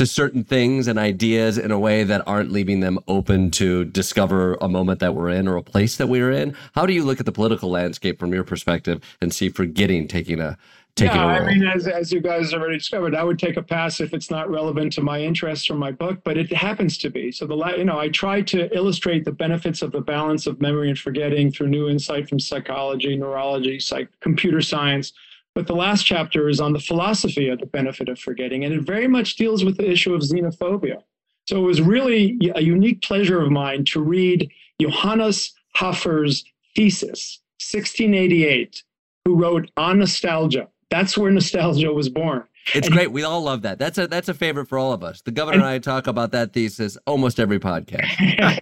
to 0.00 0.06
certain 0.06 0.42
things 0.42 0.88
and 0.88 0.98
ideas 0.98 1.58
in 1.58 1.70
a 1.70 1.78
way 1.78 2.04
that 2.04 2.26
aren't 2.26 2.50
leaving 2.50 2.80
them 2.80 2.98
open 3.06 3.50
to 3.50 3.84
discover 3.84 4.54
a 4.54 4.66
moment 4.66 4.98
that 4.98 5.14
we're 5.14 5.28
in 5.28 5.46
or 5.46 5.56
a 5.56 5.62
place 5.62 5.98
that 5.98 6.06
we're 6.06 6.32
in. 6.32 6.56
How 6.74 6.86
do 6.86 6.94
you 6.94 7.04
look 7.04 7.20
at 7.20 7.26
the 7.26 7.32
political 7.32 7.68
landscape 7.68 8.18
from 8.18 8.32
your 8.32 8.42
perspective 8.42 9.04
and 9.20 9.30
see 9.30 9.50
forgetting 9.50 10.08
taking 10.08 10.40
a 10.40 10.56
taking 10.94 11.16
yeah, 11.16 11.36
a 11.36 11.40
role? 11.40 11.48
I 11.50 11.52
mean, 11.52 11.66
as, 11.66 11.86
as 11.86 12.10
you 12.10 12.22
guys 12.22 12.54
already 12.54 12.78
discovered, 12.78 13.14
I 13.14 13.22
would 13.22 13.38
take 13.38 13.58
a 13.58 13.62
pass 13.62 14.00
if 14.00 14.14
it's 14.14 14.30
not 14.30 14.48
relevant 14.48 14.94
to 14.94 15.02
my 15.02 15.20
interests 15.20 15.68
or 15.68 15.74
my 15.74 15.92
book, 15.92 16.20
but 16.24 16.38
it 16.38 16.50
happens 16.50 16.96
to 16.96 17.10
be. 17.10 17.30
So 17.30 17.46
the 17.46 17.62
you 17.76 17.84
know, 17.84 17.98
I 17.98 18.08
try 18.08 18.40
to 18.40 18.74
illustrate 18.74 19.26
the 19.26 19.32
benefits 19.32 19.82
of 19.82 19.92
the 19.92 20.00
balance 20.00 20.46
of 20.46 20.62
memory 20.62 20.88
and 20.88 20.98
forgetting 20.98 21.52
through 21.52 21.68
new 21.68 21.90
insight 21.90 22.26
from 22.26 22.40
psychology, 22.40 23.14
neurology, 23.16 23.78
psych, 23.78 24.08
computer 24.20 24.62
science 24.62 25.12
but 25.54 25.66
the 25.66 25.74
last 25.74 26.04
chapter 26.04 26.48
is 26.48 26.60
on 26.60 26.72
the 26.72 26.78
philosophy 26.78 27.48
of 27.48 27.58
the 27.58 27.66
benefit 27.66 28.08
of 28.08 28.18
forgetting, 28.18 28.64
and 28.64 28.72
it 28.72 28.82
very 28.82 29.08
much 29.08 29.36
deals 29.36 29.64
with 29.64 29.76
the 29.76 29.90
issue 29.90 30.14
of 30.14 30.22
xenophobia. 30.22 31.02
So 31.48 31.58
it 31.58 31.66
was 31.66 31.80
really 31.80 32.38
a 32.54 32.62
unique 32.62 33.02
pleasure 33.02 33.40
of 33.40 33.50
mine 33.50 33.84
to 33.86 34.00
read 34.00 34.50
Johannes 34.80 35.52
Hofer's 35.74 36.44
thesis, 36.76 37.40
1688, 37.58 38.82
who 39.24 39.34
wrote 39.34 39.70
On 39.76 39.98
Nostalgia. 39.98 40.68
That's 40.90 41.16
where 41.16 41.30
nostalgia 41.30 41.92
was 41.92 42.08
born. 42.08 42.44
It's 42.74 42.86
and 42.86 42.94
great. 42.94 43.12
We 43.12 43.22
all 43.22 43.42
love 43.42 43.62
that. 43.62 43.78
That's 43.78 43.98
a 43.98 44.06
that's 44.06 44.28
a 44.28 44.34
favorite 44.34 44.66
for 44.66 44.78
all 44.78 44.92
of 44.92 45.02
us. 45.02 45.22
The 45.22 45.30
governor 45.30 45.58
and, 45.58 45.64
and 45.64 45.72
I 45.72 45.78
talk 45.78 46.06
about 46.06 46.32
that 46.32 46.52
thesis 46.52 46.98
almost 47.06 47.40
every 47.40 47.58
podcast. 47.58 48.60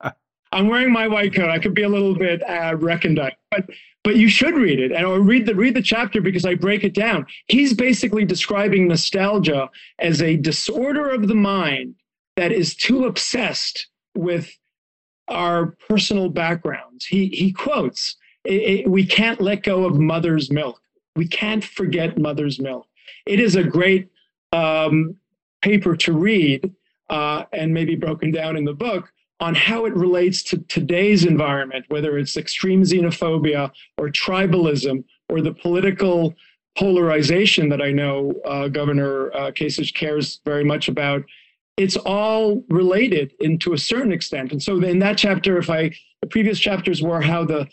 I'm 0.52 0.68
wearing 0.68 0.92
my 0.92 1.08
white 1.08 1.34
coat. 1.34 1.48
I 1.48 1.58
could 1.58 1.74
be 1.74 1.82
a 1.82 1.88
little 1.88 2.14
bit 2.14 2.42
uh, 2.48 2.76
recondite, 2.76 3.34
but 3.50 3.68
but 4.04 4.16
you 4.16 4.28
should 4.28 4.54
read 4.54 4.80
it 4.80 4.92
and 4.92 5.04
or 5.06 5.20
read 5.20 5.46
the 5.46 5.54
read 5.54 5.74
the 5.74 5.82
chapter 5.82 6.20
because 6.20 6.44
I 6.44 6.54
break 6.54 6.84
it 6.84 6.94
down. 6.94 7.26
He's 7.46 7.72
basically 7.72 8.24
describing 8.24 8.88
nostalgia 8.88 9.70
as 9.98 10.22
a 10.22 10.36
disorder 10.36 11.10
of 11.10 11.28
the 11.28 11.34
mind 11.34 11.94
that 12.36 12.52
is 12.52 12.74
too 12.74 13.04
obsessed 13.04 13.88
with 14.14 14.50
our 15.28 15.76
personal 15.88 16.28
backgrounds. 16.28 17.06
He 17.06 17.28
he 17.28 17.52
quotes, 17.52 18.16
"We 18.44 19.06
can't 19.06 19.40
let 19.40 19.62
go 19.62 19.84
of 19.84 19.98
mother's 19.98 20.50
milk. 20.50 20.80
We 21.14 21.28
can't 21.28 21.64
forget 21.64 22.18
mother's 22.18 22.58
milk." 22.58 22.88
It 23.26 23.38
is 23.38 23.54
a 23.54 23.62
great 23.62 24.08
um, 24.52 25.16
paper 25.62 25.96
to 25.96 26.12
read 26.12 26.74
uh, 27.08 27.44
and 27.52 27.72
maybe 27.72 27.94
broken 27.94 28.32
down 28.32 28.56
in 28.56 28.64
the 28.64 28.74
book 28.74 29.12
on 29.42 29.56
how 29.56 29.86
it 29.86 29.94
relates 29.94 30.40
to 30.44 30.58
today's 30.68 31.24
environment, 31.24 31.84
whether 31.88 32.16
it's 32.16 32.36
extreme 32.36 32.82
xenophobia 32.82 33.72
or 33.98 34.08
tribalism 34.08 35.02
or 35.28 35.40
the 35.40 35.52
political 35.52 36.32
polarization 36.78 37.68
that 37.68 37.82
I 37.82 37.90
know 37.90 38.32
uh, 38.46 38.68
Governor 38.68 39.34
uh, 39.34 39.50
Kasich 39.50 39.94
cares 39.94 40.40
very 40.44 40.62
much 40.64 40.88
about. 40.88 41.24
It's 41.76 41.96
all 41.96 42.62
related 42.68 43.32
into 43.40 43.72
a 43.72 43.78
certain 43.78 44.12
extent. 44.12 44.52
And 44.52 44.62
so 44.62 44.80
in 44.80 45.00
that 45.00 45.18
chapter, 45.18 45.58
if 45.58 45.68
I, 45.68 45.90
the 46.20 46.28
previous 46.28 46.60
chapters 46.60 47.02
were 47.02 47.20
how 47.20 47.44
the 47.44 47.68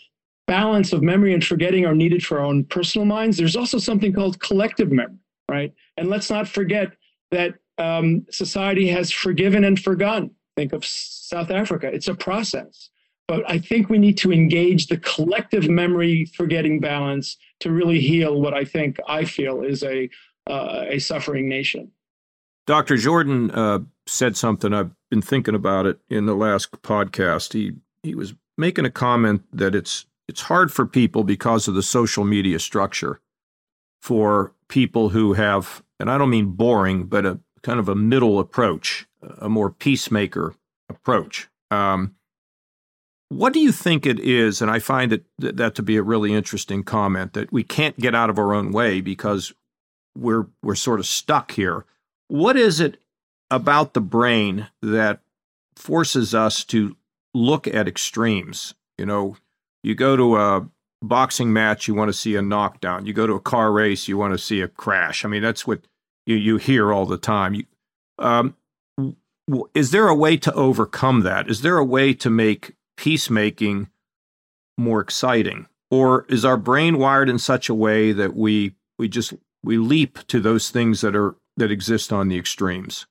balance 0.48 0.92
of 0.92 1.04
memory 1.04 1.34
and 1.34 1.44
forgetting 1.44 1.86
are 1.86 1.94
needed 1.94 2.26
for 2.26 2.40
our 2.40 2.44
own 2.44 2.64
personal 2.64 3.04
minds. 3.04 3.36
There's 3.36 3.54
also 3.54 3.78
something 3.78 4.12
called 4.12 4.40
collective 4.40 4.90
memory, 4.90 5.20
right? 5.48 5.72
And 5.96 6.08
let's 6.08 6.30
not 6.30 6.48
forget 6.48 6.96
that 7.30 7.54
um, 7.78 8.26
society 8.28 8.88
has 8.88 9.12
forgiven 9.12 9.62
and 9.62 9.78
forgotten. 9.78 10.34
Think 10.56 10.72
of 10.72 10.84
South 10.84 11.50
Africa. 11.50 11.86
It's 11.86 12.08
a 12.08 12.14
process. 12.14 12.90
But 13.28 13.48
I 13.48 13.58
think 13.58 13.88
we 13.88 13.98
need 13.98 14.18
to 14.18 14.32
engage 14.32 14.88
the 14.88 14.96
collective 14.96 15.68
memory 15.68 16.24
forgetting 16.24 16.80
balance 16.80 17.36
to 17.60 17.70
really 17.70 18.00
heal 18.00 18.40
what 18.40 18.54
I 18.54 18.64
think 18.64 18.98
I 19.06 19.24
feel 19.24 19.62
is 19.62 19.84
a, 19.84 20.10
uh, 20.48 20.86
a 20.88 20.98
suffering 20.98 21.48
nation. 21.48 21.92
Dr. 22.66 22.96
Jordan 22.96 23.50
uh, 23.52 23.80
said 24.06 24.36
something. 24.36 24.74
I've 24.74 24.90
been 25.10 25.22
thinking 25.22 25.54
about 25.54 25.86
it 25.86 25.98
in 26.08 26.26
the 26.26 26.34
last 26.34 26.70
podcast. 26.82 27.52
He 27.52 27.72
he 28.02 28.14
was 28.14 28.34
making 28.56 28.84
a 28.84 28.90
comment 28.90 29.42
that 29.52 29.74
it's 29.74 30.06
it's 30.28 30.42
hard 30.42 30.72
for 30.72 30.86
people 30.86 31.24
because 31.24 31.66
of 31.68 31.74
the 31.74 31.82
social 31.82 32.24
media 32.24 32.58
structure 32.58 33.20
for 34.00 34.54
people 34.68 35.10
who 35.10 35.32
have, 35.34 35.82
and 35.98 36.10
I 36.10 36.18
don't 36.18 36.30
mean 36.30 36.52
boring, 36.52 37.04
but 37.04 37.26
a 37.26 37.40
kind 37.62 37.78
of 37.78 37.88
a 37.88 37.94
middle 37.94 38.38
approach, 38.38 39.06
a 39.22 39.48
more 39.48 39.70
peacemaker 39.70 40.54
approach. 40.88 41.48
Um, 41.70 42.14
what 43.28 43.52
do 43.52 43.60
you 43.60 43.70
think 43.70 44.06
it 44.06 44.18
is? 44.18 44.60
And 44.60 44.70
I 44.70 44.80
find 44.80 45.12
it, 45.12 45.24
that 45.38 45.74
to 45.76 45.82
be 45.82 45.96
a 45.96 46.02
really 46.02 46.34
interesting 46.34 46.82
comment 46.82 47.32
that 47.34 47.52
we 47.52 47.62
can't 47.62 47.98
get 47.98 48.14
out 48.14 48.28
of 48.28 48.38
our 48.38 48.52
own 48.52 48.72
way 48.72 49.00
because 49.00 49.52
we're 50.16 50.48
we're 50.62 50.74
sort 50.74 50.98
of 50.98 51.06
stuck 51.06 51.52
here. 51.52 51.84
What 52.26 52.56
is 52.56 52.80
it 52.80 53.00
about 53.50 53.94
the 53.94 54.00
brain 54.00 54.68
that 54.82 55.20
forces 55.76 56.34
us 56.34 56.64
to 56.64 56.96
look 57.32 57.68
at 57.68 57.86
extremes? 57.86 58.74
You 58.98 59.06
know, 59.06 59.36
you 59.84 59.94
go 59.94 60.16
to 60.16 60.36
a 60.36 60.68
boxing 61.00 61.52
match, 61.52 61.86
you 61.86 61.94
want 61.94 62.08
to 62.08 62.18
see 62.18 62.34
a 62.34 62.42
knockdown. 62.42 63.06
You 63.06 63.12
go 63.12 63.28
to 63.28 63.34
a 63.34 63.40
car 63.40 63.70
race, 63.70 64.08
you 64.08 64.18
want 64.18 64.34
to 64.34 64.38
see 64.38 64.60
a 64.60 64.68
crash. 64.68 65.24
I 65.24 65.28
mean, 65.28 65.42
that's 65.42 65.66
what 65.66 65.82
you 66.26 66.34
you 66.34 66.56
hear 66.56 66.92
all 66.92 67.06
the 67.06 67.16
time. 67.16 67.54
You, 67.54 67.64
um, 68.18 68.56
is 69.74 69.90
there 69.90 70.08
a 70.08 70.14
way 70.14 70.36
to 70.36 70.52
overcome 70.54 71.20
that? 71.22 71.48
Is 71.48 71.62
there 71.62 71.78
a 71.78 71.84
way 71.84 72.14
to 72.14 72.30
make 72.30 72.74
peacemaking 72.96 73.88
more 74.78 75.00
exciting, 75.00 75.66
or 75.90 76.26
is 76.28 76.44
our 76.44 76.56
brain 76.56 76.98
wired 76.98 77.28
in 77.28 77.38
such 77.38 77.68
a 77.68 77.74
way 77.74 78.12
that 78.12 78.34
we 78.34 78.74
we 78.98 79.08
just 79.08 79.34
we 79.62 79.76
leap 79.78 80.26
to 80.28 80.40
those 80.40 80.70
things 80.70 81.00
that 81.00 81.16
are 81.16 81.36
that 81.56 81.70
exist 81.70 82.12
on 82.12 82.28
the 82.28 82.38
extremes? 82.38 83.06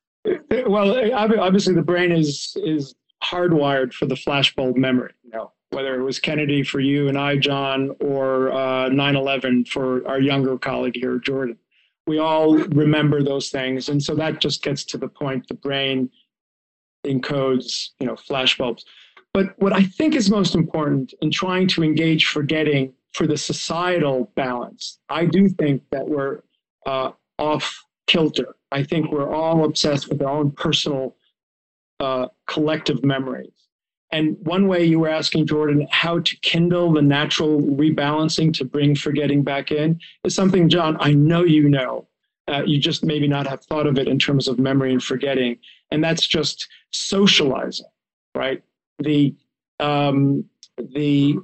Well, 0.50 1.14
obviously, 1.14 1.74
the 1.74 1.82
brain 1.82 2.12
is 2.12 2.56
is 2.64 2.96
hardwired 3.24 3.94
for 3.94 4.06
the 4.06 4.16
flashbulb 4.16 4.76
memory. 4.76 5.14
You 5.24 5.32
know, 5.32 5.52
whether 5.72 6.00
it 6.00 6.04
was 6.04 6.20
Kennedy 6.20 6.64
for 6.64 6.80
you 6.80 7.08
and 7.08 7.18
I, 7.18 7.38
John, 7.38 7.96
or 8.00 8.52
uh, 8.52 8.90
9/11 8.90 9.68
for 9.68 10.08
our 10.08 10.20
younger 10.20 10.58
colleague 10.58 10.96
here, 10.96 11.20
Jordan. 11.20 11.58
We 12.10 12.18
all 12.18 12.58
remember 12.58 13.22
those 13.22 13.52
things, 13.52 13.88
and 13.88 14.02
so 14.02 14.16
that 14.16 14.42
just 14.42 14.64
gets 14.64 14.84
to 14.86 14.98
the 14.98 15.08
point. 15.08 15.48
The 15.48 15.54
brain 15.54 16.10
encodes, 17.06 17.90
you 18.00 18.08
know, 18.08 18.16
flashbulbs. 18.16 18.82
But 19.32 19.54
what 19.60 19.74
I 19.74 19.84
think 19.84 20.16
is 20.16 20.32
most 20.32 20.56
important 20.56 21.14
in 21.22 21.30
trying 21.30 21.68
to 21.68 21.84
engage 21.84 22.26
forgetting 22.26 22.94
for 23.14 23.28
the 23.28 23.38
societal 23.38 24.32
balance, 24.34 24.98
I 25.10 25.26
do 25.26 25.50
think 25.50 25.84
that 25.92 26.10
we're 26.10 26.40
uh, 26.88 27.12
off 27.38 27.86
kilter. 28.08 28.56
I 28.72 28.82
think 28.82 29.12
we're 29.12 29.32
all 29.32 29.64
obsessed 29.64 30.10
with 30.10 30.24
our 30.24 30.36
own 30.36 30.50
personal 30.50 31.16
uh, 32.00 32.30
collective 32.48 33.06
memories. 33.06 33.69
And 34.12 34.38
one 34.42 34.68
way 34.68 34.84
you 34.84 35.00
were 35.00 35.10
asking 35.10 35.46
Jordan 35.46 35.88
how 35.92 36.20
to 36.20 36.36
kindle 36.38 36.92
the 36.92 37.02
natural 37.02 37.62
rebalancing 37.62 38.54
to 38.54 38.66
bring 38.66 38.96
forgetting 38.96 39.44
back 39.44 39.72
in 39.72 40.00
is 40.24 40.34
something, 40.34 40.68
John, 40.68 40.98
I 41.00 41.14
know 41.14 41.44
you 41.44 41.70
know. 41.70 42.08
Uh, 42.48 42.64
you 42.66 42.80
just 42.80 43.06
maybe 43.06 43.28
not 43.28 43.46
have 43.46 43.64
thought 43.66 43.86
of 43.86 44.00
it 44.00 44.08
in 44.08 44.18
terms 44.18 44.48
of 44.48 44.58
memory 44.58 44.92
and 44.92 45.04
forgetting. 45.04 45.58
And 45.92 46.04
that's 46.04 46.26
just 46.26 46.68
socializing, 46.90 47.86
right? 48.34 48.64
The, 48.98 49.36
um, 49.80 50.46
the 50.78 51.38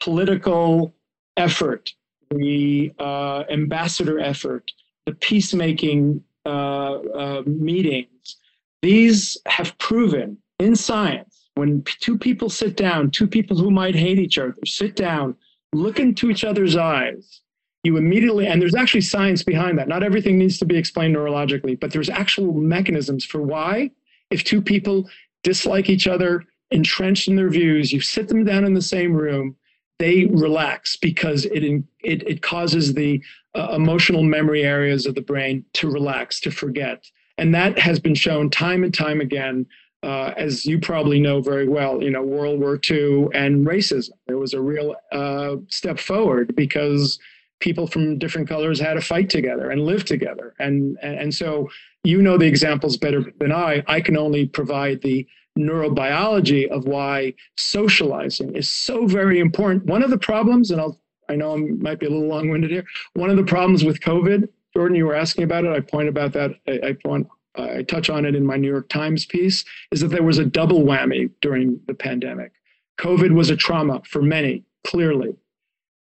political 0.00 0.94
effort, 1.36 1.92
the 2.30 2.90
uh, 2.98 3.44
ambassador 3.50 4.18
effort, 4.18 4.72
the 5.04 5.12
peacemaking 5.12 6.24
uh, 6.46 6.94
uh 6.94 7.42
meetings, 7.44 8.36
these 8.80 9.36
have 9.46 9.76
proven 9.76 10.38
in 10.58 10.74
science 10.74 11.29
when 11.54 11.82
two 12.00 12.16
people 12.16 12.48
sit 12.48 12.76
down, 12.76 13.10
two 13.10 13.26
people 13.26 13.56
who 13.56 13.70
might 13.70 13.94
hate 13.94 14.18
each 14.18 14.38
other 14.38 14.54
sit 14.64 14.96
down, 14.96 15.36
look 15.72 15.98
into 15.98 16.30
each 16.30 16.44
other's 16.44 16.76
eyes, 16.76 17.42
you 17.82 17.96
immediately, 17.96 18.46
and 18.46 18.60
there's 18.60 18.74
actually 18.74 19.00
science 19.00 19.42
behind 19.42 19.78
that. 19.78 19.88
Not 19.88 20.02
everything 20.02 20.38
needs 20.38 20.58
to 20.58 20.64
be 20.64 20.76
explained 20.76 21.16
neurologically, 21.16 21.78
but 21.78 21.92
there's 21.92 22.10
actual 22.10 22.52
mechanisms 22.52 23.24
for 23.24 23.42
why, 23.42 23.90
if 24.30 24.44
two 24.44 24.62
people 24.62 25.08
dislike 25.42 25.88
each 25.88 26.06
other, 26.06 26.44
entrenched 26.70 27.28
in 27.28 27.36
their 27.36 27.48
views, 27.48 27.92
you 27.92 28.00
sit 28.00 28.28
them 28.28 28.44
down 28.44 28.64
in 28.64 28.74
the 28.74 28.82
same 28.82 29.12
room, 29.12 29.56
they 29.98 30.26
relax 30.26 30.96
because 30.96 31.44
it 31.46 31.62
it, 32.02 32.22
it 32.26 32.42
causes 32.42 32.94
the 32.94 33.22
uh, 33.54 33.72
emotional 33.74 34.22
memory 34.22 34.62
areas 34.62 35.04
of 35.06 35.14
the 35.14 35.20
brain 35.20 35.64
to 35.74 35.90
relax, 35.90 36.40
to 36.40 36.50
forget. 36.50 37.04
And 37.38 37.54
that 37.54 37.78
has 37.78 37.98
been 37.98 38.14
shown 38.14 38.50
time 38.50 38.84
and 38.84 38.94
time 38.94 39.20
again 39.20 39.66
uh, 40.02 40.32
as 40.36 40.64
you 40.64 40.78
probably 40.78 41.20
know 41.20 41.40
very 41.40 41.68
well, 41.68 42.02
you 42.02 42.10
know, 42.10 42.22
World 42.22 42.60
War 42.60 42.80
II 42.88 43.28
and 43.34 43.66
racism. 43.66 44.10
There 44.26 44.38
was 44.38 44.54
a 44.54 44.60
real 44.60 44.94
uh, 45.12 45.56
step 45.68 45.98
forward 45.98 46.54
because 46.56 47.18
people 47.60 47.86
from 47.86 48.18
different 48.18 48.48
colors 48.48 48.80
had 48.80 48.94
to 48.94 49.02
fight 49.02 49.28
together 49.28 49.70
and 49.70 49.82
live 49.82 50.04
together. 50.04 50.54
And, 50.58 50.96
and, 51.02 51.18
and 51.18 51.34
so 51.34 51.68
you 52.04 52.22
know 52.22 52.38
the 52.38 52.46
examples 52.46 52.96
better 52.96 53.24
than 53.38 53.52
I. 53.52 53.82
I 53.86 54.00
can 54.00 54.16
only 54.16 54.46
provide 54.46 55.02
the 55.02 55.26
neurobiology 55.58 56.68
of 56.68 56.86
why 56.86 57.34
socializing 57.56 58.54
is 58.56 58.70
so 58.70 59.06
very 59.06 59.38
important. 59.40 59.84
One 59.84 60.02
of 60.02 60.10
the 60.10 60.18
problems, 60.18 60.70
and 60.70 60.80
I'll, 60.80 60.98
I 61.28 61.36
know 61.36 61.54
I 61.54 61.58
might 61.58 62.00
be 62.00 62.06
a 62.06 62.10
little 62.10 62.28
long 62.28 62.48
winded 62.48 62.70
here, 62.70 62.84
one 63.12 63.28
of 63.28 63.36
the 63.36 63.44
problems 63.44 63.84
with 63.84 64.00
COVID, 64.00 64.48
Jordan, 64.74 64.96
you 64.96 65.04
were 65.04 65.14
asking 65.14 65.44
about 65.44 65.64
it. 65.64 65.72
I 65.72 65.80
point 65.80 66.08
about 66.08 66.32
that. 66.32 66.52
I, 66.66 66.88
I 66.88 66.92
point 66.92 67.26
Uh, 67.58 67.68
I 67.78 67.82
touch 67.82 68.08
on 68.10 68.24
it 68.24 68.34
in 68.34 68.46
my 68.46 68.56
New 68.56 68.68
York 68.68 68.88
Times 68.88 69.26
piece, 69.26 69.64
is 69.90 70.00
that 70.00 70.08
there 70.08 70.22
was 70.22 70.38
a 70.38 70.44
double 70.44 70.82
whammy 70.82 71.30
during 71.40 71.80
the 71.86 71.94
pandemic. 71.94 72.52
COVID 72.98 73.32
was 73.32 73.50
a 73.50 73.56
trauma 73.56 74.02
for 74.04 74.22
many, 74.22 74.64
clearly. 74.84 75.34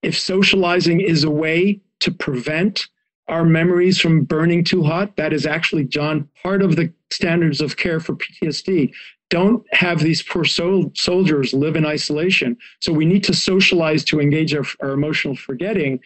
If 0.03 0.17
socializing 0.17 1.01
is 1.01 1.23
a 1.23 1.29
way 1.29 1.81
to 1.99 2.11
prevent 2.11 2.87
our 3.27 3.45
memories 3.45 3.99
from 3.99 4.25
burning 4.25 4.63
too 4.63 4.83
hot, 4.83 5.15
that 5.15 5.33
is 5.33 5.45
actually, 5.45 5.85
John, 5.85 6.29
part 6.43 6.61
of 6.61 6.75
the 6.75 6.91
standards 7.11 7.61
of 7.61 7.77
care 7.77 7.99
for 7.99 8.15
PTSD. 8.15 8.93
Don't 9.29 9.65
have 9.71 9.99
these 9.99 10.21
poor 10.21 10.43
sol- 10.43 10.91
soldiers 10.93 11.53
live 11.53 11.75
in 11.75 11.85
isolation. 11.85 12.57
So 12.81 12.91
we 12.91 13.05
need 13.05 13.23
to 13.23 13.33
socialize 13.33 14.03
to 14.05 14.19
engage 14.19 14.53
our, 14.53 14.65
our 14.81 14.91
emotional 14.91 15.35
forgetting 15.35 15.99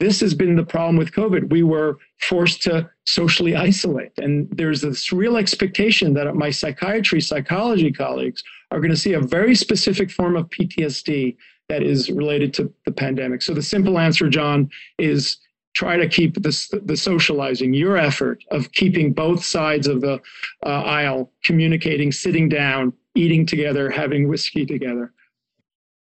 this 0.00 0.20
has 0.20 0.34
been 0.34 0.54
the 0.54 0.64
problem 0.64 0.96
with 0.96 1.12
COVID. 1.12 1.50
We 1.50 1.62
were 1.62 1.98
forced 2.20 2.62
to 2.62 2.88
socially 3.06 3.56
isolate. 3.56 4.12
And 4.18 4.48
there's 4.50 4.80
this 4.80 5.12
real 5.12 5.36
expectation 5.36 6.14
that 6.14 6.32
my 6.36 6.50
psychiatry, 6.50 7.20
psychology 7.20 7.90
colleagues 7.90 8.42
are 8.70 8.80
going 8.80 8.90
to 8.90 8.96
see 8.96 9.14
a 9.14 9.20
very 9.20 9.54
specific 9.54 10.10
form 10.10 10.36
of 10.36 10.48
PTSD 10.50 11.36
that 11.68 11.82
is 11.82 12.10
related 12.10 12.54
to 12.54 12.72
the 12.86 12.92
pandemic. 12.92 13.42
So 13.42 13.54
the 13.54 13.62
simple 13.62 13.98
answer, 13.98 14.28
John, 14.28 14.70
is 14.98 15.38
try 15.74 15.96
to 15.96 16.08
keep 16.08 16.34
this, 16.42 16.68
the 16.82 16.96
socializing, 16.96 17.74
your 17.74 17.96
effort 17.96 18.42
of 18.50 18.72
keeping 18.72 19.12
both 19.12 19.44
sides 19.44 19.86
of 19.86 20.00
the 20.00 20.20
uh, 20.64 20.68
aisle 20.68 21.30
communicating, 21.44 22.10
sitting 22.10 22.48
down, 22.48 22.92
eating 23.14 23.44
together, 23.44 23.90
having 23.90 24.28
whiskey 24.28 24.64
together. 24.64 25.12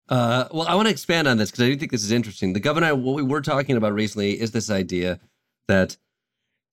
Uh, 0.09 0.47
well, 0.51 0.67
I 0.67 0.75
want 0.75 0.87
to 0.87 0.91
expand 0.91 1.27
on 1.27 1.37
this 1.37 1.51
because 1.51 1.63
I 1.63 1.67
do 1.67 1.77
think 1.77 1.91
this 1.91 2.03
is 2.03 2.11
interesting. 2.11 2.53
The 2.53 2.59
governor, 2.59 2.93
what 2.95 3.15
we 3.15 3.23
were 3.23 3.41
talking 3.41 3.77
about 3.77 3.93
recently 3.93 4.39
is 4.39 4.51
this 4.51 4.69
idea 4.69 5.19
that 5.67 5.97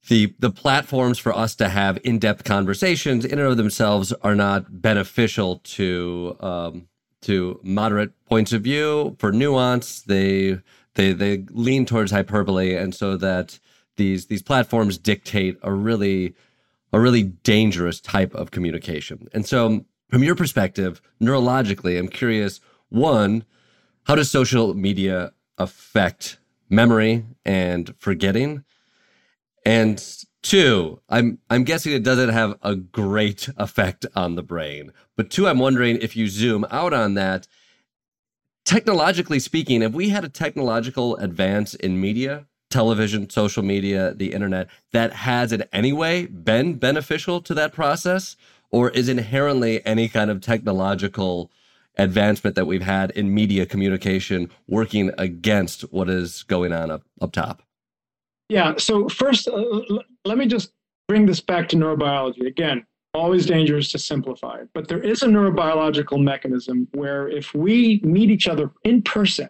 the 0.09 0.35
the 0.39 0.51
platforms 0.51 1.19
for 1.19 1.33
us 1.37 1.55
to 1.57 1.69
have 1.69 1.99
in 2.05 2.19
depth 2.19 2.45
conversations 2.45 3.25
in 3.25 3.39
and 3.39 3.49
of 3.49 3.57
themselves 3.57 4.13
are 4.23 4.35
not 4.35 4.81
beneficial 4.83 5.59
to 5.59 6.37
um, 6.41 6.89
to 7.23 7.61
moderate 7.63 8.13
points 8.25 8.53
of 8.53 8.63
view 8.63 9.17
for 9.19 9.31
nuance. 9.31 10.03
They 10.03 10.59
they 10.95 11.13
they 11.13 11.45
lean 11.51 11.87
towards 11.87 12.11
hyperbole, 12.13 12.75
and 12.75 12.95
so 12.95 13.17
that 13.19 13.59
these 13.97 14.27
these 14.27 14.43
platforms 14.43 14.99
dictate 14.99 15.59
a 15.63 15.73
really 15.73 16.35
a 16.93 16.99
really 16.99 17.23
dangerous 17.23 18.01
type 18.01 18.35
of 18.35 18.51
communication. 18.51 19.29
And 19.33 19.47
so, 19.47 19.85
from 20.09 20.25
your 20.25 20.35
perspective, 20.35 21.01
neurologically, 21.23 21.99
I'm 21.99 22.09
curious 22.09 22.61
one, 22.91 23.45
how 24.05 24.15
does 24.15 24.31
social 24.31 24.75
media 24.75 25.33
affect 25.59 26.39
memory 26.69 27.25
and 27.45 27.95
forgetting? 27.99 28.65
And 29.65 30.03
two, 30.43 31.01
I'm 31.09 31.39
I'm 31.49 31.65
guessing 31.65 31.93
it 31.93 32.03
doesn't 32.03 32.31
have 32.31 32.59
a 32.63 32.75
great 32.75 33.49
effect 33.57 34.07
on 34.15 34.35
the 34.35 34.43
brain. 34.43 34.93
But 35.17 35.31
two, 35.31 35.49
I'm 35.49 35.59
wondering 35.59 35.99
if 36.01 36.17
you 36.17 36.29
zoom 36.29 36.67
out 36.71 36.93
on 36.93 37.15
that, 37.15 37.47
technologically 38.65 39.39
speaking, 39.39 39.83
if 39.83 39.93
we 39.93 40.09
had 40.09 40.25
a 40.25 40.29
technological 40.29 41.17
advance 41.17 41.75
in 41.75 42.01
media, 42.01 42.47
television, 42.71 43.29
social 43.29 43.63
media, 43.63 44.15
the 44.15 44.33
internet, 44.33 44.69
that 44.93 45.13
has 45.13 45.53
in 45.53 45.65
any 45.73 45.93
way 45.93 46.27
been 46.27 46.75
beneficial 46.75 47.41
to 47.43 47.55
that 47.55 47.73
process? 47.73 48.37
Or 48.73 48.91
is 48.91 49.09
inherently 49.09 49.85
any 49.85 50.09
kind 50.09 50.31
of 50.31 50.41
technological 50.41 51.51
advancement 52.01 52.57
that 52.57 52.67
we've 52.67 52.83
had 52.83 53.11
in 53.13 53.33
media 53.35 53.67
communication 53.67 54.51
working 54.67 55.11
against 55.19 55.83
what 55.93 56.09
is 56.09 56.43
going 56.45 56.73
on 56.73 56.91
up, 56.91 57.03
up 57.21 57.33
top? 57.33 57.63
Yeah. 58.49 58.75
So, 58.79 59.09
first, 59.09 59.49
uh, 59.49 59.81
let 60.25 60.39
me 60.39 60.47
just 60.47 60.73
bring 61.09 61.27
this 61.27 61.41
back 61.41 61.69
to 61.71 61.77
neurobiology. 61.77 62.47
Again, 62.47 62.85
always 63.15 63.47
dangerous 63.47 63.91
to 63.93 63.99
simplify, 63.99 64.63
but 64.75 64.89
there 64.89 65.03
is 65.03 65.23
a 65.23 65.27
neurobiological 65.27 66.23
mechanism 66.23 66.89
where 66.93 67.29
if 67.29 67.55
we 67.55 68.01
meet 68.03 68.31
each 68.31 68.49
other 68.49 68.71
in 68.85 69.03
person, 69.03 69.49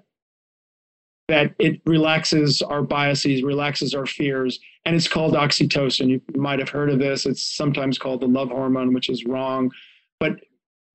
that 1.28 1.54
it 1.60 1.80
relaxes 1.86 2.60
our 2.60 2.82
biases, 2.82 3.42
relaxes 3.44 3.94
our 3.94 4.04
fears, 4.04 4.58
and 4.84 4.96
it's 4.96 5.06
called 5.06 5.34
oxytocin. 5.34 6.08
You 6.08 6.20
might 6.34 6.58
have 6.58 6.68
heard 6.68 6.90
of 6.90 6.98
this. 6.98 7.24
It's 7.24 7.40
sometimes 7.40 7.98
called 7.98 8.20
the 8.20 8.26
love 8.26 8.48
hormone, 8.48 8.92
which 8.92 9.08
is 9.08 9.24
wrong. 9.24 9.70
But 10.18 10.40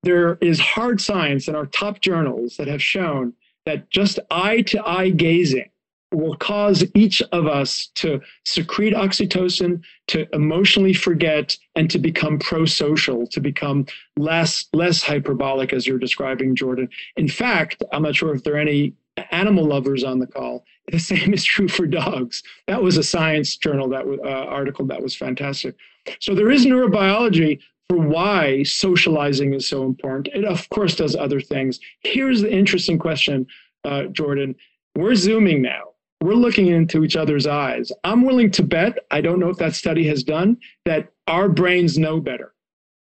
there 0.06 0.38
is 0.39 0.60
hard 0.60 1.01
science 1.01 1.47
in 1.47 1.56
our 1.56 1.66
top 1.66 1.99
journals 1.99 2.56
that 2.58 2.68
have 2.68 2.82
shown 2.82 3.34
that 3.66 3.89
just 3.89 4.20
eye 4.30 4.62
to 4.62 4.88
eye 4.88 5.10
gazing 5.10 5.70
will 6.12 6.36
cause 6.36 6.86
each 6.93 7.22
of 7.32 7.47
us 7.47 7.88
to 7.95 8.22
secrete 8.45 8.93
oxytocin, 8.93 9.82
to 10.08 10.28
emotionally 10.34 10.93
forget, 10.93 11.58
and 11.76 11.89
to 11.89 11.99
become 11.99 12.39
pro-social, 12.39 13.28
to 13.28 13.41
become 13.41 13.86
less 14.16 14.68
less 14.72 15.01
hyperbolic, 15.01 15.74
as 15.74 15.86
you're 15.86 15.97
describing, 15.97 16.56
Jordan. 16.56 16.88
In 17.18 17.28
fact, 17.28 17.84
I'm 17.91 18.03
not 18.03 18.16
sure 18.16 18.34
if 18.34 18.43
there 18.43 18.56
are 18.56 18.60
any 18.60 18.93
animal 19.32 19.66
lovers 19.66 20.03
on 20.03 20.20
the 20.20 20.28
call. 20.28 20.64
The 20.91 20.99
same 20.99 21.34
is 21.34 21.43
true 21.43 21.68
for 21.68 21.88
dogs. 21.88 22.43
That 22.68 22.84
was 22.84 22.95
a 22.95 23.01
science 23.01 23.58
journal 23.58 23.89
that 23.89 24.06
uh, 24.06 24.30
article 24.30 24.86
that 24.86 25.01
was 25.01 25.16
fantastic. 25.16 25.76
So 26.20 26.36
there 26.36 26.51
is 26.51 26.68
neurobiology 26.68 27.60
for 27.90 27.98
why 27.98 28.64
socializing 28.64 29.54
is 29.54 29.68
so 29.68 29.84
important. 29.84 30.36
It 30.36 30.46
of 30.46 30.68
course 30.70 30.96
does 30.96 31.16
other 31.16 31.40
things. 31.40 31.80
Here's 32.02 32.42
the 32.42 32.52
interesting 32.52 32.98
question, 32.98 33.48
uh, 33.84 34.06
Jordan. 34.06 34.56
We're 34.96 35.16
zooming 35.16 35.62
now. 35.62 35.92
We're 36.22 36.34
looking 36.34 36.68
into 36.68 37.04
each 37.04 37.16
other's 37.16 37.46
eyes. 37.46 37.92
I'm 38.04 38.24
willing 38.24 38.50
to 38.52 38.64
bet, 38.64 38.98
I 39.12 39.22
don't 39.22 39.40
know 39.40 39.50
if 39.50 39.58
that 39.58 39.76
study 39.76 40.08
has 40.08 40.24
done, 40.24 40.58
that 40.86 41.12
our 41.28 41.50
brains 41.50 41.98
know 41.98 42.20
better. 42.20 42.54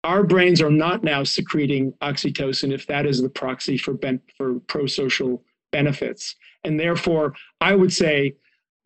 Our 0.03 0.25
brains 0.25 0.61
are 0.61 0.71
not 0.71 1.05
now 1.05 1.23
secreting 1.23 1.93
oxytocin 2.03 2.73
if 2.73 2.87
that 2.89 3.07
is 3.07 3.23
the 3.23 3.29
proxy 3.29 3.77
for, 3.77 3.95
ben- 3.95 4.23
for 4.37 4.59
pro-social 4.61 5.45
benefits. 5.71 6.35
And 6.65 6.81
therefore, 6.81 7.35
I 7.61 7.77
would 7.77 7.93
say, 7.93 8.35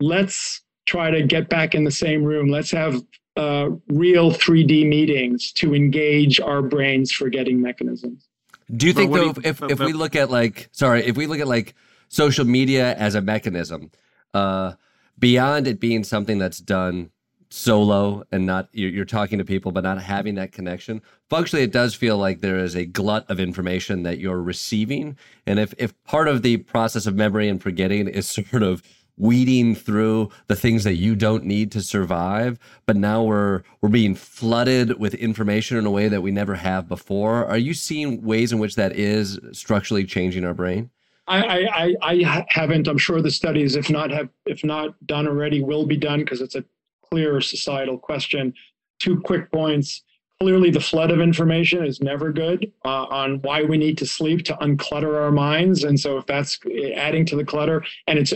let's 0.01 0.62
try 0.84 1.11
to 1.11 1.22
get 1.22 1.49
back 1.49 1.74
in 1.74 1.84
the 1.84 1.90
same 1.90 2.22
room. 2.22 2.49
Let's 2.49 2.70
have 2.72 3.01
uh, 3.37 3.68
real 3.89 4.30
3D 4.30 4.87
meetings 4.89 5.53
to 5.53 5.74
engage 5.74 6.41
our 6.41 6.62
brains 6.62 7.12
forgetting 7.12 7.61
mechanisms. 7.61 8.28
Do 8.74 8.87
you 8.87 8.93
think 8.93 9.12
though, 9.12 9.34
if, 9.45 9.62
if 9.62 9.78
we 9.78 9.93
look 9.93 10.16
at 10.16 10.30
like, 10.30 10.68
sorry, 10.72 11.05
if 11.05 11.16
we 11.16 11.26
look 11.26 11.39
at 11.39 11.47
like 11.47 11.74
social 12.09 12.45
media 12.45 12.95
as 12.97 13.14
a 13.14 13.20
mechanism, 13.20 13.91
uh, 14.34 14.72
beyond 15.18 15.66
it 15.66 15.80
being 15.80 16.05
something 16.05 16.39
that's 16.39 16.59
done 16.59 17.11
solo 17.49 18.24
and 18.32 18.45
not 18.45 18.68
you're, 18.72 18.91
you're, 18.91 19.05
talking 19.05 19.39
to 19.39 19.45
people 19.45 19.70
but 19.70 19.84
not 19.84 20.03
having 20.03 20.34
that 20.34 20.51
connection 20.51 21.01
functionally 21.30 21.62
it 21.62 21.70
does 21.70 21.95
feel 21.95 22.18
like 22.18 22.41
there 22.41 22.59
is 22.59 22.74
a 22.74 22.84
glut 22.84 23.24
of 23.30 23.39
information 23.39 24.03
that 24.03 24.18
you're 24.18 24.43
receiving 24.43 25.16
and 25.47 25.61
if 25.61 25.72
if 25.78 25.95
part 26.05 26.26
of 26.26 26.43
the 26.43 26.57
process 26.57 27.07
of 27.07 27.14
memory 27.14 27.49
and 27.49 27.62
forgetting 27.62 28.09
is 28.09 28.28
sort 28.51 28.64
of 28.64 28.82
weeding 29.18 29.74
through 29.74 30.30
the 30.46 30.56
things 30.56 30.84
that 30.84 30.94
you 30.94 31.14
don't 31.14 31.44
need 31.44 31.72
to 31.72 31.80
survive 31.80 32.58
but 32.84 32.96
now 32.96 33.22
we're 33.22 33.62
we're 33.80 33.88
being 33.88 34.14
flooded 34.14 34.98
with 34.98 35.14
information 35.14 35.76
in 35.76 35.86
a 35.86 35.90
way 35.90 36.08
that 36.08 36.22
we 36.22 36.30
never 36.30 36.54
have 36.54 36.88
before 36.88 37.46
are 37.46 37.58
you 37.58 37.72
seeing 37.72 38.22
ways 38.22 38.52
in 38.52 38.58
which 38.58 38.74
that 38.74 38.92
is 38.92 39.38
structurally 39.52 40.04
changing 40.04 40.44
our 40.44 40.54
brain 40.54 40.90
I, 41.28 41.66
I, 41.66 41.96
I 42.02 42.46
haven't. 42.48 42.86
I'm 42.86 42.98
sure 42.98 43.20
the 43.20 43.30
studies, 43.30 43.74
if 43.74 43.90
not 43.90 44.10
have, 44.10 44.28
if 44.46 44.62
not 44.62 44.94
done 45.06 45.26
already, 45.26 45.60
will 45.62 45.86
be 45.86 45.96
done 45.96 46.20
because 46.20 46.40
it's 46.40 46.54
a 46.54 46.64
clear 47.10 47.40
societal 47.40 47.98
question. 47.98 48.54
Two 48.98 49.20
quick 49.20 49.50
points. 49.50 50.02
Clearly, 50.40 50.70
the 50.70 50.80
flood 50.80 51.10
of 51.10 51.20
information 51.20 51.84
is 51.84 52.00
never 52.00 52.30
good 52.30 52.70
uh, 52.84 53.04
on 53.04 53.40
why 53.42 53.62
we 53.62 53.78
need 53.78 53.96
to 53.98 54.06
sleep 54.06 54.44
to 54.44 54.54
unclutter 54.56 55.20
our 55.20 55.32
minds. 55.32 55.84
And 55.84 55.98
so, 55.98 56.18
if 56.18 56.26
that's 56.26 56.58
adding 56.94 57.24
to 57.26 57.36
the 57.36 57.44
clutter, 57.44 57.84
and 58.06 58.18
it's 58.18 58.34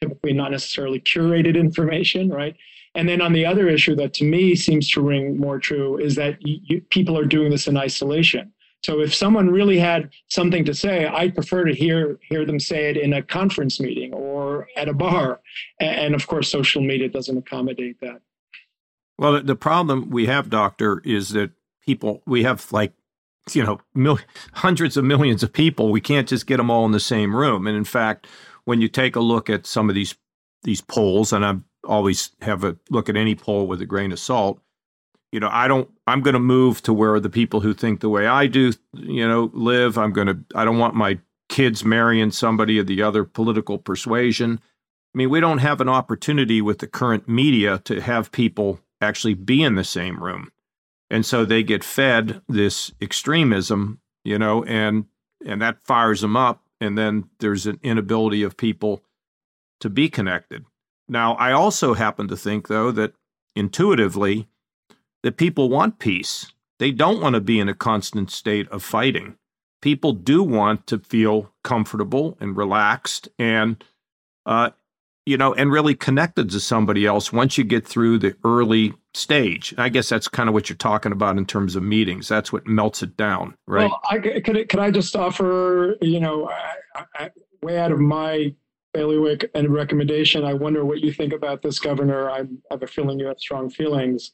typically 0.00 0.32
not 0.32 0.50
necessarily 0.50 1.00
curated 1.00 1.56
information, 1.56 2.30
right? 2.30 2.56
And 2.94 3.08
then 3.08 3.20
on 3.20 3.32
the 3.32 3.46
other 3.46 3.68
issue 3.68 3.94
that 3.96 4.14
to 4.14 4.24
me 4.24 4.54
seems 4.54 4.90
to 4.90 5.00
ring 5.00 5.38
more 5.38 5.58
true 5.58 5.98
is 5.98 6.14
that 6.16 6.38
you, 6.40 6.80
people 6.90 7.18
are 7.18 7.24
doing 7.24 7.50
this 7.50 7.68
in 7.68 7.76
isolation. 7.76 8.52
So 8.82 9.00
if 9.00 9.14
someone 9.14 9.50
really 9.50 9.78
had 9.78 10.10
something 10.28 10.64
to 10.64 10.74
say, 10.74 11.06
I'd 11.06 11.34
prefer 11.34 11.64
to 11.64 11.74
hear 11.74 12.18
hear 12.22 12.44
them 12.44 12.60
say 12.60 12.90
it 12.90 12.96
in 12.96 13.12
a 13.12 13.22
conference 13.22 13.80
meeting 13.80 14.12
or 14.12 14.68
at 14.76 14.88
a 14.88 14.92
bar. 14.92 15.40
And 15.80 16.14
of 16.14 16.26
course, 16.26 16.50
social 16.50 16.80
media 16.82 17.08
doesn't 17.08 17.36
accommodate 17.36 18.00
that. 18.00 18.20
Well, 19.18 19.42
the 19.42 19.56
problem 19.56 20.10
we 20.10 20.26
have, 20.26 20.48
doctor, 20.48 21.02
is 21.04 21.30
that 21.30 21.50
people 21.84 22.22
we 22.24 22.44
have 22.44 22.72
like 22.72 22.92
you 23.52 23.64
know 23.64 23.80
mil- 23.94 24.20
hundreds 24.52 24.96
of 24.96 25.04
millions 25.04 25.42
of 25.42 25.52
people. 25.52 25.90
We 25.90 26.00
can't 26.00 26.28
just 26.28 26.46
get 26.46 26.58
them 26.58 26.70
all 26.70 26.86
in 26.86 26.92
the 26.92 27.00
same 27.00 27.34
room. 27.34 27.66
And 27.66 27.76
in 27.76 27.84
fact, 27.84 28.28
when 28.68 28.82
you 28.82 28.88
take 28.88 29.16
a 29.16 29.20
look 29.20 29.48
at 29.48 29.66
some 29.66 29.88
of 29.88 29.94
these 29.94 30.14
these 30.62 30.82
polls, 30.82 31.32
and 31.32 31.42
I 31.42 31.54
always 31.84 32.32
have 32.42 32.64
a 32.64 32.76
look 32.90 33.08
at 33.08 33.16
any 33.16 33.34
poll 33.34 33.66
with 33.66 33.80
a 33.80 33.86
grain 33.86 34.12
of 34.12 34.18
salt. 34.18 34.60
You 35.32 35.40
know, 35.40 35.48
I 35.50 35.68
don't. 35.68 35.88
I'm 36.06 36.20
going 36.20 36.34
to 36.34 36.40
move 36.40 36.82
to 36.82 36.92
where 36.92 37.18
the 37.18 37.30
people 37.30 37.60
who 37.60 37.72
think 37.72 38.00
the 38.00 38.10
way 38.10 38.26
I 38.26 38.46
do, 38.46 38.74
you 38.92 39.26
know, 39.26 39.50
live. 39.54 39.96
I'm 39.96 40.12
going 40.12 40.26
to. 40.26 40.38
I 40.54 40.66
don't 40.66 40.76
want 40.76 40.94
my 40.94 41.18
kids 41.48 41.82
marrying 41.82 42.30
somebody 42.30 42.78
of 42.78 42.86
the 42.86 43.00
other 43.00 43.24
political 43.24 43.78
persuasion. 43.78 44.60
I 45.14 45.16
mean, 45.16 45.30
we 45.30 45.40
don't 45.40 45.58
have 45.58 45.80
an 45.80 45.88
opportunity 45.88 46.60
with 46.60 46.80
the 46.80 46.86
current 46.86 47.26
media 47.26 47.78
to 47.86 48.02
have 48.02 48.32
people 48.32 48.80
actually 49.00 49.32
be 49.32 49.62
in 49.62 49.76
the 49.76 49.84
same 49.84 50.22
room. 50.22 50.52
And 51.08 51.24
so 51.24 51.46
they 51.46 51.62
get 51.62 51.82
fed 51.82 52.42
this 52.50 52.92
extremism, 53.00 54.00
you 54.24 54.38
know, 54.38 54.62
and 54.64 55.06
and 55.46 55.62
that 55.62 55.82
fires 55.86 56.20
them 56.20 56.36
up 56.36 56.67
and 56.80 56.96
then 56.96 57.28
there's 57.40 57.66
an 57.66 57.78
inability 57.82 58.42
of 58.42 58.56
people 58.56 59.02
to 59.80 59.90
be 59.90 60.08
connected. 60.08 60.64
Now, 61.08 61.34
I 61.34 61.52
also 61.52 61.94
happen 61.94 62.28
to 62.28 62.36
think, 62.36 62.68
though, 62.68 62.90
that 62.92 63.14
intuitively, 63.56 64.48
that 65.22 65.36
people 65.36 65.68
want 65.68 65.98
peace. 65.98 66.52
They 66.78 66.90
don't 66.90 67.20
want 67.20 67.34
to 67.34 67.40
be 67.40 67.58
in 67.58 67.68
a 67.68 67.74
constant 67.74 68.30
state 68.30 68.68
of 68.68 68.82
fighting. 68.82 69.36
People 69.80 70.12
do 70.12 70.42
want 70.42 70.86
to 70.88 70.98
feel 70.98 71.52
comfortable 71.64 72.36
and 72.40 72.56
relaxed 72.56 73.28
and, 73.38 73.82
uh, 74.46 74.70
you 75.24 75.36
know, 75.36 75.54
and 75.54 75.72
really 75.72 75.94
connected 75.94 76.50
to 76.50 76.60
somebody 76.60 77.06
else 77.06 77.32
once 77.32 77.58
you 77.58 77.64
get 77.64 77.86
through 77.86 78.18
the 78.18 78.36
early 78.44 78.94
stage. 79.18 79.74
I 79.76 79.88
guess 79.88 80.08
that's 80.08 80.28
kind 80.28 80.48
of 80.48 80.54
what 80.54 80.68
you're 80.68 80.76
talking 80.76 81.12
about 81.12 81.36
in 81.36 81.46
terms 81.46 81.76
of 81.76 81.82
meetings. 81.82 82.28
That's 82.28 82.52
what 82.52 82.66
melts 82.66 83.02
it 83.02 83.16
down, 83.16 83.56
right? 83.66 83.90
Well, 83.90 84.00
I, 84.10 84.18
could, 84.18 84.68
could 84.68 84.80
I 84.80 84.90
just 84.90 85.14
offer, 85.16 85.96
you 86.00 86.20
know, 86.20 86.50
I, 86.94 87.04
I, 87.14 87.30
way 87.62 87.78
out 87.78 87.92
of 87.92 87.98
my 87.98 88.54
bailiwick 88.94 89.50
and 89.54 89.72
recommendation, 89.72 90.44
I 90.44 90.54
wonder 90.54 90.84
what 90.84 91.00
you 91.00 91.12
think 91.12 91.32
about 91.32 91.62
this, 91.62 91.78
Governor. 91.78 92.30
I 92.30 92.44
have 92.70 92.82
a 92.82 92.86
feeling 92.86 93.18
you 93.18 93.26
have 93.26 93.38
strong 93.38 93.70
feelings. 93.70 94.32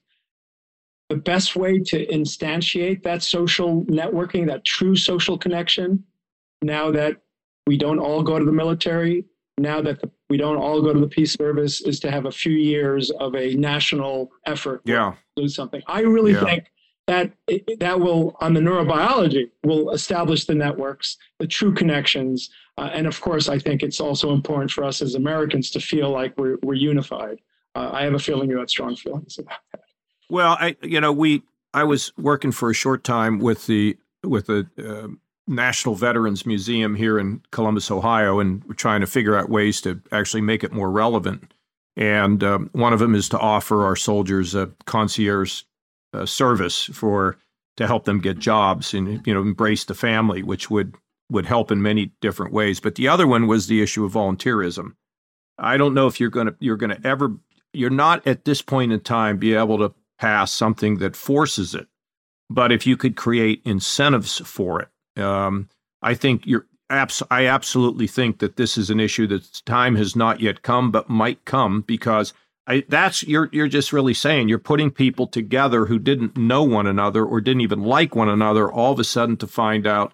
The 1.11 1.17
best 1.17 1.55
way 1.57 1.81
to 1.81 2.07
instantiate 2.07 3.03
that 3.03 3.23
social 3.23 3.85
networking, 3.85 4.47
that 4.47 4.65
true 4.65 4.97
social 4.97 5.37
connection, 5.37 6.05
now 6.63 6.91
that 6.93 7.17
we 7.67 7.77
don't 7.77 7.99
all 7.99 8.23
go 8.23 8.39
to 8.39 8.45
the 8.45 8.53
military, 8.53 9.25
now 9.59 9.81
that 9.83 10.01
the, 10.01 10.11
we 10.35 10.39
don't 10.39 10.57
all 10.57 10.83
go 10.83 10.93
to 10.93 10.99
the 10.99 11.07
peace 11.07 11.35
service 11.35 11.81
is 11.83 12.01
to 12.01 12.11
have 12.11 12.27
a 12.27 12.31
few 12.33 12.55
years 12.55 13.13
of 13.21 13.37
a 13.37 13.55
national 13.55 14.33
effort 14.47 14.81
yeah. 14.85 15.15
do 15.37 15.47
something. 15.47 15.81
I 15.87 16.01
really 16.01 16.33
yeah. 16.33 16.45
think 16.45 16.73
that 17.07 17.31
that 17.79 18.01
will 18.01 18.35
on 18.41 18.53
the 18.53 18.59
neurobiology 18.59 19.49
will 19.63 19.91
establish 19.91 20.45
the 20.47 20.55
networks 20.57 21.19
the 21.39 21.47
true 21.47 21.73
connections 21.73 22.51
uh, 22.79 22.91
and 22.93 23.07
of 23.07 23.21
course 23.21 23.47
i 23.51 23.59
think 23.59 23.83
it's 23.83 24.01
also 24.01 24.33
important 24.33 24.71
for 24.71 24.83
us 24.83 25.03
as 25.03 25.15
americans 25.15 25.71
to 25.71 25.81
feel 25.81 26.09
like 26.09 26.33
we're, 26.39 26.57
we're 26.63 26.73
unified. 26.93 27.39
Uh, 27.75 27.91
i 27.93 28.03
have 28.03 28.15
a 28.15 28.19
feeling 28.19 28.49
you 28.49 28.59
have 28.59 28.71
strong 28.71 28.97
feelings 28.97 29.39
about 29.39 29.59
that. 29.73 29.83
Well 30.31 30.57
i 30.59 30.77
you 30.81 30.99
know 30.99 31.13
we 31.13 31.43
i 31.75 31.85
was 31.85 32.11
working 32.17 32.53
for 32.53 32.71
a 32.71 32.75
short 32.75 33.05
time 33.05 33.39
with 33.39 33.67
the 33.67 33.99
with 34.23 34.47
the 34.47 34.67
uh, 34.79 35.09
National 35.47 35.95
Veterans 35.95 36.47
Museum 36.47 36.95
here 36.95 37.19
in 37.19 37.43
Columbus, 37.51 37.91
Ohio, 37.91 38.41
and 38.41 38.65
we're 38.65 38.75
trying 38.75 39.01
to 39.01 39.07
figure 39.07 39.37
out 39.37 39.51
ways 39.51 39.81
to 39.83 40.01
actually 40.11 40.41
make 40.41 40.65
it 40.65 40.73
more 40.73 40.91
relevant. 40.91 41.53
And 41.97 42.43
um, 42.43 42.71
one 42.73 42.93
of 42.93 42.99
them 42.99 43.15
is 43.15 43.29
to 43.31 43.39
offer 43.39 43.85
our 43.85 43.97
soldiers 43.97 44.55
a 44.55 44.71
concierge 44.87 45.63
uh, 46.13 46.27
service 46.27 46.85
for 46.85 47.37
to 47.77 47.87
help 47.87 48.05
them 48.05 48.21
get 48.21 48.39
jobs 48.39 48.95
and 48.95 49.25
you 49.27 49.35
know 49.35 49.43
embrace 49.43 49.85
the 49.85 49.95
family, 49.95 50.43
which 50.43 50.71
would 50.71 50.95
would 51.31 51.47
help 51.47 51.71
in 51.71 51.83
many 51.83 52.13
different 52.21 52.53
ways. 52.53 52.81
But 52.81 52.95
the 52.95 53.09
other 53.09 53.27
one 53.27 53.47
was 53.47 53.67
the 53.67 53.83
issue 53.83 54.05
of 54.05 54.13
volunteerism. 54.13 54.95
I 55.59 55.77
don't 55.77 55.95
know 55.95 56.07
if 56.07 56.21
you're 56.21 56.31
to 56.31 56.57
you're 56.61 56.77
to 56.77 57.07
ever 57.07 57.37
you're 57.73 57.91
not 57.91 58.27
at 58.27 58.45
this 58.45 58.63
point 58.63 58.93
in 58.93 59.01
time 59.01 59.39
be 59.39 59.55
able 59.55 59.79
to 59.79 59.95
pass 60.19 60.53
something 60.53 60.99
that 60.99 61.17
forces 61.17 61.75
it. 61.75 61.89
But 62.51 62.73
if 62.73 62.87
you 62.87 62.97
could 62.97 63.17
create 63.17 63.63
incentives 63.65 64.39
for 64.39 64.81
it, 64.81 64.89
um, 65.17 65.69
I 66.03 66.15
think 66.15 66.47
you're 66.47 66.67
abs- 66.91 67.23
I 67.31 67.47
absolutely 67.47 68.07
think 68.07 68.39
that 68.39 68.57
this 68.57 68.77
is 68.77 68.91
an 68.91 69.01
issue 69.01 69.27
that 69.29 69.63
time 69.65 69.97
has 69.97 70.15
not 70.15 70.41
yet 70.41 70.63
come, 70.63 70.91
but 70.91 71.09
might 71.09 71.45
come 71.45 71.83
because 71.83 72.33
I, 72.67 72.85
that's 72.89 73.23
you're 73.23 73.49
you're 73.53 73.69
just 73.69 73.93
really 73.93 74.15
saying 74.15 74.49
you're 74.49 74.59
putting 74.59 74.91
people 74.91 75.27
together 75.27 75.87
who 75.87 75.99
didn't 75.99 76.37
know 76.37 76.63
one 76.63 76.87
another 76.87 77.25
or 77.25 77.41
didn't 77.41 77.61
even 77.61 77.83
like 77.83 78.15
one 78.15 78.29
another 78.29 78.71
all 78.71 78.93
of 78.93 78.99
a 78.99 79.05
sudden 79.05 79.37
to 79.39 79.47
find 79.47 79.87
out 79.87 80.13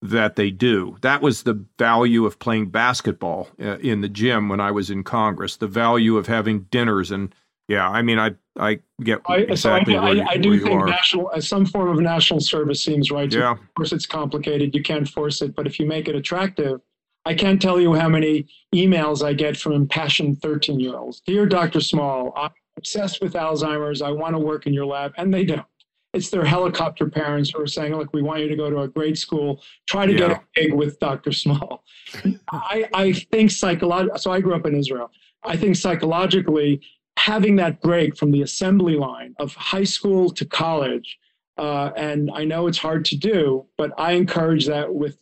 that 0.00 0.36
they 0.36 0.50
do. 0.50 0.96
That 1.00 1.22
was 1.22 1.42
the 1.42 1.64
value 1.76 2.24
of 2.24 2.38
playing 2.38 2.70
basketball 2.70 3.48
uh, 3.60 3.78
in 3.78 4.00
the 4.00 4.08
gym 4.08 4.48
when 4.48 4.60
I 4.60 4.70
was 4.70 4.90
in 4.90 5.02
Congress. 5.02 5.56
The 5.56 5.66
value 5.66 6.16
of 6.16 6.28
having 6.28 6.66
dinners 6.70 7.10
and 7.10 7.34
yeah, 7.66 7.88
I 7.88 8.00
mean, 8.02 8.18
I 8.18 8.36
I 8.58 8.78
get 9.02 9.20
exactly 9.28 9.96
I, 9.96 10.14
where, 10.14 10.24
I, 10.24 10.32
I 10.32 10.36
do 10.36 10.58
think 10.58 10.80
are. 10.80 10.86
national 10.86 11.30
uh, 11.34 11.40
some 11.40 11.64
form 11.66 11.88
of 11.90 12.00
national 12.00 12.40
service 12.40 12.84
seems 12.84 13.10
right. 13.10 13.32
Yeah. 13.32 13.52
Of 13.52 13.74
course, 13.76 13.92
it's 13.92 14.06
complicated. 14.06 14.74
You 14.74 14.82
can't 14.82 15.08
force 15.08 15.42
it, 15.42 15.54
but 15.54 15.66
if 15.66 15.78
you 15.78 15.86
make 15.86 16.08
it 16.08 16.16
attractive, 16.16 16.80
I 17.24 17.34
can't 17.34 17.60
tell 17.60 17.80
you 17.80 17.94
how 17.94 18.08
many 18.08 18.46
emails 18.74 19.24
I 19.24 19.32
get 19.32 19.56
from 19.56 19.72
impassioned 19.72 20.40
13 20.42 20.80
year 20.80 20.96
olds. 20.96 21.20
Dear 21.26 21.46
Dr. 21.46 21.80
Small, 21.80 22.32
I'm 22.36 22.50
obsessed 22.76 23.20
with 23.20 23.34
Alzheimer's. 23.34 24.02
I 24.02 24.10
want 24.10 24.34
to 24.34 24.38
work 24.38 24.66
in 24.66 24.72
your 24.72 24.86
lab, 24.86 25.12
and 25.18 25.32
they 25.32 25.44
don't. 25.44 25.64
it's 26.14 26.30
their 26.30 26.44
helicopter 26.44 27.08
parents 27.08 27.50
who 27.50 27.60
are 27.60 27.66
saying, 27.66 27.94
look, 27.94 28.12
we 28.14 28.22
want 28.22 28.40
you 28.40 28.48
to 28.48 28.56
go 28.56 28.70
to 28.70 28.80
a 28.80 28.88
great 28.88 29.18
school, 29.18 29.62
try 29.86 30.06
to 30.06 30.12
Yeah. 30.12 30.18
get 30.18 30.30
a 30.30 30.60
gig 30.62 30.72
with 30.74 30.98
Dr. 31.00 31.32
Small. 31.32 31.84
I, 32.50 32.88
I 32.94 33.12
think 33.12 33.50
psychologically, 33.50 34.18
so 34.18 34.32
I 34.32 34.40
grew 34.40 34.54
up 34.54 34.64
in 34.66 34.74
Israel. 34.74 35.10
I 35.44 35.56
think 35.56 35.76
psychologically, 35.76 36.80
having 37.18 37.56
that 37.56 37.80
break 37.82 38.16
from 38.16 38.30
the 38.30 38.42
assembly 38.42 38.94
line 38.94 39.34
of 39.40 39.52
high 39.54 39.84
school 39.84 40.30
to 40.30 40.44
college, 40.44 41.18
uh, 41.58 41.90
and 41.96 42.30
I 42.32 42.44
know 42.44 42.68
it's 42.68 42.78
hard 42.78 43.04
to 43.06 43.16
do, 43.16 43.66
but 43.76 43.90
I 43.98 44.12
encourage 44.12 44.66
that 44.66 44.94
with 44.94 45.18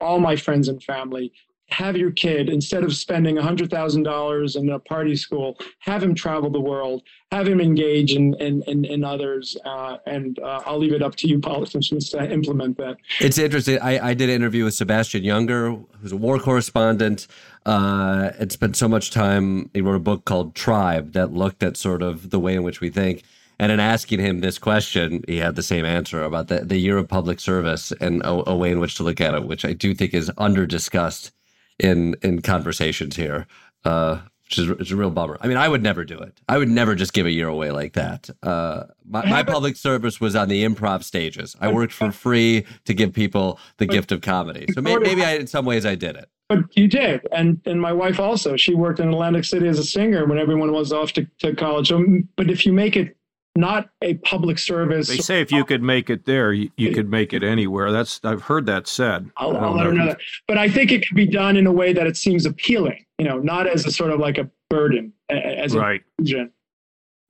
all 0.00 0.18
my 0.18 0.34
friends 0.34 0.68
and 0.68 0.82
family. 0.82 1.32
Have 1.68 1.96
your 1.96 2.12
kid, 2.12 2.48
instead 2.48 2.84
of 2.84 2.94
spending 2.94 3.36
$100,000 3.36 4.56
in 4.56 4.70
a 4.70 4.78
party 4.78 5.16
school, 5.16 5.58
have 5.80 6.02
him 6.02 6.14
travel 6.14 6.48
the 6.48 6.60
world, 6.60 7.02
have 7.32 7.48
him 7.48 7.60
engage 7.60 8.14
in, 8.14 8.34
in, 8.34 8.62
in, 8.62 8.84
in 8.84 9.04
others. 9.04 9.56
Uh, 9.64 9.96
and 10.06 10.38
uh, 10.38 10.62
I'll 10.64 10.78
leave 10.78 10.92
it 10.92 11.02
up 11.02 11.16
to 11.16 11.28
you 11.28 11.40
politicians 11.40 12.10
to 12.10 12.30
implement 12.30 12.76
that. 12.78 12.98
It's 13.20 13.38
interesting. 13.38 13.78
I, 13.80 14.10
I 14.10 14.14
did 14.14 14.28
an 14.28 14.36
interview 14.36 14.64
with 14.64 14.74
Sebastian 14.74 15.22
Junger, 15.22 15.84
who's 16.00 16.12
a 16.12 16.16
war 16.16 16.38
correspondent. 16.38 17.26
Uh, 17.66 18.30
and 18.38 18.52
spent 18.52 18.76
so 18.76 18.86
much 18.86 19.10
time. 19.10 19.68
He 19.74 19.80
wrote 19.80 19.96
a 19.96 19.98
book 19.98 20.24
called 20.24 20.54
Tribe 20.54 21.14
that 21.14 21.32
looked 21.32 21.64
at 21.64 21.76
sort 21.76 22.00
of 22.00 22.30
the 22.30 22.38
way 22.38 22.54
in 22.54 22.62
which 22.62 22.80
we 22.80 22.90
think. 22.90 23.24
And 23.58 23.72
in 23.72 23.80
asking 23.80 24.20
him 24.20 24.40
this 24.40 24.58
question, 24.58 25.24
he 25.26 25.38
had 25.38 25.56
the 25.56 25.62
same 25.62 25.84
answer 25.84 26.22
about 26.22 26.48
the, 26.48 26.60
the 26.60 26.76
year 26.76 26.98
of 26.98 27.08
public 27.08 27.40
service 27.40 27.92
and 28.00 28.22
a, 28.22 28.50
a 28.50 28.56
way 28.56 28.70
in 28.70 28.80
which 28.80 28.96
to 28.96 29.02
look 29.02 29.20
at 29.20 29.34
it, 29.34 29.44
which 29.44 29.64
I 29.64 29.72
do 29.72 29.94
think 29.94 30.12
is 30.12 30.30
under 30.36 30.66
discussed 30.66 31.32
in 31.78 32.16
in 32.22 32.42
conversations 32.42 33.16
here. 33.16 33.46
Uh, 33.84 34.20
which 34.46 34.58
is 34.58 34.70
it's 34.78 34.90
a 34.92 34.96
real 34.96 35.10
bummer. 35.10 35.38
I 35.40 35.48
mean, 35.48 35.56
I 35.56 35.68
would 35.68 35.82
never 35.82 36.04
do 36.04 36.16
it. 36.18 36.40
I 36.48 36.56
would 36.56 36.68
never 36.68 36.94
just 36.94 37.12
give 37.12 37.26
a 37.26 37.30
year 37.30 37.48
away 37.48 37.72
like 37.72 37.94
that. 37.94 38.30
Uh, 38.44 38.84
my, 39.04 39.26
my 39.26 39.42
public 39.42 39.74
service 39.76 40.20
was 40.20 40.36
on 40.36 40.48
the 40.48 40.64
improv 40.64 41.02
stages. 41.02 41.56
I 41.60 41.72
worked 41.72 41.92
for 41.92 42.12
free 42.26 42.64
to 42.84 42.94
give 42.94 43.12
people 43.12 43.58
the 43.78 43.86
gift 43.86 44.12
of 44.12 44.20
comedy. 44.20 44.66
So 44.72 44.80
may, 44.80 44.96
maybe 44.98 45.24
I, 45.24 45.34
in 45.34 45.48
some 45.48 45.64
ways, 45.64 45.84
I 45.84 45.96
did 45.96 46.14
it. 46.14 46.28
But 46.48 46.76
you 46.76 46.86
did, 46.86 47.26
and 47.32 47.60
and 47.66 47.80
my 47.80 47.92
wife 47.92 48.20
also. 48.20 48.56
She 48.56 48.72
worked 48.72 49.00
in 49.00 49.08
Atlantic 49.08 49.44
City 49.44 49.66
as 49.66 49.80
a 49.80 49.84
singer 49.84 50.26
when 50.26 50.38
everyone 50.38 50.70
was 50.70 50.92
off 50.92 51.12
to, 51.14 51.26
to 51.40 51.56
college. 51.56 51.88
So, 51.88 52.04
but 52.36 52.48
if 52.48 52.64
you 52.64 52.72
make 52.72 52.94
it 52.96 53.16
not 53.56 53.90
a 54.02 54.14
public 54.14 54.58
service, 54.58 55.08
They 55.08 55.16
say 55.18 55.40
if 55.40 55.50
you 55.52 55.64
could 55.64 55.82
make 55.82 56.10
it 56.10 56.24
there, 56.24 56.52
you, 56.52 56.70
you 56.76 56.92
could 56.92 57.08
make 57.10 57.32
it 57.32 57.42
anywhere. 57.42 57.90
That's 57.92 58.20
I've 58.24 58.42
heard 58.42 58.66
that 58.66 58.86
said. 58.86 59.30
I'll, 59.36 59.56
I 59.56 59.60
I'll 59.60 59.60
don't 59.68 59.76
let 59.76 59.86
her 59.86 59.92
if 59.92 59.98
know 59.98 60.06
that. 60.06 60.18
But 60.48 60.58
I 60.58 60.68
think 60.68 60.92
it 60.92 61.06
could 61.06 61.16
be 61.16 61.26
done 61.26 61.56
in 61.56 61.66
a 61.66 61.72
way 61.72 61.92
that 61.92 62.06
it 62.06 62.16
seems 62.16 62.46
appealing. 62.46 63.04
You 63.18 63.24
know, 63.26 63.38
not 63.38 63.66
as 63.66 63.86
a 63.86 63.90
sort 63.90 64.10
of 64.10 64.20
like 64.20 64.38
a 64.38 64.50
burden, 64.68 65.12
a- 65.30 65.34
a- 65.34 65.56
as 65.64 65.74
Right. 65.74 66.02
a 66.18 66.22
burden. 66.22 66.52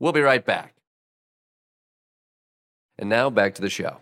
We'll 0.00 0.12
be 0.12 0.20
right 0.20 0.44
back. 0.44 0.74
And 2.98 3.08
now 3.08 3.30
back 3.30 3.54
to 3.56 3.62
the 3.62 3.70
show. 3.70 3.98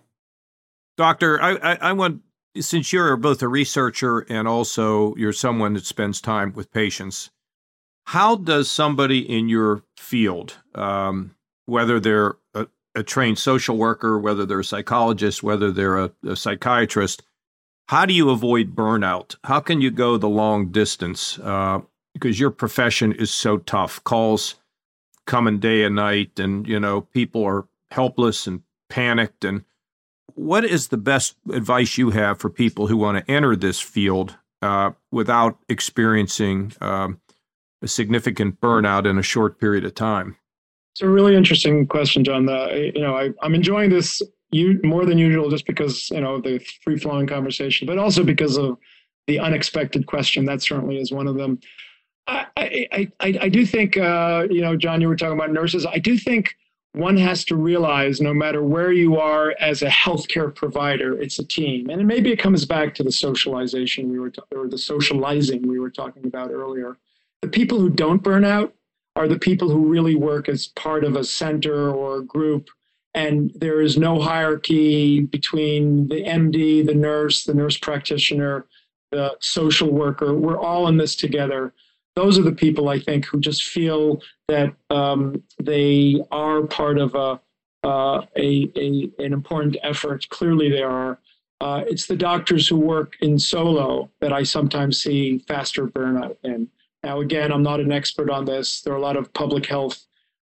Doctor, 0.96 1.40
I, 1.42 1.56
I, 1.56 1.78
I 1.80 1.92
want 1.92 2.22
since 2.60 2.92
you're 2.92 3.16
both 3.16 3.42
a 3.42 3.48
researcher 3.48 4.20
and 4.28 4.46
also 4.46 5.14
you're 5.16 5.32
someone 5.32 5.74
that 5.74 5.84
spends 5.84 6.20
time 6.20 6.52
with 6.52 6.72
patients, 6.72 7.30
how 8.06 8.36
does 8.36 8.70
somebody 8.70 9.18
in 9.18 9.48
your 9.48 9.82
field, 9.96 10.56
um, 10.76 11.34
whether 11.66 12.00
they're 12.00 12.36
a, 12.54 12.66
a 12.94 13.02
trained 13.02 13.38
social 13.38 13.76
worker, 13.76 14.18
whether 14.18 14.46
they're 14.46 14.60
a 14.60 14.64
psychologist, 14.64 15.42
whether 15.42 15.70
they're 15.70 15.98
a, 15.98 16.12
a 16.26 16.36
psychiatrist, 16.36 17.22
how 17.88 18.06
do 18.06 18.14
you 18.14 18.30
avoid 18.30 18.74
burnout? 18.74 19.36
How 19.44 19.60
can 19.60 19.80
you 19.80 19.90
go 19.90 20.16
the 20.16 20.28
long 20.28 20.70
distance? 20.70 21.38
Uh, 21.38 21.80
because 22.12 22.38
your 22.38 22.50
profession 22.50 23.12
is 23.12 23.30
so 23.30 23.58
tough. 23.58 24.02
Calls 24.04 24.54
coming 25.26 25.58
day 25.58 25.84
and 25.84 25.96
night, 25.96 26.38
and 26.38 26.66
you 26.66 26.78
know 26.78 27.02
people 27.02 27.44
are 27.44 27.66
helpless 27.90 28.46
and 28.46 28.62
panicked 28.88 29.44
and 29.44 29.64
what 30.34 30.64
is 30.64 30.88
the 30.88 30.96
best 30.96 31.36
advice 31.52 31.96
you 31.96 32.10
have 32.10 32.38
for 32.38 32.50
people 32.50 32.86
who 32.86 32.96
want 32.96 33.18
to 33.18 33.30
enter 33.30 33.56
this 33.56 33.80
field 33.80 34.36
uh, 34.62 34.90
without 35.10 35.58
experiencing 35.68 36.72
um, 36.80 37.20
a 37.82 37.88
significant 37.88 38.60
burnout 38.60 39.08
in 39.08 39.18
a 39.18 39.22
short 39.22 39.58
period 39.58 39.84
of 39.84 39.94
time? 39.94 40.36
It's 40.94 41.02
a 41.02 41.08
really 41.08 41.34
interesting 41.34 41.88
question, 41.88 42.22
John. 42.22 42.46
You 42.46 43.00
know, 43.00 43.16
I, 43.16 43.30
I'm 43.42 43.54
enjoying 43.54 43.90
this 43.90 44.22
you, 44.52 44.78
more 44.84 45.04
than 45.04 45.18
usual 45.18 45.50
just 45.50 45.66
because 45.66 46.08
you 46.10 46.20
know 46.20 46.40
the 46.40 46.60
free 46.84 46.96
flowing 46.96 47.26
conversation, 47.26 47.86
but 47.86 47.98
also 47.98 48.22
because 48.22 48.56
of 48.56 48.78
the 49.26 49.40
unexpected 49.40 50.06
question. 50.06 50.44
That 50.44 50.62
certainly 50.62 50.98
is 50.98 51.10
one 51.10 51.26
of 51.26 51.36
them. 51.36 51.58
I, 52.28 52.46
I, 52.56 53.12
I, 53.20 53.38
I 53.42 53.48
do 53.48 53.66
think, 53.66 53.96
uh, 53.96 54.46
you 54.48 54.60
know, 54.60 54.76
John, 54.76 55.00
you 55.00 55.08
were 55.08 55.16
talking 55.16 55.36
about 55.36 55.52
nurses. 55.52 55.84
I 55.84 55.98
do 55.98 56.16
think 56.16 56.56
one 56.92 57.16
has 57.16 57.44
to 57.46 57.56
realize 57.56 58.20
no 58.20 58.32
matter 58.32 58.62
where 58.62 58.92
you 58.92 59.18
are 59.18 59.54
as 59.60 59.82
a 59.82 59.88
healthcare 59.88 60.54
provider, 60.54 61.20
it's 61.20 61.38
a 61.40 61.44
team. 61.44 61.90
And 61.90 62.06
maybe 62.06 62.30
it 62.30 62.38
comes 62.38 62.64
back 62.64 62.94
to 62.94 63.02
the 63.02 63.12
socialization 63.12 64.10
we 64.10 64.20
were, 64.20 64.32
or 64.54 64.68
the 64.68 64.78
socializing 64.78 65.66
we 65.66 65.80
were 65.80 65.90
talking 65.90 66.24
about 66.24 66.50
earlier. 66.50 66.96
The 67.42 67.48
people 67.48 67.78
who 67.80 67.90
don't 67.90 68.22
burn 68.22 68.44
out 68.44 68.72
are 69.16 69.28
the 69.28 69.38
people 69.38 69.68
who 69.68 69.88
really 69.88 70.14
work 70.14 70.48
as 70.48 70.68
part 70.68 71.04
of 71.04 71.16
a 71.16 71.24
center 71.24 71.90
or 71.90 72.18
a 72.18 72.24
group. 72.24 72.68
And 73.14 73.52
there 73.54 73.80
is 73.80 73.96
no 73.96 74.20
hierarchy 74.20 75.20
between 75.20 76.08
the 76.08 76.24
MD, 76.24 76.84
the 76.84 76.94
nurse, 76.94 77.44
the 77.44 77.54
nurse 77.54 77.78
practitioner, 77.78 78.66
the 79.12 79.36
social 79.40 79.90
worker. 79.92 80.34
We're 80.34 80.58
all 80.58 80.88
in 80.88 80.96
this 80.96 81.14
together 81.14 81.72
those 82.16 82.38
are 82.38 82.42
the 82.42 82.52
people 82.52 82.88
I 82.88 83.00
think 83.00 83.26
who 83.26 83.40
just 83.40 83.64
feel 83.64 84.22
that 84.48 84.74
um, 84.90 85.42
they 85.60 86.22
are 86.30 86.62
part 86.62 86.98
of 86.98 87.14
a, 87.14 87.40
uh, 87.86 88.24
a, 88.36 88.70
a 88.76 89.10
an 89.18 89.32
important 89.32 89.76
effort. 89.82 90.28
Clearly, 90.28 90.70
they 90.70 90.82
are. 90.82 91.18
Uh, 91.60 91.84
it's 91.86 92.06
the 92.06 92.16
doctors 92.16 92.68
who 92.68 92.76
work 92.76 93.14
in 93.20 93.38
solo 93.38 94.10
that 94.20 94.32
I 94.32 94.42
sometimes 94.42 95.00
see 95.00 95.38
faster 95.38 95.86
burnout 95.86 96.36
in. 96.44 96.68
Now, 97.04 97.20
again, 97.20 97.52
I'm 97.52 97.62
not 97.62 97.80
an 97.80 97.92
expert 97.92 98.30
on 98.30 98.46
this. 98.46 98.80
There 98.80 98.94
are 98.94 98.96
a 98.96 99.00
lot 99.00 99.18
of 99.18 99.30
public 99.34 99.66
health 99.66 100.06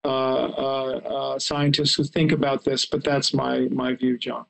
uh, 0.03 0.09
uh, 0.09 1.01
uh, 1.05 1.39
scientists 1.39 1.95
who 1.95 2.05
think 2.05 2.33
about 2.33 2.65
this, 2.65 2.87
but 2.87 3.05
that's 3.05 3.35
my 3.35 3.69
my 3.71 3.95
view, 3.95 4.17
John. 4.17 4.47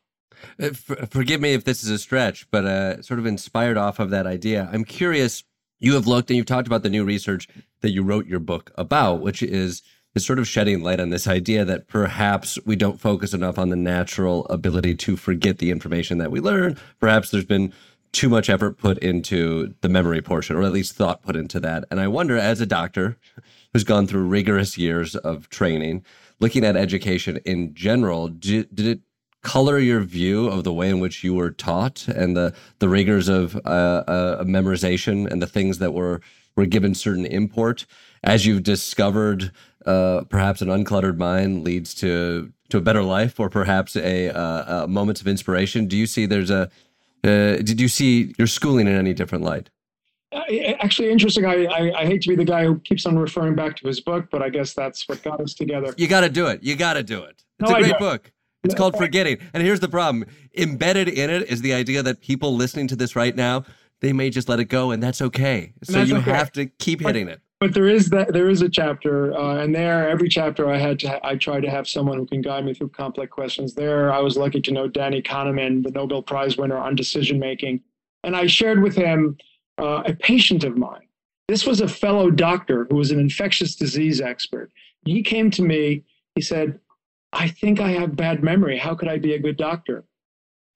Uh, 0.62 0.68
for- 0.68 1.06
forgive 1.06 1.40
me 1.40 1.54
if 1.54 1.64
this 1.64 1.82
is 1.82 1.90
a 1.90 1.98
stretch, 1.98 2.48
but 2.52 2.64
uh, 2.64 3.02
sort 3.02 3.18
of 3.18 3.26
inspired 3.26 3.76
off 3.76 3.98
of 3.98 4.10
that 4.10 4.26
idea, 4.26 4.70
I'm 4.72 4.84
curious. 4.84 5.42
You 5.80 5.94
have 5.94 6.06
looked 6.06 6.30
and 6.30 6.36
you've 6.36 6.46
talked 6.46 6.68
about 6.68 6.82
the 6.84 6.90
new 6.90 7.04
research 7.04 7.48
that 7.80 7.90
you 7.90 8.02
wrote 8.02 8.26
your 8.26 8.40
book 8.40 8.70
about, 8.76 9.20
which 9.20 9.42
is 9.42 9.82
is 10.14 10.24
sort 10.24 10.38
of 10.38 10.46
shedding 10.46 10.82
light 10.82 11.00
on 11.00 11.10
this 11.10 11.26
idea 11.26 11.64
that 11.64 11.88
perhaps 11.88 12.58
we 12.64 12.76
don't 12.76 13.00
focus 13.00 13.34
enough 13.34 13.58
on 13.58 13.70
the 13.70 13.76
natural 13.76 14.46
ability 14.46 14.94
to 14.94 15.16
forget 15.16 15.58
the 15.58 15.70
information 15.70 16.18
that 16.18 16.30
we 16.30 16.40
learn. 16.40 16.76
Perhaps 17.00 17.30
there's 17.30 17.44
been 17.44 17.72
too 18.12 18.28
much 18.28 18.48
effort 18.48 18.78
put 18.78 18.98
into 18.98 19.74
the 19.80 19.88
memory 19.88 20.22
portion, 20.22 20.56
or 20.56 20.62
at 20.62 20.72
least 20.72 20.94
thought 20.94 21.22
put 21.22 21.36
into 21.36 21.60
that. 21.60 21.84
And 21.90 22.00
I 22.00 22.08
wonder, 22.08 22.36
as 22.36 22.60
a 22.60 22.66
doctor 22.66 23.16
who's 23.72 23.84
gone 23.84 24.06
through 24.06 24.26
rigorous 24.26 24.78
years 24.78 25.14
of 25.16 25.48
training, 25.48 26.04
looking 26.40 26.64
at 26.64 26.76
education 26.76 27.38
in 27.44 27.74
general, 27.74 28.28
did, 28.28 28.74
did 28.74 28.86
it 28.86 29.00
color 29.42 29.78
your 29.78 30.00
view 30.00 30.48
of 30.48 30.64
the 30.64 30.72
way 30.72 30.88
in 30.88 31.00
which 31.00 31.22
you 31.22 31.34
were 31.34 31.50
taught 31.50 32.08
and 32.08 32.36
the 32.36 32.52
the 32.80 32.88
rigors 32.88 33.28
of 33.28 33.54
uh, 33.64 34.02
uh, 34.08 34.44
memorization 34.44 35.30
and 35.30 35.40
the 35.40 35.46
things 35.46 35.78
that 35.78 35.94
were 35.94 36.20
were 36.56 36.66
given 36.66 36.94
certain 36.94 37.24
import 37.24 37.86
as 38.24 38.44
you've 38.44 38.64
discovered 38.64 39.52
uh, 39.86 40.22
perhaps 40.28 40.60
an 40.60 40.68
uncluttered 40.68 41.16
mind 41.16 41.62
leads 41.62 41.94
to 41.94 42.52
to 42.68 42.78
a 42.78 42.80
better 42.80 43.02
life 43.02 43.38
or 43.38 43.48
perhaps 43.48 43.94
a, 43.96 44.28
uh, 44.28 44.84
a 44.84 44.88
moments 44.88 45.20
of 45.20 45.28
inspiration 45.28 45.86
do 45.86 45.96
you 45.96 46.06
see 46.06 46.26
there's 46.26 46.50
a 46.50 46.68
uh, 47.24 47.56
did 47.56 47.80
you 47.80 47.88
see 47.88 48.34
your 48.38 48.46
schooling 48.46 48.86
in 48.86 48.94
any 48.94 49.14
different 49.14 49.44
light? 49.44 49.70
Uh, 50.32 50.42
Actually, 50.80 51.10
interesting. 51.10 51.46
I, 51.46 51.64
I 51.64 52.00
I 52.00 52.06
hate 52.06 52.22
to 52.22 52.28
be 52.28 52.36
the 52.36 52.44
guy 52.44 52.64
who 52.64 52.78
keeps 52.80 53.06
on 53.06 53.18
referring 53.18 53.54
back 53.54 53.76
to 53.76 53.86
his 53.86 54.00
book, 54.00 54.26
but 54.30 54.42
I 54.42 54.50
guess 54.50 54.74
that's 54.74 55.08
what 55.08 55.22
got 55.22 55.40
us 55.40 55.54
together. 55.54 55.94
you 55.96 56.06
got 56.06 56.20
to 56.20 56.28
do 56.28 56.46
it. 56.46 56.62
You 56.62 56.76
got 56.76 56.94
to 56.94 57.02
do 57.02 57.22
it. 57.22 57.42
It's 57.60 57.70
No, 57.70 57.76
a 57.76 57.80
great 57.80 57.98
book. 57.98 58.32
It's 58.64 58.74
called 58.74 58.96
forgetting. 58.96 59.38
And 59.54 59.62
here's 59.62 59.80
the 59.80 59.88
problem. 59.88 60.26
Embedded 60.56 61.08
in 61.08 61.30
it 61.30 61.48
is 61.48 61.62
the 61.62 61.72
idea 61.72 62.02
that 62.02 62.20
people 62.20 62.54
listening 62.54 62.88
to 62.88 62.96
this 62.96 63.14
right 63.16 63.34
now 63.34 63.64
they 64.00 64.12
may 64.12 64.30
just 64.30 64.48
let 64.48 64.60
it 64.60 64.66
go 64.66 64.90
and 64.90 65.02
that's 65.02 65.20
okay. 65.20 65.72
So 65.82 65.92
that's 65.92 66.10
you 66.10 66.16
okay. 66.18 66.30
have 66.30 66.52
to 66.52 66.66
keep 66.66 67.00
hitting 67.00 67.28
it 67.28 67.40
but 67.60 67.74
there 67.74 67.88
is 67.88 68.08
that 68.10 68.32
there 68.32 68.48
is 68.48 68.62
a 68.62 68.68
chapter 68.68 69.36
uh, 69.36 69.56
and 69.56 69.74
there 69.74 70.08
every 70.08 70.28
chapter 70.28 70.70
i 70.70 70.76
had 70.76 70.98
to 70.98 71.26
i 71.26 71.36
tried 71.36 71.60
to 71.60 71.70
have 71.70 71.88
someone 71.88 72.18
who 72.18 72.26
can 72.26 72.40
guide 72.40 72.64
me 72.64 72.74
through 72.74 72.88
complex 72.88 73.32
questions. 73.32 73.74
There 73.74 74.12
i 74.12 74.20
was 74.20 74.36
lucky 74.36 74.60
to 74.60 74.72
know 74.72 74.88
danny 74.88 75.22
kahneman 75.22 75.82
the 75.82 75.90
nobel 75.90 76.22
prize 76.22 76.56
winner 76.56 76.78
on 76.78 76.94
decision 76.94 77.38
making 77.38 77.80
and 78.24 78.36
i 78.36 78.46
shared 78.46 78.82
with 78.82 78.94
him 78.94 79.36
uh, 79.78 80.02
a 80.06 80.12
patient 80.12 80.64
of 80.64 80.76
mine. 80.76 81.06
This 81.46 81.64
was 81.64 81.80
a 81.80 81.88
fellow 81.88 82.30
doctor 82.30 82.86
who 82.90 82.96
was 82.96 83.12
an 83.12 83.20
infectious 83.20 83.76
disease 83.76 84.20
expert. 84.20 84.70
He 85.04 85.22
came 85.22 85.50
to 85.52 85.62
me 85.62 86.04
he 86.34 86.42
said 86.42 86.78
i 87.32 87.48
think 87.48 87.80
i 87.80 87.90
have 87.90 88.16
bad 88.16 88.42
memory. 88.42 88.78
How 88.78 88.94
could 88.94 89.08
i 89.08 89.18
be 89.18 89.34
a 89.34 89.38
good 89.38 89.56
doctor? 89.56 90.04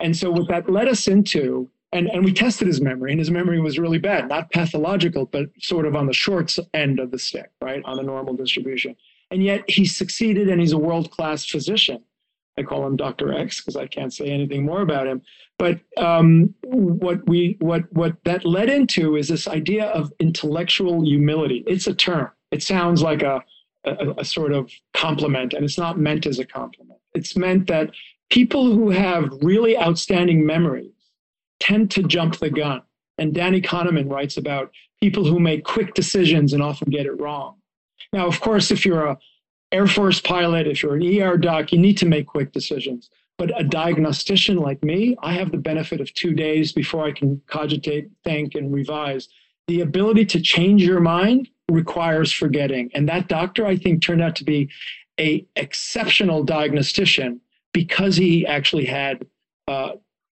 And 0.00 0.16
so 0.16 0.32
what 0.32 0.48
that 0.48 0.68
led 0.68 0.88
us 0.88 1.06
into 1.06 1.70
and, 1.92 2.08
and 2.08 2.24
we 2.24 2.32
tested 2.32 2.66
his 2.66 2.80
memory, 2.80 3.10
and 3.10 3.20
his 3.20 3.30
memory 3.30 3.60
was 3.60 3.78
really 3.78 3.98
bad, 3.98 4.28
not 4.28 4.50
pathological, 4.50 5.26
but 5.26 5.50
sort 5.60 5.86
of 5.86 5.94
on 5.94 6.06
the 6.06 6.12
short 6.12 6.56
end 6.72 6.98
of 6.98 7.10
the 7.10 7.18
stick, 7.18 7.50
right, 7.60 7.82
on 7.84 7.98
a 7.98 8.02
normal 8.02 8.34
distribution. 8.34 8.96
And 9.30 9.42
yet 9.42 9.64
he 9.68 9.84
succeeded, 9.84 10.48
and 10.48 10.60
he's 10.60 10.72
a 10.72 10.78
world 10.78 11.10
class 11.10 11.44
physician. 11.44 12.02
I 12.58 12.62
call 12.62 12.86
him 12.86 12.96
Dr. 12.96 13.32
X 13.32 13.60
because 13.60 13.76
I 13.76 13.86
can't 13.86 14.12
say 14.12 14.26
anything 14.26 14.64
more 14.64 14.82
about 14.82 15.06
him. 15.06 15.22
But 15.58 15.80
um, 15.96 16.54
what 16.62 17.26
we 17.26 17.56
what 17.60 17.90
what 17.92 18.16
that 18.24 18.44
led 18.44 18.68
into 18.68 19.16
is 19.16 19.28
this 19.28 19.48
idea 19.48 19.86
of 19.86 20.12
intellectual 20.18 21.04
humility. 21.04 21.64
It's 21.66 21.86
a 21.86 21.94
term. 21.94 22.30
It 22.50 22.62
sounds 22.62 23.02
like 23.02 23.22
a, 23.22 23.42
a, 23.84 24.14
a 24.18 24.24
sort 24.24 24.52
of 24.52 24.70
compliment, 24.92 25.54
and 25.54 25.64
it's 25.64 25.78
not 25.78 25.98
meant 25.98 26.26
as 26.26 26.38
a 26.38 26.44
compliment. 26.44 27.00
It's 27.14 27.36
meant 27.36 27.68
that 27.68 27.90
people 28.30 28.74
who 28.74 28.90
have 28.90 29.30
really 29.42 29.78
outstanding 29.78 30.44
memories 30.44 30.92
tend 31.62 31.90
to 31.92 32.02
jump 32.02 32.36
the 32.38 32.50
gun. 32.50 32.82
And 33.18 33.32
Danny 33.32 33.60
Kahneman 33.60 34.10
writes 34.10 34.36
about 34.36 34.72
people 35.00 35.24
who 35.24 35.38
make 35.38 35.64
quick 35.64 35.94
decisions 35.94 36.52
and 36.52 36.62
often 36.62 36.90
get 36.90 37.06
it 37.06 37.20
wrong. 37.20 37.56
Now, 38.12 38.26
of 38.26 38.40
course, 38.40 38.70
if 38.70 38.84
you're 38.84 39.06
a 39.06 39.18
Air 39.70 39.86
Force 39.86 40.20
pilot, 40.20 40.66
if 40.66 40.82
you're 40.82 40.96
an 40.96 41.20
ER 41.22 41.36
doc, 41.38 41.72
you 41.72 41.78
need 41.78 41.96
to 41.98 42.06
make 42.06 42.26
quick 42.26 42.52
decisions. 42.52 43.10
But 43.38 43.58
a 43.58 43.64
diagnostician 43.64 44.58
like 44.58 44.82
me, 44.82 45.16
I 45.22 45.32
have 45.34 45.50
the 45.50 45.56
benefit 45.56 46.00
of 46.00 46.12
two 46.12 46.34
days 46.34 46.72
before 46.72 47.06
I 47.06 47.12
can 47.12 47.40
cogitate, 47.46 48.10
think, 48.24 48.54
and 48.54 48.72
revise. 48.72 49.28
The 49.68 49.80
ability 49.80 50.26
to 50.26 50.40
change 50.40 50.82
your 50.82 51.00
mind 51.00 51.48
requires 51.70 52.32
forgetting. 52.32 52.90
And 52.94 53.08
that 53.08 53.28
doctor, 53.28 53.66
I 53.66 53.76
think, 53.76 54.02
turned 54.02 54.20
out 54.20 54.36
to 54.36 54.44
be 54.44 54.68
a 55.18 55.46
exceptional 55.56 56.44
diagnostician 56.44 57.40
because 57.72 58.16
he 58.16 58.46
actually 58.46 58.84
had 58.84 59.24
uh, 59.68 59.92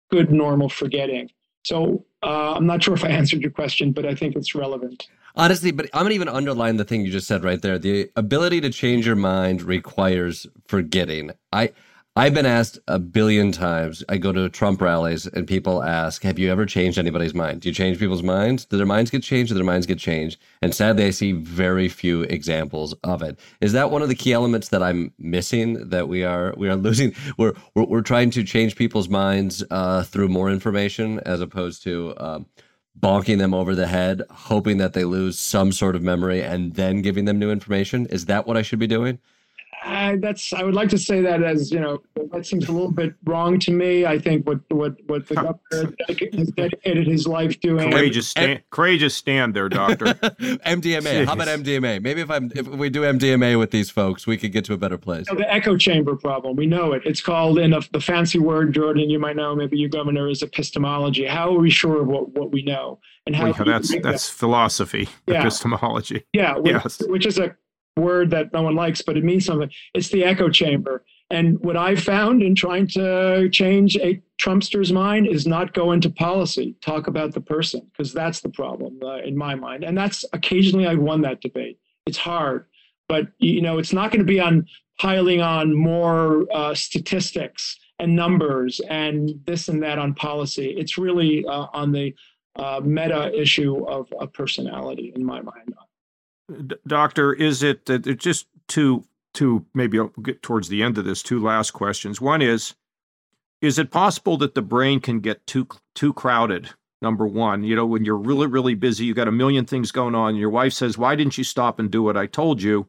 good 0.09 0.31
normal 0.31 0.69
forgetting. 0.69 1.29
So 1.63 2.05
uh, 2.23 2.53
I'm 2.53 2.65
not 2.65 2.83
sure 2.83 2.93
if 2.93 3.03
I 3.03 3.09
answered 3.21 3.41
your 3.41 3.51
question, 3.51 3.91
but 3.91 4.05
I 4.05 4.15
think 4.15 4.35
it's 4.35 4.55
relevant. 4.55 5.07
Honestly, 5.35 5.71
but 5.71 5.89
I'm 5.93 6.03
gonna 6.03 6.15
even 6.15 6.27
underline 6.27 6.77
the 6.77 6.83
thing 6.83 7.05
you 7.05 7.11
just 7.11 7.27
said 7.27 7.43
right 7.43 7.61
there. 7.61 7.77
The 7.77 8.09
ability 8.15 8.61
to 8.61 8.69
change 8.69 9.05
your 9.05 9.15
mind 9.15 9.61
requires 9.61 10.47
forgetting. 10.67 11.31
I 11.53 11.71
I've 12.19 12.33
been 12.33 12.45
asked 12.45 12.77
a 12.89 12.99
billion 12.99 13.53
times. 13.53 14.03
I 14.09 14.17
go 14.17 14.33
to 14.33 14.49
Trump 14.49 14.81
rallies 14.81 15.25
and 15.25 15.47
people 15.47 15.81
ask, 15.81 16.21
Have 16.23 16.37
you 16.37 16.51
ever 16.51 16.65
changed 16.65 16.97
anybody's 16.97 17.33
mind? 17.33 17.61
Do 17.61 17.69
you 17.69 17.73
change 17.73 17.97
people's 17.97 18.23
minds? 18.23 18.65
Do 18.65 18.75
their 18.75 18.85
minds 18.85 19.09
get 19.09 19.23
changed? 19.23 19.51
Do 19.51 19.55
their 19.55 19.63
minds 19.63 19.85
get 19.85 19.99
changed? 19.99 20.37
And 20.61 20.75
sadly, 20.75 21.05
I 21.05 21.11
see 21.11 21.31
very 21.31 21.87
few 21.87 22.23
examples 22.23 22.93
of 23.05 23.21
it. 23.21 23.39
Is 23.61 23.71
that 23.71 23.89
one 23.89 24.01
of 24.01 24.09
the 24.09 24.15
key 24.15 24.33
elements 24.33 24.67
that 24.67 24.83
I'm 24.83 25.13
missing? 25.17 25.87
That 25.87 26.09
we 26.09 26.25
are 26.25 26.53
we 26.57 26.67
are 26.67 26.75
losing? 26.75 27.15
We're 27.37 27.53
we're, 27.73 27.85
we're 27.85 28.01
trying 28.01 28.31
to 28.31 28.43
change 28.43 28.75
people's 28.75 29.07
minds 29.07 29.63
uh, 29.71 30.03
through 30.03 30.27
more 30.27 30.51
information 30.51 31.21
as 31.21 31.39
opposed 31.39 31.83
to 31.83 32.15
um, 32.17 32.47
bonking 32.99 33.37
them 33.37 33.53
over 33.53 33.75
the 33.75 33.87
head, 33.87 34.23
hoping 34.29 34.75
that 34.79 34.91
they 34.91 35.05
lose 35.05 35.39
some 35.39 35.71
sort 35.71 35.95
of 35.95 36.01
memory, 36.01 36.43
and 36.43 36.73
then 36.73 37.01
giving 37.01 37.23
them 37.23 37.39
new 37.39 37.49
information. 37.49 38.07
Is 38.07 38.25
that 38.25 38.45
what 38.45 38.57
I 38.57 38.61
should 38.61 38.79
be 38.79 38.87
doing? 38.87 39.19
I, 39.83 40.17
that's 40.17 40.51
I 40.53 40.63
would 40.63 40.73
like 40.73 40.89
to 40.89 40.97
say 40.97 41.21
that 41.21 41.43
as 41.43 41.71
you 41.71 41.79
know 41.79 42.01
that 42.31 42.45
seems 42.45 42.67
a 42.67 42.71
little 42.71 42.91
bit 42.91 43.13
wrong 43.25 43.59
to 43.59 43.71
me. 43.71 44.05
I 44.05 44.19
think 44.19 44.47
what 44.47 44.59
what 44.69 44.95
what 45.07 45.27
the 45.27 45.35
governor 45.35 45.93
has 46.33 46.51
dedicated 46.51 47.07
his 47.07 47.27
life 47.27 47.59
doing. 47.59 47.91
Courageous 47.91 48.27
stand, 48.27 48.63
courageous 48.69 49.15
stand 49.15 49.53
there, 49.53 49.69
doctor. 49.69 50.05
MDMA. 50.65 51.25
How 51.25 51.33
about 51.33 51.47
MDMA? 51.47 52.01
Maybe 52.01 52.21
if 52.21 52.29
I'm 52.29 52.51
if 52.55 52.67
we 52.67 52.89
do 52.89 53.01
MDMA 53.01 53.57
with 53.57 53.71
these 53.71 53.89
folks, 53.89 54.27
we 54.27 54.37
could 54.37 54.51
get 54.51 54.65
to 54.65 54.73
a 54.73 54.77
better 54.77 54.97
place. 54.97 55.27
You 55.27 55.33
know, 55.33 55.39
the 55.39 55.53
echo 55.53 55.77
chamber 55.77 56.15
problem. 56.15 56.55
We 56.55 56.65
know 56.65 56.93
it. 56.93 57.03
It's 57.05 57.21
called 57.21 57.59
in 57.59 57.73
a, 57.73 57.79
the 57.91 58.01
fancy 58.01 58.39
word, 58.39 58.73
Jordan. 58.73 59.09
You 59.09 59.19
might 59.19 59.35
know. 59.35 59.55
Maybe 59.55 59.77
you, 59.77 59.89
governor, 59.89 60.27
is 60.29 60.43
epistemology. 60.43 61.25
How 61.25 61.55
are 61.55 61.59
we 61.59 61.69
sure 61.69 62.01
of 62.01 62.07
what 62.07 62.29
what 62.29 62.51
we 62.51 62.63
know? 62.63 62.99
And 63.25 63.35
how 63.35 63.47
yeah, 63.47 63.63
that's 63.63 63.93
that's 64.01 64.29
that? 64.29 64.35
philosophy, 64.35 65.07
yeah. 65.27 65.41
epistemology. 65.41 66.25
Yeah. 66.33 66.57
Which, 66.57 66.73
yes. 66.73 67.01
Which 67.07 67.25
is 67.25 67.37
a 67.37 67.55
word 67.97 68.31
that 68.31 68.53
no 68.53 68.63
one 68.63 68.75
likes, 68.75 69.01
but 69.01 69.17
it 69.17 69.23
means 69.23 69.45
something. 69.45 69.69
It's 69.93 70.09
the 70.09 70.23
echo 70.23 70.49
chamber. 70.49 71.03
And 71.31 71.59
what 71.59 71.77
I've 71.77 72.01
found 72.01 72.41
in 72.41 72.55
trying 72.55 72.87
to 72.87 73.49
change 73.51 73.95
a 73.97 74.21
Trumpster's 74.39 74.91
mind 74.91 75.27
is 75.27 75.45
not 75.45 75.73
go 75.73 75.91
into 75.91 76.09
policy, 76.09 76.75
talk 76.81 77.07
about 77.07 77.33
the 77.33 77.41
person, 77.41 77.81
because 77.91 78.13
that's 78.13 78.39
the 78.39 78.49
problem 78.49 78.99
uh, 79.03 79.17
in 79.17 79.37
my 79.37 79.53
mind. 79.53 79.83
And 79.83 79.97
that's 79.97 80.25
occasionally 80.33 80.87
I've 80.87 80.99
won 80.99 81.21
that 81.21 81.41
debate. 81.41 81.77
It's 82.07 82.17
hard, 82.17 82.65
but 83.07 83.27
you 83.37 83.61
know, 83.61 83.77
it's 83.77 83.93
not 83.93 84.11
going 84.11 84.25
to 84.25 84.31
be 84.31 84.39
on 84.39 84.65
piling 84.97 85.41
on 85.41 85.75
more 85.75 86.45
uh, 86.51 86.73
statistics 86.73 87.77
and 87.99 88.15
numbers 88.15 88.79
and 88.89 89.39
this 89.45 89.67
and 89.67 89.83
that 89.83 89.99
on 89.99 90.13
policy. 90.13 90.73
It's 90.77 90.97
really 90.97 91.45
uh, 91.45 91.67
on 91.73 91.91
the 91.91 92.13
uh, 92.55 92.81
meta 92.83 93.31
issue 93.39 93.85
of, 93.87 94.11
of 94.19 94.33
personality 94.33 95.13
in 95.15 95.23
my 95.23 95.41
mind 95.41 95.73
doctor, 96.87 97.33
is 97.33 97.63
it 97.63 97.85
that 97.85 98.07
uh, 98.07 98.13
just 98.13 98.47
two 98.67 99.05
two 99.33 99.65
maybe 99.73 99.99
I'll 99.99 100.07
get 100.21 100.41
towards 100.41 100.69
the 100.69 100.83
end 100.83 100.97
of 100.97 101.05
this 101.05 101.21
two 101.21 101.39
last 101.41 101.71
questions. 101.71 102.21
One 102.21 102.41
is 102.41 102.75
is 103.61 103.77
it 103.77 103.91
possible 103.91 104.37
that 104.37 104.55
the 104.55 104.61
brain 104.61 104.99
can 104.99 105.19
get 105.19 105.45
too 105.45 105.67
too 105.95 106.13
crowded? 106.13 106.69
Number 107.01 107.25
one, 107.25 107.63
you 107.63 107.75
know, 107.75 107.85
when 107.85 108.03
you're 108.03 108.17
really 108.17 108.47
really 108.47 108.75
busy, 108.75 109.05
you 109.05 109.13
got 109.13 109.27
a 109.27 109.31
million 109.31 109.65
things 109.65 109.91
going 109.91 110.15
on. 110.15 110.35
Your 110.35 110.49
wife 110.49 110.73
says, 110.73 110.97
"Why 110.97 111.15
didn't 111.15 111.37
you 111.37 111.43
stop 111.43 111.79
and 111.79 111.89
do 111.89 112.03
what 112.03 112.17
I 112.17 112.25
told 112.25 112.61
you?" 112.61 112.87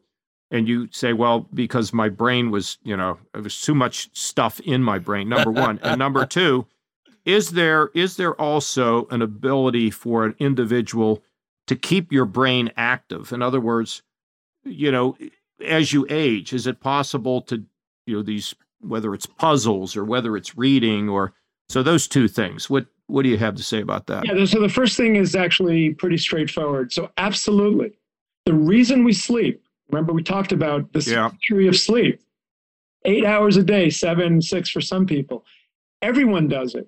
And 0.49 0.67
you 0.67 0.89
say, 0.91 1.13
"Well, 1.13 1.47
because 1.53 1.93
my 1.93 2.09
brain 2.09 2.51
was, 2.51 2.77
you 2.83 2.97
know, 2.97 3.17
there 3.33 3.41
was 3.41 3.61
too 3.61 3.75
much 3.75 4.09
stuff 4.13 4.59
in 4.61 4.83
my 4.83 4.99
brain." 4.99 5.29
Number 5.29 5.51
one, 5.67 5.79
and 5.81 5.99
number 5.99 6.25
two, 6.25 6.67
is 7.23 7.51
there 7.51 7.89
is 7.93 8.17
there 8.17 8.33
also 8.35 9.07
an 9.11 9.21
ability 9.21 9.91
for 9.91 10.25
an 10.25 10.35
individual 10.39 11.23
to 11.67 11.75
keep 11.75 12.11
your 12.11 12.25
brain 12.25 12.71
active. 12.77 13.31
In 13.31 13.41
other 13.41 13.59
words, 13.59 14.01
you 14.63 14.91
know, 14.91 15.17
as 15.65 15.93
you 15.93 16.05
age, 16.09 16.53
is 16.53 16.67
it 16.67 16.79
possible 16.79 17.41
to, 17.43 17.63
you 18.05 18.17
know, 18.17 18.23
these 18.23 18.53
whether 18.81 19.13
it's 19.13 19.25
puzzles 19.25 19.95
or 19.95 20.03
whether 20.03 20.35
it's 20.35 20.57
reading 20.57 21.07
or 21.07 21.33
so 21.69 21.83
those 21.83 22.07
two 22.07 22.27
things. 22.27 22.69
What 22.69 22.85
what 23.07 23.23
do 23.23 23.29
you 23.29 23.37
have 23.37 23.55
to 23.55 23.63
say 23.63 23.81
about 23.81 24.07
that? 24.07 24.25
Yeah, 24.25 24.45
so 24.45 24.61
the 24.61 24.69
first 24.69 24.97
thing 24.97 25.15
is 25.15 25.35
actually 25.35 25.93
pretty 25.93 26.17
straightforward. 26.17 26.93
So 26.93 27.11
absolutely. 27.17 27.93
The 28.45 28.53
reason 28.53 29.03
we 29.03 29.13
sleep, 29.13 29.63
remember 29.89 30.13
we 30.13 30.23
talked 30.23 30.51
about 30.51 30.91
the 30.93 31.01
yeah. 31.01 31.29
theory 31.47 31.67
of 31.67 31.77
sleep. 31.77 32.21
8 33.03 33.25
hours 33.25 33.57
a 33.57 33.63
day, 33.63 33.89
7 33.89 34.41
6 34.41 34.69
for 34.69 34.81
some 34.81 35.05
people. 35.05 35.43
Everyone 36.01 36.47
does 36.47 36.75
it. 36.75 36.87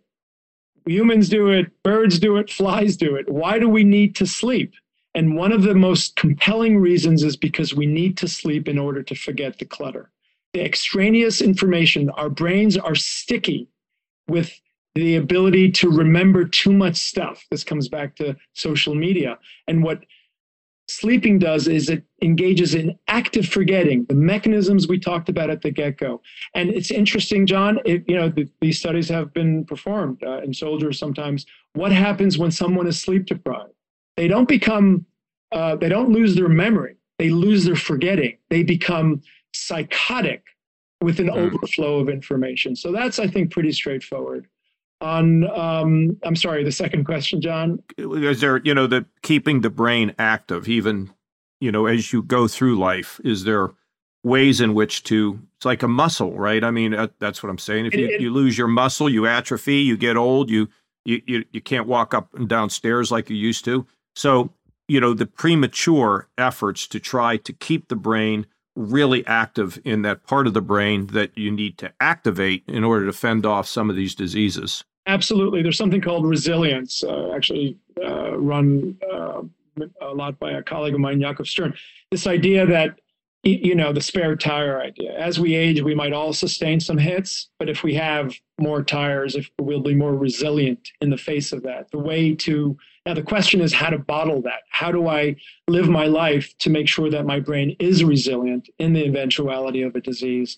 Humans 0.86 1.30
do 1.30 1.50
it, 1.50 1.72
birds 1.84 2.20
do 2.20 2.38
it, 2.38 2.50
flies 2.50 2.98
do 2.98 3.16
it. 3.16 3.30
Why 3.30 3.60
do 3.60 3.70
we 3.70 3.84
need 3.84 4.16
to 4.16 4.26
sleep? 4.26 4.74
And 5.16 5.36
one 5.36 5.52
of 5.52 5.64
the 5.64 5.76
most 5.76 6.16
compelling 6.16 6.78
reasons 6.78 7.24
is 7.24 7.38
because 7.38 7.74
we 7.74 7.86
need 7.86 8.18
to 8.18 8.28
sleep 8.28 8.68
in 8.68 8.80
order 8.80 9.04
to 9.04 9.16
forget 9.16 9.60
the 9.60 9.66
clutter. 9.66 10.10
The 10.54 10.64
extraneous 10.64 11.42
information, 11.42 12.10
our 12.12 12.30
brains 12.30 12.78
are 12.78 12.96
sticky 12.96 13.68
with 14.28 14.60
the 14.96 15.16
ability 15.16 15.72
to 15.72 15.90
remember 15.90 16.46
too 16.46 16.72
much 16.72 16.98
stuff. 16.98 17.46
This 17.50 17.64
comes 17.64 17.88
back 17.88 18.16
to 18.18 18.36
social 18.54 18.94
media. 18.94 19.40
And 19.68 19.84
what 19.84 20.04
sleeping 20.88 21.40
does 21.40 21.68
is 21.68 21.90
it 21.90 22.04
engages 22.22 22.76
in 22.76 22.98
active 23.08 23.48
forgetting 23.48 24.06
the 24.06 24.14
mechanisms 24.14 24.88
we 24.88 25.00
talked 25.00 25.30
about 25.30 25.50
at 25.50 25.62
the 25.62 25.72
get-go. 25.72 26.22
And 26.56 26.70
it's 26.70 26.92
interesting 26.92 27.46
john 27.46 27.80
it, 27.86 28.04
you 28.08 28.16
know 28.16 28.30
the, 28.30 28.50
these 28.62 28.80
studies 28.80 29.10
have 29.10 29.34
been 29.34 29.66
performed 29.66 30.24
uh, 30.24 30.42
in 30.42 30.54
soldiers 30.54 31.00
sometimes. 31.00 31.46
What 31.74 31.92
happens 31.92 32.38
when 32.38 32.52
someone 32.52 32.88
is 32.88 33.00
sleep 33.00 33.26
deprived? 33.26 33.74
They 34.18 34.28
don't 34.28 34.48
become 34.48 35.06
uh, 35.52 35.76
they 35.76 35.90
don't 35.90 36.10
lose 36.10 36.36
their 36.36 36.50
memory. 36.50 36.96
They 37.20 37.30
lose 37.30 37.64
their 37.64 37.76
forgetting. 37.76 38.38
They 38.50 38.64
become 38.64 39.22
psychotic 39.54 40.44
with 41.00 41.20
an 41.20 41.28
mm. 41.28 41.36
overflow 41.36 42.00
of 42.00 42.10
information. 42.10 42.76
So 42.76 42.92
that's 42.92 43.20
i 43.20 43.28
think 43.28 43.52
pretty 43.52 43.72
straightforward 43.72 44.48
on 45.04 45.50
um, 45.52 46.18
i'm 46.24 46.36
sorry 46.36 46.64
the 46.64 46.72
second 46.72 47.04
question 47.04 47.42
john? 47.42 47.82
Is 47.98 48.42
there 48.42 48.58
you 48.64 48.74
know 48.74 48.88
the 48.88 49.06
keeping 49.22 49.62
the 49.62 49.70
brain 49.70 50.16
active 50.18 50.68
even 50.68 51.12
you 51.60 51.72
know 51.72 51.86
as 51.86 52.14
you 52.14 52.24
go 52.24 52.48
through 52.48 52.78
life 52.78 53.20
is 53.24 53.44
there 53.44 53.70
ways 54.24 54.62
in 54.62 54.74
which 54.74 55.04
to 55.04 55.40
it's 55.58 55.66
like 55.66 55.84
a 55.84 55.88
muscle 55.88 56.34
right? 56.34 56.64
I 56.64 56.72
mean 56.72 56.96
that's 57.20 57.44
what 57.44 57.50
i'm 57.50 57.58
saying. 57.58 57.88
If 57.88 57.96
you, 57.96 58.08
it, 58.08 58.22
you 58.22 58.32
lose 58.32 58.58
your 58.58 58.68
muscle 58.68 59.10
you 59.10 59.28
atrophy 59.28 59.78
you 59.78 59.98
get 59.98 60.18
old 60.18 60.50
you, 60.50 60.70
you 61.06 61.22
you 61.26 61.46
you 61.52 61.62
can't 61.62 61.88
walk 61.88 62.14
up 62.14 62.34
and 62.34 62.48
down 62.48 62.70
stairs 62.70 63.12
like 63.12 63.30
you 63.30 63.36
used 63.36 63.66
to. 63.66 63.86
So 64.16 64.52
you 64.88 65.00
know 65.00 65.14
the 65.14 65.26
premature 65.26 66.30
efforts 66.38 66.88
to 66.88 67.00
try 67.00 67.38
to 67.38 67.54
keep 67.54 67.90
the 67.90 67.96
brain 67.96 68.46
really 68.76 69.26
active 69.28 69.80
in 69.86 70.02
that 70.02 70.24
part 70.24 70.48
of 70.48 70.54
the 70.54 70.62
brain 70.62 71.08
that 71.08 71.38
you 71.38 71.52
need 71.52 71.78
to 71.78 71.94
activate 72.00 72.64
in 72.68 72.84
order 72.84 73.06
to 73.06 73.14
fend 73.14 73.46
off 73.46 73.68
some 73.68 73.88
of 73.90 73.96
these 73.96 74.16
diseases 74.16 74.84
Absolutely. 75.06 75.62
There's 75.62 75.78
something 75.78 76.02
called 76.02 76.26
resilience, 76.26 77.04
uh, 77.04 77.32
actually 77.34 77.78
uh, 78.04 78.38
run 78.38 78.98
uh, 79.12 79.42
a 80.02 80.14
lot 80.14 80.40
by 80.40 80.52
a 80.52 80.64
colleague 80.64 80.94
of 80.94 81.00
mine, 81.00 81.20
Yaakov 81.20 81.48
Stern. 81.48 81.74
This 82.12 82.26
idea 82.26 82.66
that, 82.66 83.00
you 83.44 83.76
know, 83.76 83.92
the 83.92 84.00
spare 84.00 84.36
tire 84.38 84.80
idea. 84.80 85.14
As 85.18 85.40
we 85.40 85.56
age, 85.56 85.82
we 85.82 85.94
might 85.94 86.14
all 86.14 86.32
sustain 86.32 86.80
some 86.80 86.98
hits, 86.98 87.50
but 87.60 87.70
if 87.70 87.84
we 87.84 87.94
have 87.96 88.34
more 88.60 88.82
tires, 88.82 89.36
if 89.36 89.50
we'll 89.60 89.82
be 89.82 89.96
more 89.96 90.16
resilient 90.16 90.90
in 91.02 91.10
the 91.10 91.18
face 91.18 91.52
of 91.52 91.64
that. 91.64 91.92
The 91.92 92.00
way 92.00 92.34
to 92.36 92.78
now 93.06 93.14
the 93.14 93.22
question 93.22 93.60
is 93.60 93.74
how 93.74 93.90
to 93.90 93.98
bottle 93.98 94.42
that. 94.44 94.62
How 94.70 94.90
do 94.90 95.10
I 95.10 95.36
live 95.68 95.90
my 95.90 96.06
life 96.06 96.58
to 96.60 96.70
make 96.70 96.88
sure 96.88 97.10
that 97.10 97.26
my 97.26 97.42
brain 97.42 97.76
is 97.80 98.02
resilient 98.02 98.70
in 98.80 98.94
the 98.94 99.06
eventuality 99.06 99.82
of 99.82 99.96
a 99.96 100.00
disease? 100.00 100.58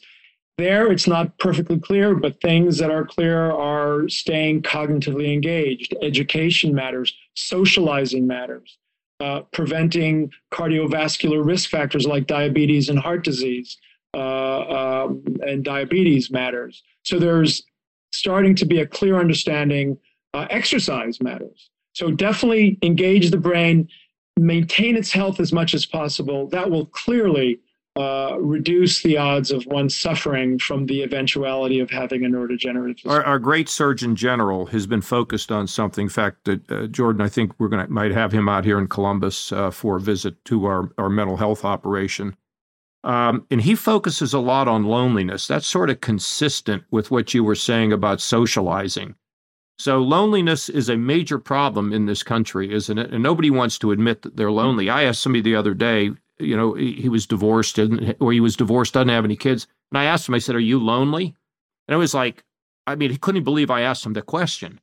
There 0.57 0.91
it's 0.91 1.07
not 1.07 1.37
perfectly 1.37 1.79
clear, 1.79 2.15
but 2.15 2.39
things 2.41 2.77
that 2.77 2.91
are 2.91 3.05
clear 3.05 3.51
are 3.51 4.07
staying 4.07 4.61
cognitively 4.61 5.33
engaged. 5.33 5.95
Education 6.01 6.73
matters, 6.73 7.13
socializing 7.35 8.25
matters, 8.25 8.77
uh, 9.19 9.41
preventing 9.51 10.31
cardiovascular 10.53 11.45
risk 11.45 11.69
factors 11.69 12.05
like 12.05 12.27
diabetes 12.27 12.89
and 12.89 12.99
heart 12.99 13.23
disease 13.23 13.77
uh, 14.15 15.05
um, 15.05 15.23
and 15.45 15.63
diabetes 15.63 16.31
matters. 16.31 16.83
So 17.03 17.19
there's 17.19 17.63
starting 18.13 18.55
to 18.55 18.65
be 18.65 18.79
a 18.79 18.87
clear 18.87 19.19
understanding. 19.19 19.97
Uh, 20.33 20.47
exercise 20.49 21.21
matters. 21.21 21.69
So 21.93 22.11
definitely 22.11 22.77
engage 22.81 23.31
the 23.31 23.37
brain, 23.37 23.87
maintain 24.37 24.97
its 24.97 25.13
health 25.13 25.39
as 25.39 25.53
much 25.53 25.73
as 25.73 25.85
possible. 25.85 26.47
That 26.49 26.69
will 26.69 26.87
clearly 26.87 27.59
uh, 27.97 28.35
reduce 28.39 29.01
the 29.03 29.17
odds 29.17 29.51
of 29.51 29.65
one 29.67 29.89
suffering 29.89 30.59
from 30.59 30.85
the 30.85 31.01
eventuality 31.01 31.79
of 31.79 31.89
having 31.89 32.25
a 32.25 32.27
neurodegenerative. 32.27 33.09
Our, 33.09 33.23
our, 33.23 33.39
great 33.39 33.69
Surgeon 33.69 34.17
General 34.17 34.65
has 34.65 34.85
been 34.85 35.01
focused 35.01 35.49
on 35.49 35.65
something. 35.65 36.03
In 36.03 36.09
fact, 36.09 36.43
that 36.43 36.69
uh, 36.69 36.87
Jordan, 36.87 37.21
I 37.21 37.29
think 37.29 37.53
we're 37.57 37.69
going 37.69 37.85
to 37.85 37.91
might 37.91 38.11
have 38.11 38.33
him 38.33 38.49
out 38.49 38.65
here 38.65 38.79
in 38.79 38.87
Columbus 38.87 39.53
uh, 39.53 39.71
for 39.71 39.95
a 39.95 40.01
visit 40.01 40.43
to 40.45 40.65
our 40.65 40.91
our 40.97 41.09
mental 41.09 41.37
health 41.37 41.63
operation. 41.63 42.35
Um, 43.05 43.45
and 43.51 43.61
he 43.61 43.75
focuses 43.75 44.33
a 44.33 44.39
lot 44.39 44.67
on 44.67 44.83
loneliness. 44.83 45.47
That's 45.47 45.67
sort 45.67 45.89
of 45.89 46.01
consistent 46.01 46.83
with 46.89 47.11
what 47.11 47.33
you 47.33 47.43
were 47.43 47.55
saying 47.55 47.93
about 47.93 48.19
socializing. 48.19 49.15
So 49.77 49.99
loneliness 49.99 50.69
is 50.69 50.89
a 50.89 50.97
major 50.97 51.37
problem 51.37 51.93
in 51.93 52.07
this 52.07 52.23
country, 52.23 52.73
isn't 52.73 52.97
it? 52.97 53.11
And 53.13 53.21
nobody 53.21 53.51
wants 53.51 53.77
to 53.79 53.91
admit 53.91 54.23
that 54.23 54.37
they're 54.37 54.51
lonely. 54.51 54.89
I 54.89 55.03
asked 55.03 55.21
somebody 55.21 55.41
the 55.41 55.55
other 55.55 55.73
day, 55.73 56.11
you 56.39 56.55
know, 56.55 56.73
he 56.73 57.09
was 57.09 57.25
divorced 57.25 57.79
or 58.19 58.31
he 58.31 58.39
was 58.39 58.55
divorced, 58.55 58.93
doesn't 58.93 59.09
have 59.09 59.25
any 59.25 59.35
kids. 59.35 59.67
And 59.91 59.97
I 59.97 60.05
asked 60.05 60.27
him, 60.27 60.35
I 60.35 60.39
said, 60.39 60.55
Are 60.55 60.59
you 60.59 60.79
lonely? 60.79 61.35
And 61.87 61.95
I 61.95 61.97
was 61.97 62.13
like, 62.13 62.43
I 62.87 62.95
mean, 62.95 63.11
he 63.11 63.17
couldn't 63.17 63.43
believe 63.43 63.71
I 63.71 63.81
asked 63.81 64.05
him 64.05 64.13
the 64.13 64.21
question. 64.21 64.79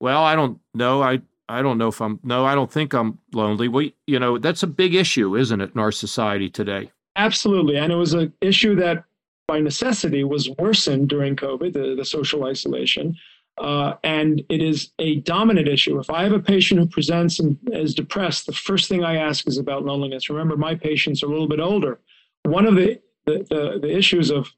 Well, 0.00 0.22
I 0.22 0.34
don't 0.34 0.58
know. 0.74 1.02
I 1.02 1.20
I 1.48 1.62
don't 1.62 1.78
know 1.78 1.88
if 1.88 2.00
I'm 2.00 2.20
no, 2.22 2.44
I 2.46 2.54
don't 2.54 2.70
think 2.70 2.94
I'm 2.94 3.18
lonely. 3.34 3.68
We 3.68 3.94
you 4.06 4.18
know, 4.18 4.38
that's 4.38 4.62
a 4.62 4.68
big 4.68 4.94
issue, 4.94 5.36
isn't 5.36 5.60
it, 5.60 5.72
in 5.74 5.80
our 5.80 5.92
society 5.92 6.48
today? 6.48 6.90
Absolutely. 7.16 7.76
And 7.76 7.92
it 7.92 7.96
was 7.96 8.14
an 8.14 8.32
issue 8.40 8.74
that 8.76 9.04
by 9.48 9.58
necessity 9.58 10.22
was 10.22 10.48
worsened 10.58 11.08
during 11.08 11.34
COVID, 11.34 11.72
the, 11.72 11.94
the 11.96 12.04
social 12.04 12.44
isolation. 12.44 13.16
Uh, 13.60 13.96
and 14.04 14.42
it 14.48 14.62
is 14.62 14.90
a 14.98 15.16
dominant 15.16 15.68
issue. 15.68 15.98
If 15.98 16.08
I 16.08 16.22
have 16.22 16.32
a 16.32 16.40
patient 16.40 16.80
who 16.80 16.86
presents 16.86 17.38
and 17.40 17.58
is 17.72 17.94
depressed, 17.94 18.46
the 18.46 18.52
first 18.52 18.88
thing 18.88 19.04
I 19.04 19.16
ask 19.16 19.46
is 19.46 19.58
about 19.58 19.84
loneliness. 19.84 20.30
Remember, 20.30 20.56
my 20.56 20.74
patients 20.74 21.22
are 21.22 21.26
a 21.26 21.28
little 21.28 21.48
bit 21.48 21.60
older. 21.60 22.00
One 22.44 22.64
of 22.64 22.74
the, 22.74 22.98
the, 23.26 23.46
the, 23.50 23.78
the 23.82 23.94
issues 23.94 24.30
of 24.30 24.48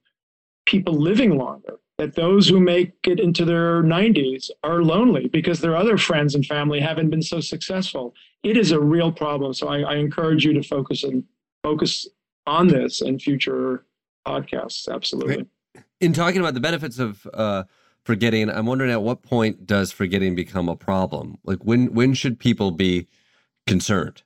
people 0.67 0.95
living 0.95 1.37
longer, 1.37 1.81
that 1.99 2.15
those 2.15 2.49
who 2.49 2.61
make 2.61 2.93
it 3.05 3.19
into 3.19 3.45
their 3.45 3.83
90s 3.83 4.51
are 4.63 4.85
lonely 4.85 5.27
because 5.27 5.61
their 5.61 5.75
other 5.75 5.99
friends 5.99 6.37
and 6.37 6.47
family 6.47 6.79
haven't 6.79 7.11
been 7.11 7.23
so 7.23 7.41
successful. 7.41 8.15
It 8.45 8.57
is 8.57 8.71
a 8.71 8.79
real 8.79 9.11
problem. 9.11 9.53
So 9.53 9.67
I, 9.67 9.81
I 9.81 9.97
encourage 9.97 10.45
you 10.45 10.53
to 10.53 10.63
focus 10.63 11.03
and 11.03 11.25
focus 11.65 12.07
on 12.47 12.69
this 12.69 13.01
in 13.01 13.19
future 13.19 13.85
podcasts. 14.25 14.89
Absolutely. 14.89 15.47
In 16.01 16.13
talking 16.13 16.41
about 16.41 16.55
the 16.55 16.61
benefits 16.61 17.01
of 17.01 17.27
uh, 17.35 17.65
forgetting, 18.05 18.51
I'm 18.51 18.67
wondering 18.67 18.91
at 18.91 19.03
what 19.03 19.23
point 19.23 19.67
does 19.67 19.93
forgetting 19.93 20.35
become 20.35 20.69
a 20.69 20.77
problem? 20.77 21.39
Like 21.45 21.59
when 21.65 21.95
when 21.95 22.15
should 22.15 22.39
people 22.39 22.71
be 22.71 23.09
concerned? 23.67 24.23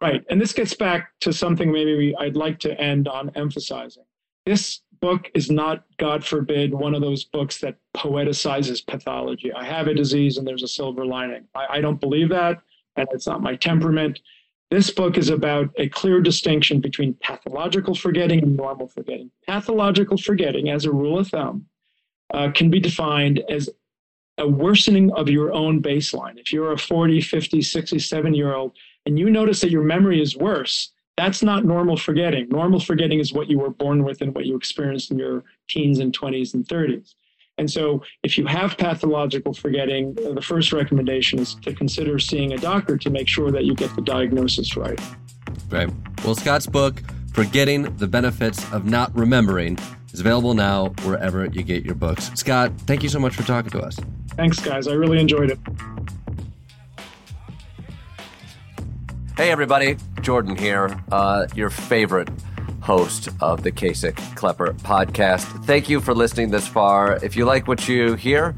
Right, 0.00 0.24
and 0.28 0.40
this 0.40 0.52
gets 0.52 0.74
back 0.74 1.12
to 1.20 1.32
something 1.32 1.72
maybe 1.72 1.96
we, 1.96 2.16
I'd 2.16 2.36
like 2.36 2.58
to 2.60 2.78
end 2.78 3.08
on 3.08 3.30
emphasizing. 3.36 4.04
This 4.44 4.80
book 5.00 5.30
is 5.34 5.50
not, 5.50 5.84
God 5.98 6.24
forbid, 6.24 6.74
one 6.74 6.94
of 6.94 7.00
those 7.00 7.24
books 7.24 7.58
that 7.58 7.76
poeticizes 7.96 8.86
pathology. 8.86 9.52
I 9.52 9.64
have 9.64 9.86
a 9.86 9.94
disease 9.94 10.36
and 10.36 10.46
there's 10.46 10.62
a 10.62 10.68
silver 10.68 11.06
lining. 11.06 11.44
I, 11.54 11.66
I 11.70 11.80
don't 11.80 12.00
believe 12.00 12.28
that, 12.30 12.60
and 12.96 13.08
it's 13.12 13.26
not 13.26 13.42
my 13.42 13.56
temperament. 13.56 14.20
This 14.70 14.90
book 14.90 15.16
is 15.16 15.30
about 15.30 15.70
a 15.76 15.88
clear 15.88 16.20
distinction 16.20 16.80
between 16.80 17.14
pathological 17.14 17.94
forgetting 17.94 18.42
and 18.42 18.56
normal 18.56 18.88
forgetting. 18.88 19.30
Pathological 19.46 20.18
forgetting, 20.18 20.68
as 20.68 20.84
a 20.84 20.92
rule 20.92 21.18
of 21.18 21.28
thumb, 21.28 21.66
uh, 22.34 22.50
can 22.50 22.68
be 22.68 22.80
defined 22.80 23.42
as 23.48 23.70
a 24.38 24.48
worsening 24.48 25.12
of 25.12 25.28
your 25.28 25.52
own 25.52 25.80
baseline. 25.80 26.36
If 26.36 26.52
you're 26.52 26.72
a 26.72 26.78
40, 26.78 27.20
50, 27.20 27.62
67 27.62 28.34
year 28.34 28.54
old 28.54 28.72
and 29.06 29.16
you 29.18 29.30
notice 29.30 29.60
that 29.60 29.70
your 29.70 29.84
memory 29.84 30.20
is 30.20 30.36
worse, 30.36 30.90
that's 31.16 31.44
not 31.44 31.64
normal 31.64 31.96
forgetting. 31.96 32.48
Normal 32.48 32.80
forgetting 32.80 33.20
is 33.20 33.32
what 33.32 33.48
you 33.48 33.60
were 33.60 33.70
born 33.70 34.02
with 34.02 34.20
and 34.20 34.34
what 34.34 34.46
you 34.46 34.56
experienced 34.56 35.12
in 35.12 35.18
your 35.18 35.44
teens 35.68 36.00
and 36.00 36.12
20s 36.18 36.54
and 36.54 36.66
30s. 36.66 37.14
And 37.56 37.70
so, 37.70 38.02
if 38.24 38.36
you 38.36 38.46
have 38.46 38.76
pathological 38.76 39.54
forgetting, 39.54 40.16
the 40.16 40.42
first 40.42 40.72
recommendation 40.72 41.38
is 41.38 41.54
to 41.62 41.72
consider 41.72 42.18
seeing 42.18 42.52
a 42.52 42.56
doctor 42.56 42.98
to 42.98 43.10
make 43.10 43.28
sure 43.28 43.52
that 43.52 43.64
you 43.64 43.76
get 43.76 43.94
the 43.94 44.02
diagnosis 44.02 44.76
right. 44.76 45.00
Right. 45.70 45.88
Well, 46.24 46.34
Scott's 46.34 46.66
book, 46.66 47.00
Forgetting 47.32 47.96
the 47.98 48.08
Benefits 48.08 48.68
of 48.72 48.86
Not 48.86 49.14
Remembering, 49.16 49.78
is 50.14 50.20
available 50.20 50.54
now 50.54 50.90
wherever 51.02 51.44
you 51.46 51.62
get 51.62 51.84
your 51.84 51.96
books. 51.96 52.30
Scott, 52.34 52.72
thank 52.86 53.02
you 53.02 53.08
so 53.08 53.18
much 53.18 53.34
for 53.34 53.42
talking 53.42 53.70
to 53.72 53.80
us. 53.80 53.98
Thanks, 54.36 54.60
guys. 54.60 54.86
I 54.86 54.92
really 54.92 55.18
enjoyed 55.18 55.50
it. 55.50 55.58
Hey, 59.36 59.50
everybody. 59.50 59.96
Jordan 60.20 60.56
here, 60.56 60.96
uh, 61.10 61.48
your 61.56 61.68
favorite 61.68 62.28
host 62.80 63.28
of 63.40 63.64
the 63.64 63.72
Kasich 63.72 64.16
Klepper 64.36 64.72
podcast. 64.74 65.64
Thank 65.64 65.88
you 65.88 66.00
for 66.00 66.14
listening 66.14 66.50
this 66.50 66.68
far. 66.68 67.18
If 67.24 67.34
you 67.34 67.44
like 67.44 67.66
what 67.66 67.88
you 67.88 68.14
hear, 68.14 68.54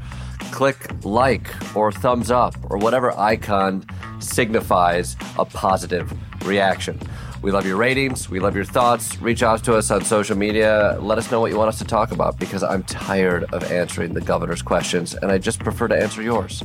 click 0.51 0.91
like 1.03 1.49
or 1.75 1.91
thumbs 1.91 2.29
up 2.29 2.55
or 2.69 2.77
whatever 2.77 3.17
icon 3.17 3.83
signifies 4.19 5.15
a 5.39 5.45
positive 5.45 6.13
reaction. 6.45 6.99
We 7.47 7.53
love 7.53 7.65
your 7.65 7.77
ratings. 7.77 8.29
We 8.29 8.41
love 8.41 8.57
your 8.57 8.65
thoughts. 8.65 9.21
Reach 9.21 9.41
out 9.41 9.63
to 9.63 9.75
us 9.77 9.89
on 9.89 10.03
social 10.03 10.37
media. 10.37 10.97
Let 10.99 11.17
us 11.17 11.31
know 11.31 11.39
what 11.39 11.49
you 11.49 11.57
want 11.57 11.69
us 11.69 11.77
to 11.77 11.85
talk 11.85 12.11
about 12.11 12.37
because 12.37 12.61
I'm 12.61 12.83
tired 12.83 13.45
of 13.53 13.63
answering 13.71 14.13
the 14.13 14.19
governor's 14.19 14.61
questions 14.61 15.15
and 15.15 15.31
I 15.31 15.37
just 15.37 15.59
prefer 15.59 15.87
to 15.87 15.97
answer 15.97 16.21
yours. 16.21 16.61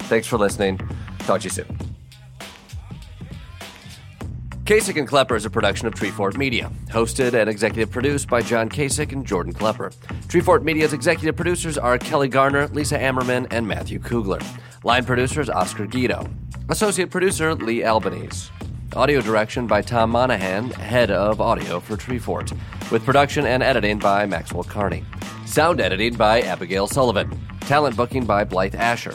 Thanks 0.00 0.26
for 0.26 0.36
listening. 0.36 0.80
Talk 1.20 1.42
to 1.42 1.44
you 1.44 1.50
soon. 1.50 1.78
Kasich 4.64 4.98
and 4.98 5.06
Klepper 5.06 5.36
is 5.36 5.44
a 5.44 5.50
production 5.50 5.86
of 5.86 5.94
Treefort 5.94 6.36
Media, 6.36 6.72
hosted 6.88 7.34
and 7.34 7.48
executive 7.48 7.92
produced 7.92 8.28
by 8.28 8.42
John 8.42 8.68
Kasich 8.68 9.12
and 9.12 9.24
Jordan 9.24 9.52
Klepper. 9.52 9.90
Treefort 10.26 10.64
Media's 10.64 10.92
executive 10.92 11.36
producers 11.36 11.78
are 11.78 11.98
Kelly 11.98 12.26
Garner, 12.26 12.66
Lisa 12.72 12.98
Ammerman, 12.98 13.46
and 13.52 13.68
Matthew 13.68 14.00
Kugler. 14.00 14.40
Line 14.82 15.04
producers 15.04 15.48
Oscar 15.48 15.86
Guido. 15.86 16.28
Associate 16.68 17.08
producer 17.08 17.54
Lee 17.54 17.84
Albanese. 17.84 18.50
Audio 18.96 19.20
direction 19.20 19.66
by 19.66 19.82
Tom 19.82 20.10
Monahan, 20.10 20.70
head 20.70 21.10
of 21.10 21.38
audio 21.38 21.80
for 21.80 21.98
Treefort, 21.98 22.58
with 22.90 23.04
production 23.04 23.44
and 23.44 23.62
editing 23.62 23.98
by 23.98 24.24
Maxwell 24.24 24.64
Carney. 24.64 25.04
Sound 25.44 25.82
editing 25.82 26.14
by 26.14 26.40
Abigail 26.40 26.86
Sullivan. 26.86 27.38
Talent 27.60 27.94
booking 27.94 28.24
by 28.24 28.42
Blythe 28.44 28.74
Asher 28.74 29.14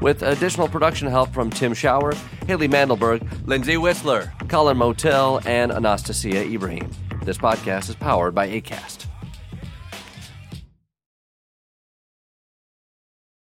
with 0.00 0.22
additional 0.22 0.68
production 0.68 1.08
help 1.08 1.32
from 1.32 1.50
Tim 1.50 1.74
Shower, 1.74 2.14
Haley 2.46 2.68
Mandelberg, 2.68 3.26
Lindsay 3.46 3.76
Whistler, 3.76 4.32
Colin 4.48 4.76
Motel, 4.76 5.40
and 5.44 5.72
Anastasia 5.72 6.44
Ibrahim. 6.44 6.88
This 7.24 7.38
podcast 7.38 7.88
is 7.88 7.96
powered 7.96 8.34
by 8.34 8.48
ACAST. 8.48 9.06